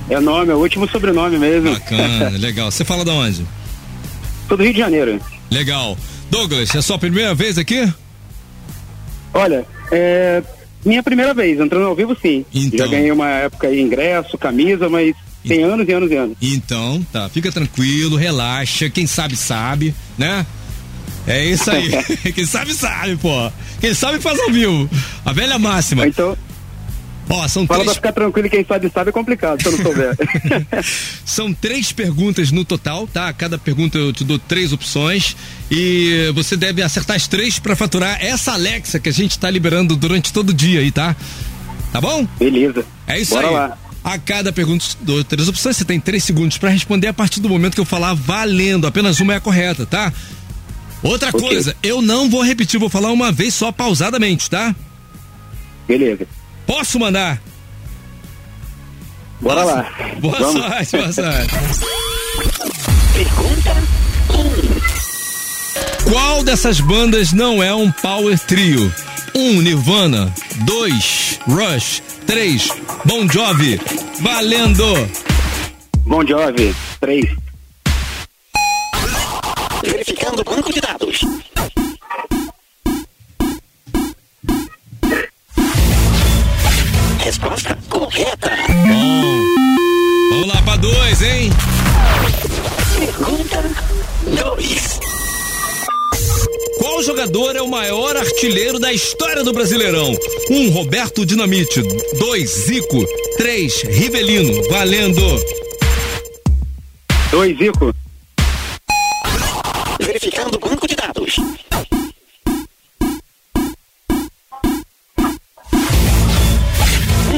É 0.10 0.20
nome, 0.20 0.52
é 0.52 0.56
o 0.56 0.58
último 0.58 0.90
sobrenome 0.90 1.38
mesmo. 1.38 1.72
Bacana, 1.72 2.30
legal. 2.36 2.72
Você 2.72 2.84
fala 2.84 3.06
de 3.06 3.12
onde? 3.12 3.46
Sou 4.48 4.58
do 4.58 4.64
Rio 4.64 4.74
de 4.74 4.80
Janeiro. 4.80 5.22
Legal. 5.52 5.96
Douglas, 6.32 6.74
é 6.74 6.80
a 6.80 6.82
sua 6.82 6.98
primeira 6.98 7.36
vez 7.36 7.60
aqui? 7.60 7.88
Olha, 9.36 9.64
é 9.92 10.42
minha 10.84 11.04
primeira 11.04 11.32
vez, 11.32 11.60
entrando 11.60 11.86
ao 11.86 11.96
vivo 11.96 12.18
sim. 12.20 12.44
Então. 12.52 12.80
Já 12.80 12.88
ganhei 12.88 13.12
uma 13.12 13.30
época 13.30 13.68
aí 13.68 13.80
ingresso, 13.80 14.36
camisa, 14.36 14.90
mas 14.90 15.16
tem 15.48 15.64
anos 15.64 15.88
e 15.88 15.92
anos 15.92 16.12
e 16.12 16.16
anos. 16.16 16.38
Então, 16.42 17.06
tá, 17.14 17.30
fica 17.30 17.52
tranquilo, 17.52 18.16
relaxa, 18.16 18.90
quem 18.90 19.06
sabe 19.06 19.36
sabe, 19.36 19.94
né? 20.18 20.44
É 21.30 21.46
isso 21.46 21.70
aí. 21.70 21.92
quem 22.34 22.46
sabe 22.46 22.74
sabe, 22.74 23.16
pô. 23.16 23.52
Quem 23.80 23.94
sabe 23.94 24.20
faz 24.20 24.40
ao 24.40 24.50
vivo. 24.52 24.90
A 25.24 25.32
velha 25.32 25.60
máxima. 25.60 26.08
Então. 26.08 26.36
Ó, 27.30 27.48
são 27.48 27.68
Fala 27.68 27.84
pra 27.84 27.84
três 27.84 27.96
ficar 27.98 28.12
tranquilo, 28.12 28.50
quem 28.50 28.66
sabe 28.66 28.90
sabe 28.92 29.10
é 29.10 29.14
complicado, 29.14 29.62
se 29.62 29.68
eu 29.68 29.74
não 29.74 29.84
souber. 29.84 30.18
São 31.24 31.54
três 31.54 31.92
perguntas 31.92 32.52
no 32.52 32.66
total, 32.66 33.06
tá? 33.06 33.32
Cada 33.32 33.56
pergunta 33.56 34.00
eu 34.00 34.12
te 34.12 34.24
dou 34.24 34.40
três 34.40 34.74
opções 34.74 35.38
e 35.70 36.32
você 36.34 36.58
deve 36.58 36.82
acertar 36.82 37.16
as 37.16 37.28
três 37.28 37.60
pra 37.60 37.76
faturar 37.76 38.18
essa 38.20 38.54
Alexa 38.54 39.00
que 39.00 39.10
a 39.10 39.12
gente 39.12 39.38
tá 39.38 39.48
liberando 39.48 39.96
durante 39.96 40.34
todo 40.34 40.50
o 40.50 40.54
dia 40.54 40.80
aí, 40.80 40.90
tá? 40.90 41.16
Tá 41.94 42.02
bom? 42.02 42.28
Beleza. 42.40 42.84
É 43.06 43.20
isso 43.20 43.36
Bora 43.36 43.48
aí. 43.48 43.54
lá. 43.54 43.78
A 44.04 44.18
cada 44.18 44.52
pergunta 44.52 44.84
dou 45.02 45.24
três 45.24 45.48
opções, 45.48 45.78
você 45.78 45.86
tem 45.86 46.00
três 46.00 46.24
segundos 46.24 46.58
pra 46.58 46.72
responder 46.72 47.10
a 47.10 47.14
partir 47.14 47.40
do 47.42 47.50
momento 47.50 47.76
que 47.76 47.82
eu 47.82 47.86
falar 47.86 48.16
valendo. 48.16 48.88
Apenas 48.88 49.20
uma 49.20 49.34
é 49.34 49.36
a 49.36 49.40
correta, 49.42 49.86
tá? 49.86 50.12
Outra 51.02 51.30
Ok. 51.30 51.40
coisa, 51.40 51.76
eu 51.82 52.02
não 52.02 52.30
vou 52.30 52.42
repetir, 52.44 52.80
vou 52.80 52.90
falar 52.90 53.12
uma 53.12 53.32
vez 53.32 53.54
só 53.54 53.72
pausadamente, 53.72 54.50
tá? 54.50 54.76
Beleza. 55.88 56.28
Posso 56.68 57.00
mandar? 57.00 57.42
Bora 59.42 59.62
Posso? 59.64 59.76
lá. 59.76 59.92
Boa 60.20 60.38
Vamos. 60.40 60.62
sorte, 60.62 60.98
boa 60.98 61.14
sorte. 61.14 61.54
Pergunta 63.14 63.76
Qual 66.04 66.44
dessas 66.44 66.80
bandas 66.82 67.32
não 67.32 67.62
é 67.64 67.74
um 67.74 67.92
power 67.92 68.38
trio? 68.40 68.94
Um, 69.36 69.62
Nirvana. 69.62 70.34
Dois, 70.66 71.40
Rush. 71.48 72.02
Três, 72.26 72.68
Bon 73.06 73.28
Jovi. 73.30 73.80
Valendo! 74.22 74.86
Bom 76.06 76.26
Jovi, 76.26 76.76
três. 77.00 77.26
Verificando 79.84 80.42
o 80.42 80.44
banco 80.44 80.74
de 80.74 80.82
dados. 80.82 81.22
Resposta 87.20 87.78
correta. 87.90 88.52
Bom. 88.88 89.44
Vamos 90.32 90.48
lá 90.48 90.62
pra 90.62 90.78
dois, 90.78 91.22
hein? 91.22 91.50
Pergunta 92.98 93.64
2. 94.26 95.00
Qual 96.80 97.04
jogador 97.04 97.56
é 97.56 97.62
o 97.62 97.68
maior 97.68 98.16
artilheiro 98.16 98.80
da 98.80 98.92
história 98.92 99.44
do 99.44 99.54
Brasileirão? 99.54 100.16
Um, 100.50 100.70
Roberto 100.72 101.26
Dinamite. 101.26 101.82
Dois, 102.18 102.50
Zico. 102.50 103.06
Três, 103.38 103.82
Rivelino. 103.82 104.68
Valendo! 104.70 105.22
Dois, 107.32 107.58
Zico. 107.58 107.94
Verificando 110.10 110.56
o 110.56 110.60
banco 110.60 110.88
de 110.88 110.96
dados. 110.96 111.36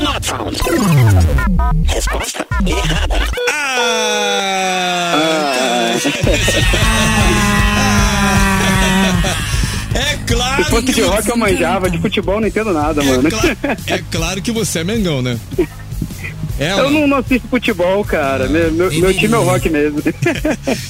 Not 0.02 0.26
found. 0.26 0.58
Resposta 1.86 2.48
errada. 2.66 3.20
É 9.94 10.18
claro 10.26 10.64
Se 10.64 10.70
fosse 10.70 10.86
que 10.86 10.94
de 10.94 11.02
rock 11.02 11.30
eu 11.30 11.38
manjava, 11.38 11.90
de 11.90 12.00
futebol 12.00 12.36
eu 12.36 12.42
não 12.42 12.48
entendo 12.48 12.72
nada, 12.72 13.04
mano. 13.04 13.28
É 13.88 14.02
claro 14.10 14.42
que 14.42 14.50
você 14.50 14.80
é 14.80 14.84
Mengão, 14.86 15.22
né? 15.22 15.38
É, 16.62 16.74
eu 16.74 16.92
não, 16.92 17.08
não 17.08 17.18
assisto 17.18 17.48
futebol, 17.48 18.06
cara. 18.06 18.48
Meu, 18.48 18.72
meu, 18.72 18.92
meu 18.92 19.12
time 19.18 19.34
é 19.34 19.38
o 19.38 19.44
rock 19.44 19.68
mesmo. 19.68 20.00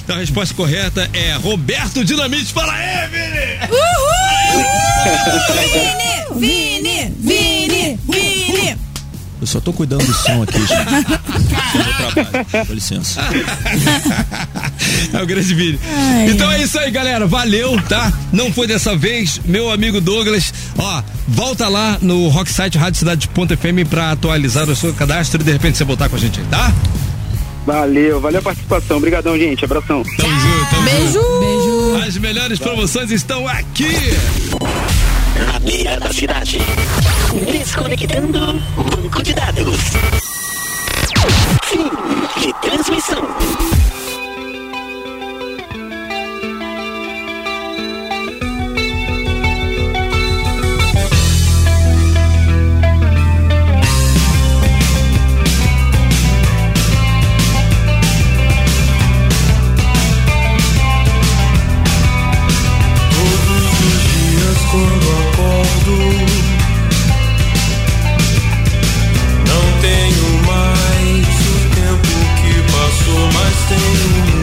Então 0.04 0.18
a 0.18 0.20
resposta 0.20 0.54
correta 0.54 1.10
é 1.14 1.34
Roberto 1.36 2.04
Dinamite. 2.04 2.52
Fala 2.52 2.74
aí, 2.74 3.08
Vini! 3.08 3.58
Vini, 6.36 7.14
Vini, 7.20 8.00
Vini. 8.10 8.78
Eu 9.40 9.48
só 9.48 9.60
tô 9.62 9.72
cuidando 9.72 10.06
do 10.06 10.14
som 10.14 10.44
aqui, 10.44 10.60
gente. 10.60 10.68
Com 12.68 12.74
licença. 12.74 13.22
É 15.14 15.22
o 15.22 15.26
grande 15.26 15.54
Vini. 15.56 15.80
Então 16.30 16.52
é 16.52 16.62
isso 16.62 16.78
aí, 16.78 16.92
galera. 16.92 17.26
Valeu, 17.26 17.82
tá? 17.84 18.12
Não 18.32 18.52
foi 18.52 18.68
dessa 18.68 18.96
vez, 18.96 19.40
meu 19.46 19.72
amigo 19.72 20.02
Douglas. 20.02 20.54
Ó, 20.82 21.04
volta 21.28 21.70
lá 21.70 22.00
no 22.02 22.28
Rocksite 22.30 22.76
Rádio 22.76 22.98
Cidade.fm 22.98 23.88
pra 23.88 24.12
atualizar 24.12 24.68
o 24.68 24.76
seu 24.76 24.92
cadastro 24.94 25.40
e 25.40 25.44
de 25.44 25.52
repente 25.52 25.78
você 25.78 25.84
voltar 25.84 26.10
com 26.10 26.16
a 26.16 26.20
gente 26.20 26.40
aí, 26.40 26.46
tá? 26.48 26.74
Valeu, 27.68 28.20
valeu 28.20 28.40
a 28.40 28.42
participação. 28.42 28.98
Obrigadão, 28.98 29.38
gente. 29.38 29.64
Abração. 29.64 30.02
Tamo 30.18 30.40
junto, 30.40 30.70
tamo 30.72 30.82
Beijo. 30.84 31.14
junto. 31.14 32.04
As 32.04 32.18
melhores 32.18 32.58
promoções 32.58 33.12
estão 33.12 33.48
aqui. 33.48 33.90
Na 35.46 35.60
mira 35.60 36.00
da 36.00 36.12
cidade. 36.12 36.58
Desconectando 37.52 38.60
o 38.76 38.84
banco 38.84 39.22
de 39.22 39.34
dados. 39.34 39.78
Fim 41.70 42.42
de 42.42 42.54
transmissão. 42.62 43.81
Não 69.48 69.66
tenho 69.82 70.28
mais 70.46 71.28
o 71.28 71.58
tempo 71.76 72.14
que 72.40 72.54
passou 72.72 73.22
Mas 73.34 73.56
tenho 73.68 74.41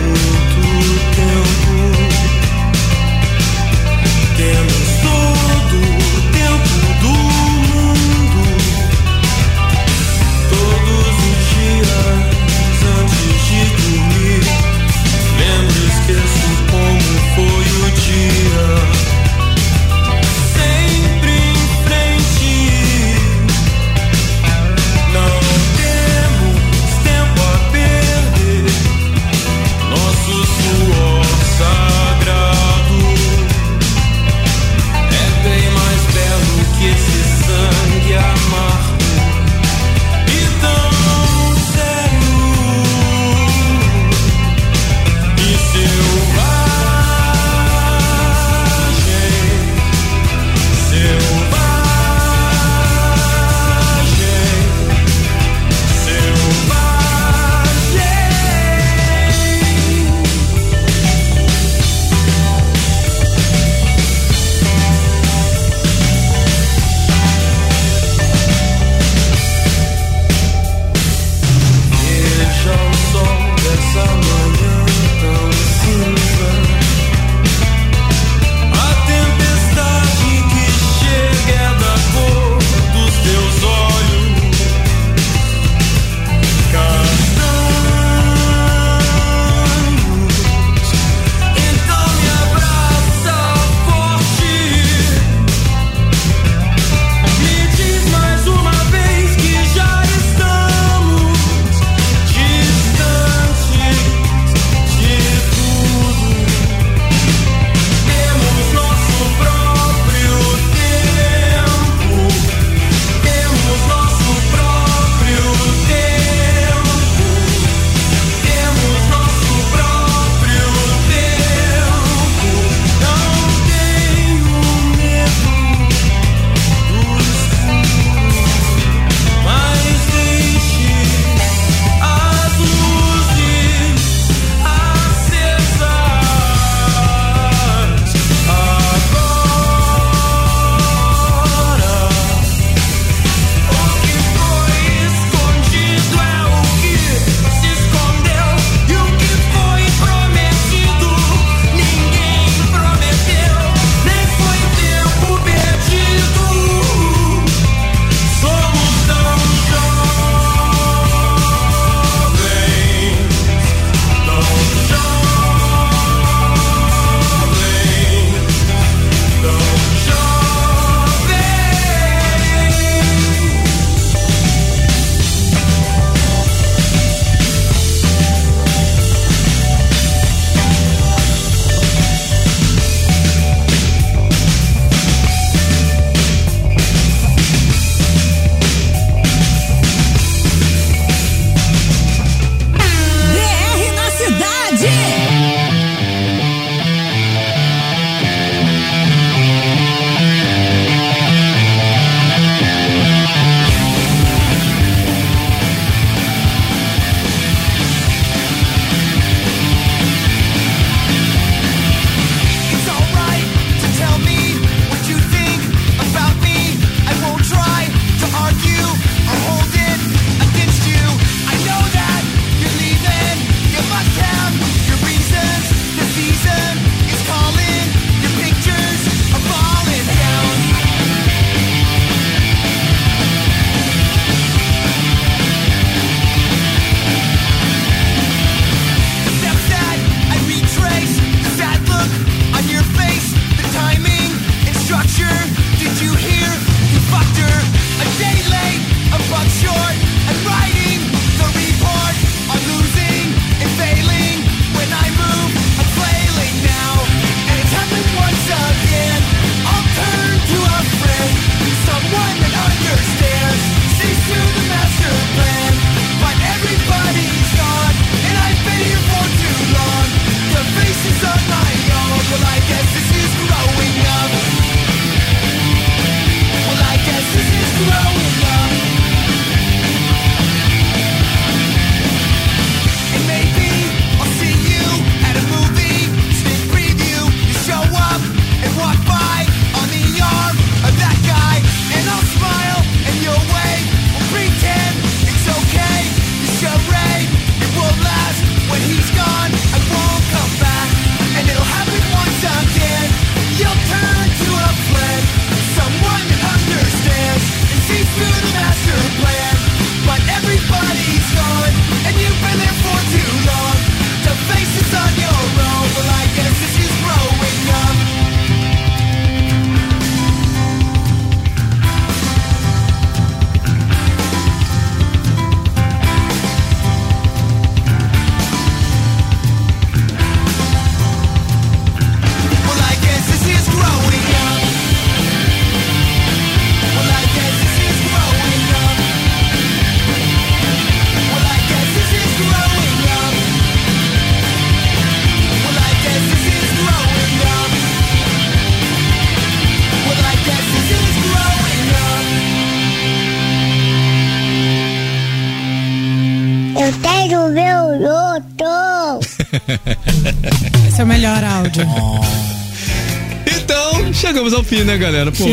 Fim, 364.65 364.85
né, 364.85 364.99
galera? 364.99 365.31
Pô. 365.33 365.45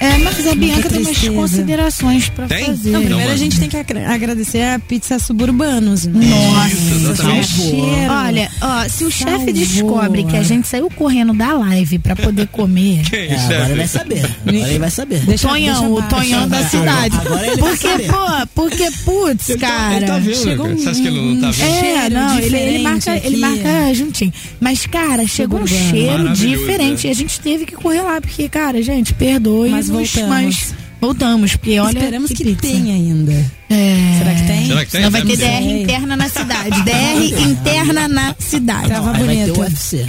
É, 0.00 0.18
mas 0.18 0.46
a 0.46 0.54
Bianca 0.54 0.88
tem 0.88 1.00
umas 1.00 1.18
considerações 1.28 2.28
pra 2.28 2.46
Tem? 2.46 2.66
fazer. 2.66 2.90
Não, 2.90 3.00
primeiro 3.00 3.26
Não, 3.28 3.34
a 3.34 3.36
gente 3.36 3.58
tem 3.58 3.68
que 3.68 3.76
agra- 3.76 4.12
agradecer 4.12 4.62
a 4.62 4.78
pizza 4.78 5.18
suburbanos. 5.18 6.06
Nossa, 6.06 6.94
exatamente. 6.94 7.48
cheiro. 7.52 8.12
Olha, 8.12 8.50
ó, 8.60 8.88
se 8.88 9.04
o 9.04 9.10
chefe 9.10 9.52
descobre 9.52 10.24
que 10.24 10.36
a 10.36 10.42
gente 10.42 10.68
saiu 10.68 10.88
correndo 10.90 11.32
da 11.32 11.52
live 11.54 11.98
pra 11.98 12.14
poder 12.16 12.46
comer. 12.48 13.02
É, 13.14 13.34
agora 13.36 13.64
ele 13.70 13.74
vai 13.76 13.88
saber. 13.88 14.22
Agora 14.58 14.70
ele 14.70 14.78
vai 14.78 14.90
saber. 14.90 15.20
Deixa- 15.20 15.48
Tonhão, 15.48 15.80
deixa 15.96 16.06
o. 16.06 16.08
Tonhão 16.08 16.48
da 16.48 16.68
cidade. 16.68 17.16
Agora 17.16 17.46
ele 17.46 17.56
vai 17.60 17.70
Porque, 17.70 17.88
saber. 17.88 18.06
pô, 18.12 18.46
porque, 18.54 18.90
putz, 19.04 19.48
Ele 19.50 19.58
tá- 19.58 19.66
cara. 19.68 19.96
ele 19.96 20.06
tá 20.06 20.18
vendo, 20.18 20.36
chegou 20.42 20.66
cara. 20.66 20.78
Você 20.78 20.88
acha 20.88 21.00
que 21.00 21.06
ele 21.08 21.20
não 21.34 21.40
tá 21.40 21.50
vendo? 21.50 21.70
É, 21.70 21.80
cheiro 21.80 22.14
não, 22.14 22.38
ele, 22.38 22.56
ele 22.56 22.78
marca, 22.82 23.16
ele 23.16 23.36
marca 23.36 23.94
juntinho. 23.94 24.32
Mas, 24.60 24.86
cara, 24.86 25.26
chegou 25.26 25.60
um 25.60 25.66
cheiro 25.66 26.28
diferente. 26.32 27.06
é. 27.06 27.10
E 27.10 27.12
a 27.12 27.14
gente 27.14 27.40
teve 27.40 27.66
que 27.66 27.74
correr 27.74 28.02
lá, 28.02 28.20
porque, 28.20 28.48
cara, 28.48 28.82
gente, 28.82 29.12
perdoe. 29.14 29.70
Mas 29.70 29.88
voltamos. 29.88 30.28
Mas 30.28 30.74
voltamos, 31.04 31.52
porque 31.56 31.78
olha. 31.78 31.98
Esperamos 31.98 32.30
que, 32.30 32.44
pizza. 32.44 32.60
tenha 32.62 32.94
ainda. 32.94 33.32
É. 33.70 33.96
Será 34.18 34.34
que 34.34 34.42
tem? 34.46 34.66
Será 34.66 34.84
que 34.84 34.90
tem? 34.90 35.00
Não 35.02 35.10
vai 35.10 35.22
ter. 35.22 35.36
DR 35.36 35.62
interna 35.82 36.16
na 36.16 36.28
cidade. 36.28 36.82
DR 36.82 37.42
interna 37.42 38.08
na 38.08 38.34
cidade. 38.38 38.88
Tava 38.88 39.12
Aí 39.16 39.24
vai 39.24 39.36
ter 39.36 39.52
bonito. 39.52 39.58
o 39.58 39.62
UFC. 39.62 40.06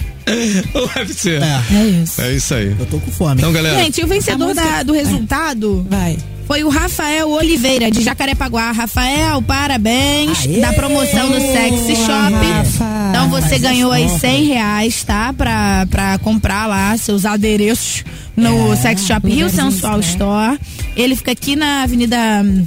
O 0.73 0.99
UFC. 0.99 1.31
É, 1.35 1.75
É 1.75 1.85
isso. 2.03 2.21
É 2.21 2.33
isso 2.33 2.53
aí. 2.53 2.75
eu 2.79 2.85
tô 2.85 2.99
com 2.99 3.11
fome. 3.11 3.41
Então, 3.41 3.51
galera. 3.51 3.81
Gente, 3.83 4.03
o 4.03 4.07
vencedor 4.07 4.53
da- 4.53 4.83
do 4.83 4.93
resultado 4.93 5.85
Vai. 5.89 6.17
foi 6.47 6.63
o 6.63 6.69
Rafael 6.69 7.29
Oliveira, 7.29 7.89
de 7.91 8.01
Jacarepaguá. 8.01 8.71
Rafael, 8.71 9.41
parabéns 9.41 10.45
Aê! 10.45 10.59
da 10.61 10.73
promoção 10.73 11.29
do 11.29 11.39
Sexy 11.41 11.95
Shop. 11.95 12.33
Rafa. 12.33 12.85
Então 13.09 13.29
você 13.29 13.57
ganhou 13.59 13.91
aí 13.91 14.03
compras. 14.03 14.21
100 14.21 14.45
reais, 14.45 15.03
tá? 15.03 15.33
Pra, 15.33 15.87
pra 15.89 16.17
comprar 16.19 16.67
lá 16.67 16.95
seus 16.97 17.25
adereços 17.25 18.03
no 18.35 18.73
É, 18.73 18.75
Sex 18.75 19.01
Shop 19.05 19.27
Rio 19.29 19.49
Sensual 19.49 20.01
certo. 20.01 20.09
Store. 20.11 20.59
Ele 20.95 21.15
fica 21.15 21.31
aqui 21.31 21.55
na 21.55 21.83
Avenida. 21.83 22.17
hum, 22.43 22.65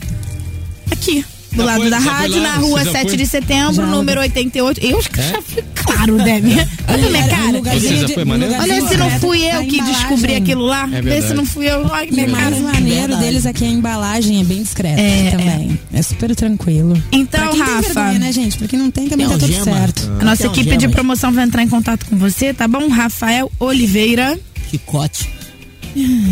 Aqui. 0.91 1.25
Do 1.51 1.59
Já 1.59 1.65
lado 1.65 1.81
foi? 1.81 1.91
da 1.91 1.99
rádio, 1.99 2.37
lá? 2.43 2.43
na 2.43 2.55
rua 2.57 2.79
Você 2.81 2.85
já 2.85 2.93
7 2.93 3.09
foi? 3.09 3.17
de 3.17 3.27
setembro, 3.27 3.75
Já. 3.75 3.87
número 3.87 4.21
88. 4.21 4.81
Eu 4.85 4.99
acho 4.99 5.11
que 5.11 5.23
já 5.23 5.41
fui 5.43 5.65
claro, 5.75 6.19
Débora. 6.19 6.69
Olha 6.89 7.07
a 7.07 7.11
minha 7.11 7.29
cara. 7.29 8.11
Foi 8.15 8.25
maneiro? 8.27 8.55
Olha 8.61 8.87
se 8.87 8.97
não 8.99 9.11
fui 9.19 9.45
eu 9.47 9.59
A 9.61 9.65
que 9.65 9.81
descobri 9.83 10.35
aquilo 10.35 10.67
lá. 10.67 10.85
Vê 10.87 11.23
se 11.23 11.33
não 11.33 11.47
fui 11.47 11.67
eu. 11.67 11.87
Olha 11.87 12.07
que 12.07 12.13
minha 12.15 12.29
o 12.29 12.33
cara. 12.33 12.51
mais 12.51 12.63
maneiro 12.63 13.01
Verdade. 13.09 13.23
deles 13.25 13.47
é 13.47 13.53
que 13.55 13.65
a 13.65 13.69
embalagem 13.69 14.41
é 14.43 14.45
bem 14.45 14.63
discreta 14.63 15.01
É, 15.01 15.31
também. 15.31 15.81
É. 15.93 16.03
super 16.03 16.37
tranquilo. 16.37 17.03
Então, 17.11 17.41
pra 17.41 17.49
quem 17.49 17.65
tem 17.65 17.75
Rafa. 17.75 17.95
vergonha, 17.95 18.19
né, 18.19 18.33
gente? 18.33 18.59
Pra 18.59 18.69
quem 18.69 18.79
não 18.79 18.91
tem, 18.91 19.09
também 19.09 19.27
Tem 19.27 19.39
tá 19.39 19.47
tudo 19.47 19.65
certo. 19.65 20.11
A 20.21 20.25
nossa 20.25 20.47
equipe 20.47 20.77
de 20.77 20.89
promoção 20.89 21.33
vai 21.33 21.45
entrar 21.45 21.63
em 21.63 21.69
contato 21.69 22.05
com 22.07 22.17
você, 22.19 22.53
tá 22.53 22.69
bom? 22.69 22.89
Rafael 22.89 23.51
Oliveira. 23.59 24.39
Chicote. 24.71 25.31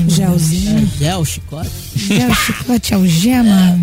Gelzinho. 0.09 0.91
Gel, 0.99 1.25
chicote. 1.25 1.71
É 2.11 2.27
o 2.27 2.35
chicote 2.35 2.95
algema. 2.95 3.79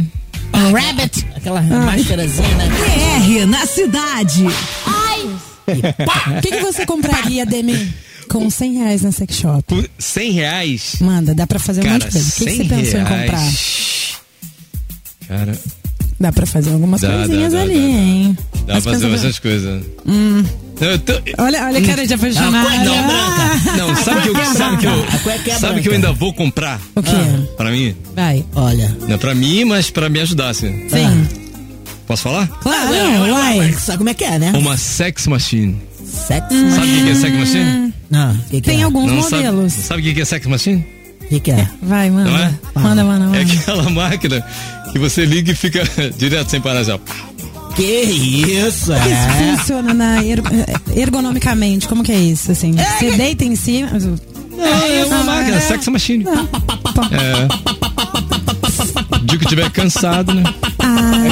O 0.54 0.76
rabbit. 0.76 1.26
Aquela 1.36 1.62
máscarazinha, 1.62 2.48
né? 2.56 2.68
PR 2.70 3.48
na 3.48 3.66
cidade. 3.66 4.44
O 5.66 6.42
que, 6.42 6.50
que 6.52 6.60
você 6.60 6.86
compraria, 6.86 7.46
Demi, 7.46 7.94
com 8.30 8.50
100 8.50 8.74
reais 8.80 9.02
na 9.02 9.12
sex 9.12 9.36
shop? 9.36 9.64
Por 9.68 9.90
100 9.98 10.32
reais. 10.32 10.96
Manda, 11.02 11.34
dá 11.34 11.48
pra 11.48 11.58
fazer 11.60 11.82
um 11.82 11.84
Cara, 11.84 11.96
monte 11.96 12.06
de 12.08 12.12
coisa. 12.12 12.30
O 12.30 12.34
que, 12.34 12.46
que 12.46 12.52
100 12.52 12.58
você 12.58 12.76
pensou 12.76 13.00
em 13.00 13.04
comprar? 13.04 13.38
reais. 13.38 14.14
Cara, 15.28 15.60
Dá 16.20 16.32
pra 16.32 16.46
fazer 16.46 16.72
algumas 16.72 17.02
Dá, 17.02 17.10
coisinhas 17.10 17.52
dá, 17.52 17.58
dá, 17.60 17.64
ali, 17.64 17.78
hein? 17.78 18.38
dá 18.66 18.74
pra 18.74 18.82
fazer 18.82 19.10
bastante 19.10 19.42
coisa. 19.42 19.82
Hum. 20.06 20.44
Não, 20.80 20.88
eu 20.90 21.00
tô- 21.00 21.14
Olha, 21.38 21.66
olha 21.66 21.80
a 21.80 21.82
cara 21.86 22.06
de 22.08 22.14
apaixonado. 22.14 22.70
Não, 22.86 23.08
branca. 23.08 23.78
Não, 23.78 23.96
sabe 23.96 24.22
que 24.22 24.30
eu, 24.30 24.46
sabe 24.54 24.78
que 24.78 24.86
eu, 24.88 25.06
é 25.54 25.60
sabe 25.60 25.82
que 25.82 25.90
eu 25.90 25.94
ainda 25.94 26.12
vou 26.14 26.34
comprar? 26.34 26.80
O 26.96 27.02
quê? 27.04 27.12
Pra 27.58 27.70
mim? 27.72 27.96
Vai. 28.16 28.44
Olha. 28.56 28.96
Não 29.02 29.14
é 29.14 29.18
pra 29.18 29.36
mim, 29.36 29.66
mas 29.66 29.90
pra 29.90 30.10
me 30.10 30.20
ajudar, 30.20 30.50
assim. 30.50 30.88
Sim. 30.90 31.28
Posso 32.08 32.24
falar? 32.24 32.48
Claro, 32.48 32.92
uai. 32.92 33.60
ué, 33.60 33.72
Sabe 33.74 33.98
como 34.00 34.10
é 34.10 34.14
que 34.14 34.24
é, 34.26 34.38
né? 34.40 34.52
Uma 34.56 34.76
sex 34.78 35.28
machine. 35.28 35.80
Sexo. 36.06 36.50
Sabe 36.76 36.88
o 37.02 37.04
que 37.06 37.10
é 37.12 37.16
sex 37.16 37.38
machine? 37.38 37.94
Não, 38.10 38.38
que 38.38 38.50
que 38.50 38.62
Tem 38.62 38.82
é? 38.82 38.84
alguns 38.84 39.10
Não 39.12 39.16
modelos. 39.22 39.74
sabe 39.74 40.10
o 40.10 40.14
que 40.14 40.22
é 40.22 40.26
sex 40.26 40.46
machine? 40.48 40.86
O 41.26 41.30
que, 41.30 41.40
que 41.40 41.52
é? 41.52 41.68
Vai, 41.82 42.10
manda. 42.10 42.30
Não 42.30 42.38
é? 42.38 42.54
Manda, 42.76 43.04
manda, 43.04 43.26
manda. 43.26 43.38
É 43.38 43.42
aquela 43.42 43.90
máquina 43.90 44.46
que 44.92 45.00
você 45.00 45.26
liga 45.26 45.52
e 45.52 45.56
fica 45.56 45.82
direto 46.18 46.50
sem 46.52 46.62
parar 46.62 46.84
já. 46.84 47.00
Que 47.76 47.82
isso, 47.84 48.92
que 48.94 48.94
é. 48.94 49.14
isso 49.14 49.58
funciona 49.60 49.94
na 49.96 50.24
er- 50.24 50.44
ergonomicamente? 50.96 51.88
Como 51.88 52.04
que 52.04 52.12
é 52.12 52.20
isso, 52.20 52.52
assim? 52.52 52.76
Você 53.00 53.12
deita 53.14 53.44
em 53.46 53.56
cima... 53.56 53.90
É 54.60 55.06
uma 55.06 55.24
máquina, 55.24 55.58
é. 55.58 55.62
sex 55.62 55.88
machine. 55.88 56.24
É. 56.26 57.48
O 59.16 59.20
dia 59.26 59.40
que 59.40 59.46
tiver 59.48 59.72
cansado, 59.72 60.36
né? 60.36 60.44
Ah, 60.78 61.24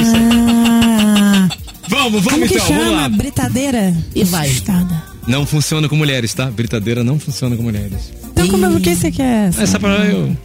Vamos, 1.87 2.23
vamos 2.23 2.31
como 2.31 2.47
que 2.47 2.55
então, 2.55 2.67
vamos 2.67 2.83
chama? 2.85 3.01
lá. 3.01 3.09
Britadeira? 3.09 3.95
E 4.15 4.23
vai. 4.23 4.47
Assustada. 4.49 5.10
Não 5.31 5.45
funciona 5.45 5.87
com 5.87 5.95
mulheres, 5.95 6.33
tá? 6.33 6.45
Britadeira 6.47 7.05
não 7.05 7.17
funciona 7.17 7.55
com 7.55 7.63
mulheres. 7.63 8.11
Então, 8.31 8.49
como, 8.49 8.67
o 8.75 8.81
que 8.81 8.93
você 8.93 9.09
quer? 9.09 9.49
É 9.57 9.65
só 9.65 9.79
pra 9.79 10.05
eu. 10.05 10.35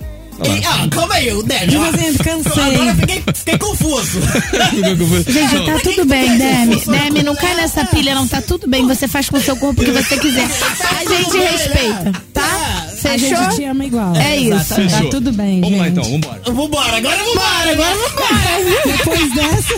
Ei, 0.45 0.63
ah, 0.65 0.87
calma 0.91 1.15
aí, 1.15 1.33
o 1.33 1.43
Débora. 1.43 1.67
Tipo 1.67 1.83
assim, 1.83 2.15
cansei. 2.19 2.63
Agora 2.63 2.91
eu 2.91 2.95
fiquei, 2.95 3.23
fiquei 3.35 3.59
confuso. 3.59 4.21
Gente, 5.33 5.67
tá 5.67 5.79
tudo 5.83 6.05
bem, 6.05 6.39
Demi. 6.39 6.77
Demi, 6.85 7.23
não 7.23 7.35
cai 7.35 7.57
nessa 7.57 7.85
pilha, 7.87 8.15
não. 8.15 8.29
Tá 8.29 8.41
tudo 8.43 8.69
bem. 8.69 8.87
Você 8.87 9.09
faz 9.09 9.29
com 9.29 9.39
o 9.39 9.41
seu 9.41 9.57
corpo 9.57 9.83
o 9.83 9.85
que 9.85 9.91
você 9.91 10.19
quiser. 10.19 10.45
A 10.45 11.05
gente 11.05 11.39
respeita, 11.39 12.13
tá? 12.33 12.56
A 13.09 13.17
gente 13.17 13.35
Fechou? 13.37 13.57
te 13.57 13.65
ama 13.65 13.85
igual. 13.85 14.17
É 14.17 14.37
isso. 14.37 14.69
Tá 14.69 14.75
Fechou. 14.77 15.11
tudo 15.11 15.33
bem, 15.33 15.61
Vamos 15.61 15.79
lá 15.79 15.85
gente. 15.85 15.99
então, 15.99 16.11
vambora. 16.13 16.43
Vambora, 16.47 16.97
agora 16.97 17.17
vambora, 17.25 17.73
agora 17.73 17.95
vambora. 17.97 18.97
Depois 18.97 19.35
dessa... 19.35 19.75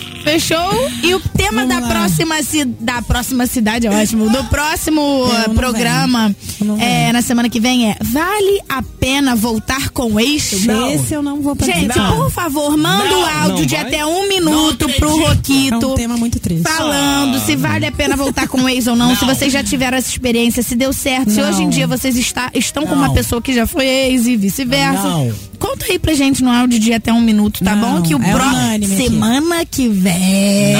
Fechou? 0.22 0.88
E 1.02 1.14
o 1.14 1.20
tema 1.20 1.62
Vamos 1.64 1.68
da 1.74 1.80
lá. 1.80 1.88
próxima, 1.88 2.42
ci- 2.42 2.64
da 2.64 3.00
próxima 3.00 3.46
cidade, 3.46 3.86
é 3.86 3.90
ótimo, 3.90 4.28
do 4.28 4.44
próximo 4.44 5.26
não 5.48 5.54
programa 5.54 6.34
Não 6.60 6.78
é, 6.78 7.10
na 7.10 7.22
semana 7.22 7.48
que 7.48 7.58
vem 7.58 7.90
é 7.90 7.96
Vale 8.02 8.60
a 8.68 8.82
pena 8.82 9.34
voltar 9.34 9.88
com 9.88 10.20
ex? 10.20 10.52
Esse 10.52 11.14
eu 11.14 11.22
não 11.22 11.40
vou 11.40 11.56
Gente, 11.58 11.86
participar. 11.88 12.12
por 12.16 12.30
favor, 12.30 12.76
manda 12.76 13.04
Não, 13.06 13.22
o 13.22 13.24
áudio 13.24 13.56
não 13.60 13.64
de 13.66 13.74
vai? 13.74 13.84
até 13.86 14.04
um 14.06 14.28
minuto 14.28 14.88
pro 14.90 15.08
É 15.08 15.28
Roquito. 15.28 15.92
um 15.92 15.94
tema 15.94 16.16
muito 16.18 16.38
triste. 16.38 16.64
Falando 16.70 17.40
se 17.40 17.56
vale 17.56 17.86
a 17.86 17.92
pena 17.92 18.14
voltar 18.14 18.46
com 18.46 18.60
o 18.62 18.68
ex 18.68 18.86
ou 18.88 18.94
não, 18.96 19.16
se 19.16 19.24
vocês 19.24 19.50
já 19.50 19.64
tiveram 19.64 19.96
essa 19.96 20.10
experiência, 20.10 20.62
se 20.62 20.76
deu 20.76 20.92
certo, 20.92 21.30
se 21.30 21.40
Não. 21.40 21.48
hoje 21.48 21.62
em 21.62 21.70
dia 21.70 21.86
vocês 22.00 22.16
está- 22.16 22.50
estão 22.54 22.86
com 22.86 22.94
uma 22.94 23.08
Não. 23.08 23.14
pessoa 23.14 23.40
que 23.42 23.52
já 23.52 23.66
foi 23.66 23.86
ex 23.86 24.26
e 24.26 24.36
vice-versa. 24.36 25.02
Não. 25.02 25.32
Conta 25.58 25.84
aí 25.86 25.98
pra 25.98 26.14
gente 26.14 26.42
no 26.42 26.50
áudio 26.50 26.78
de 26.78 26.92
até 26.92 27.12
um 27.12 27.20
minuto, 27.20 27.62
tá 27.62 27.76
Não, 27.76 27.96
bom? 27.96 28.02
Que 28.02 28.14
o 28.14 28.22
é 28.22 28.32
pro... 28.32 28.42
unânime 28.42 28.94
aqui. 28.94 29.04
semana 29.04 29.64
que 29.66 29.88
vem. 29.88 30.72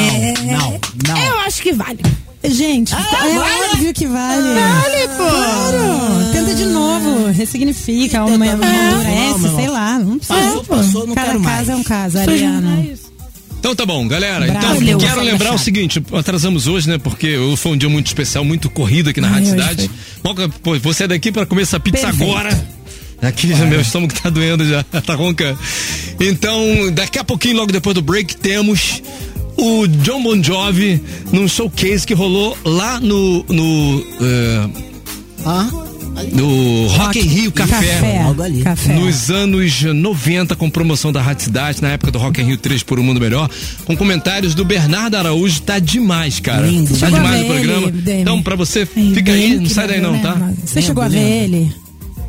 Não, 0.47 0.55
não, 0.71 0.81
não. 1.09 1.17
Eu 1.27 1.39
acho 1.41 1.63
que 1.63 1.73
vale. 1.73 2.01
Gente, 2.43 2.95
é 2.95 2.97
vale? 2.97 3.39
óbvio 3.73 3.93
que 3.93 4.07
vale. 4.07 4.43
Vale, 4.43 5.09
pô. 5.09 5.29
Claro. 5.29 6.33
Tenta 6.33 6.55
de 6.55 6.65
novo, 6.65 7.27
ressignifica, 7.33 8.19
Tenta- 8.25 8.35
amadurece, 8.35 9.05
Não, 9.11 9.39
não. 9.39 9.57
sei 9.57 9.69
lá. 9.69 9.99
Não 9.99 10.19
precisa. 10.19 10.39
Passou, 10.41 10.65
passou, 10.65 11.07
não 11.07 11.15
Cada 11.15 11.27
quero 11.29 11.41
mais. 11.41 11.69
é 11.69 11.77
um 11.77 11.83
caso, 11.83 12.19
Ariano. 12.19 12.89
Então 13.61 13.77
tá 13.77 13.85
bom, 13.85 14.09
galera. 14.09 14.47
Bravo. 14.51 14.83
Então 14.83 14.99
quero 14.99 15.21
lembrar 15.23 15.55
o 15.55 15.59
seguinte: 15.59 16.03
atrasamos 16.13 16.67
hoje, 16.67 16.89
né? 16.89 16.97
Porque 16.99 17.37
foi 17.59 17.73
um 17.73 17.77
dia 17.77 17.89
muito 17.91 18.07
especial, 18.07 18.43
muito 18.43 18.71
corrido 18.71 19.11
aqui 19.11 19.21
na 19.21 19.29
Rádio 19.29 19.51
hoje 19.51 19.51
Cidade. 19.51 19.91
Pô, 20.63 20.79
você 20.79 21.05
é 21.05 21.09
daqui 21.09 21.31
pra 21.31 21.45
comer 21.45 21.63
essa 21.63 21.79
pizza 21.79 22.07
Perfeito. 22.07 22.33
agora. 22.33 22.69
Aqui 23.23 23.49
já 23.55 23.67
meu 23.67 23.83
estômago 23.83 24.15
tá 24.15 24.31
doendo 24.31 24.67
já, 24.67 24.83
tá 25.05 25.15
roncando. 25.15 25.59
Então, 26.19 26.91
daqui 26.93 27.19
a 27.19 27.25
pouquinho, 27.25 27.57
logo 27.57 27.71
depois 27.71 27.95
do 27.95 28.01
break, 28.01 28.35
temos 28.39 29.03
o 29.59 29.87
John 29.87 30.23
Bon 30.23 30.43
Jovi 30.43 31.03
num 31.31 31.47
showcase 31.47 32.07
que 32.07 32.15
rolou 32.15 32.57
lá 32.65 32.99
no. 32.99 33.45
no, 33.47 34.07
eh, 34.23 34.69
Ah, 35.45 35.69
no 36.33 36.87
Rock 36.89 37.19
in 37.19 37.23
Rio 37.23 37.53
Café. 37.53 37.75
Café. 37.75 38.25
Café. 38.65 38.95
Nos 38.95 39.31
anos 39.31 39.83
90, 39.83 40.55
com 40.57 40.69
promoção 40.69 41.13
da 41.13 41.21
Rádio 41.23 41.45
Cidade, 41.45 41.81
na 41.83 41.91
época 41.91 42.11
do 42.13 42.19
Rock 42.19 42.41
in 42.41 42.45
Rio 42.45 42.57
3 42.59 42.83
por 42.83 42.99
um 42.99 43.03
Mundo 43.03 43.21
Melhor, 43.21 43.49
com 43.85 43.97
comentários 43.97 44.55
do 44.55 44.65
Bernardo 44.65 45.17
Araújo, 45.17 45.63
tá 45.63 45.79
demais, 45.79 46.41
cara. 46.41 46.67
Lindo. 46.67 46.91
Tá 46.97 47.07
Chegou 47.07 47.19
demais 47.21 47.43
o 47.43 47.47
programa. 47.47 47.89
ele, 47.89 48.21
então, 48.21 48.43
pra 48.43 48.57
você, 48.57 48.85
fica 48.87 49.33
aí, 49.33 49.57
não 49.59 49.67
sai 49.69 49.89
daí 49.89 50.01
não, 50.01 50.13
lembro, 50.13 50.29
tá? 50.29 50.51
Você 50.65 50.83
chegou 50.83 51.03
a 51.03 51.09
ver 51.09 51.45
ele? 51.45 51.73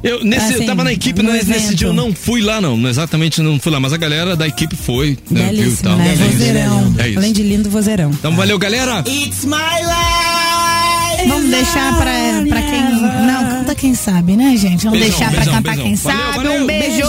Eu, 0.04 0.24
nesse, 0.24 0.46
Assim, 0.46 0.54
eu 0.56 0.66
tava 0.66 0.84
na 0.84 0.92
equipe, 0.92 1.22
nesse 1.22 1.52
evento. 1.52 1.76
dia 1.76 1.88
eu 1.88 1.94
não 1.94 2.12
fui 2.12 2.42
lá, 2.42 2.60
não. 2.60 2.88
Exatamente, 2.90 3.40
não 3.40 3.60
fui 3.60 3.72
lá, 3.72 3.80
mas 3.80 3.94
a 3.94 3.98
galera 3.98 4.36
da 4.36 4.48
equipe 4.48 4.76
foi, 4.76 5.16
né, 5.30 5.52
viu 5.54 5.78
tal. 5.84 5.96
né? 5.96 6.10
É 6.10 6.14
isso. 6.14 6.24
Vozeirão. 6.24 6.96
É 6.98 7.10
isso. 7.10 7.20
Além 7.20 7.34
de 7.34 7.44
lindo, 7.44 7.70
vozeirão. 7.70 8.10
Então, 8.10 8.36
valeu, 8.36 8.58
galera. 8.58 9.04
It's 9.08 9.46
my 9.46 9.58
life. 9.58 11.28
Vamos 11.30 11.52
deixar 11.52 11.96
pra, 11.98 12.12
pra 12.50 12.62
quem. 12.64 12.82
Não, 12.82 13.51
canta 13.72 13.76
quem 13.76 13.96
sabe, 13.96 14.36
né, 14.36 14.56
gente? 14.58 14.84
Vamos 14.86 15.00
Beijão, 15.00 15.18
deixar 15.20 15.32
pra 15.32 15.40
beijão, 15.40 15.54
cantar 15.54 15.76
beijão. 15.76 15.86
quem 15.86 15.96
Valeu, 15.96 16.20
sabe. 16.22 16.38
valeu. 16.38 16.64
Um 16.64 16.68
beijo! 16.68 17.08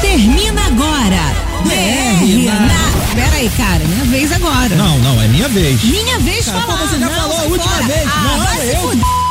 Termina 0.00 0.66
agora. 0.66 1.48
BR 1.64 2.44
na 2.44 3.14
Pera 3.14 3.36
aí, 3.36 3.50
cara, 3.56 3.84
minha 3.84 4.04
vez 4.04 4.32
agora. 4.32 4.68
Não, 4.76 4.98
não, 5.00 5.20
é 5.20 5.28
minha 5.28 5.48
vez. 5.48 5.82
Minha 5.82 6.18
vez 6.20 6.44
Cara, 6.46 6.60
falar. 6.60 6.78
pô, 6.78 6.86
você 6.86 6.98
já 6.98 7.06
não, 7.06 7.14
falou 7.14 7.36
a 7.38 7.42
última 7.44 7.72
fora. 7.72 7.84
vez. 7.86 8.06
Ah, 8.06 8.22
Não, 8.22 8.38
vai 8.44 8.56
se 8.60 8.74
eu-. 8.76 9.27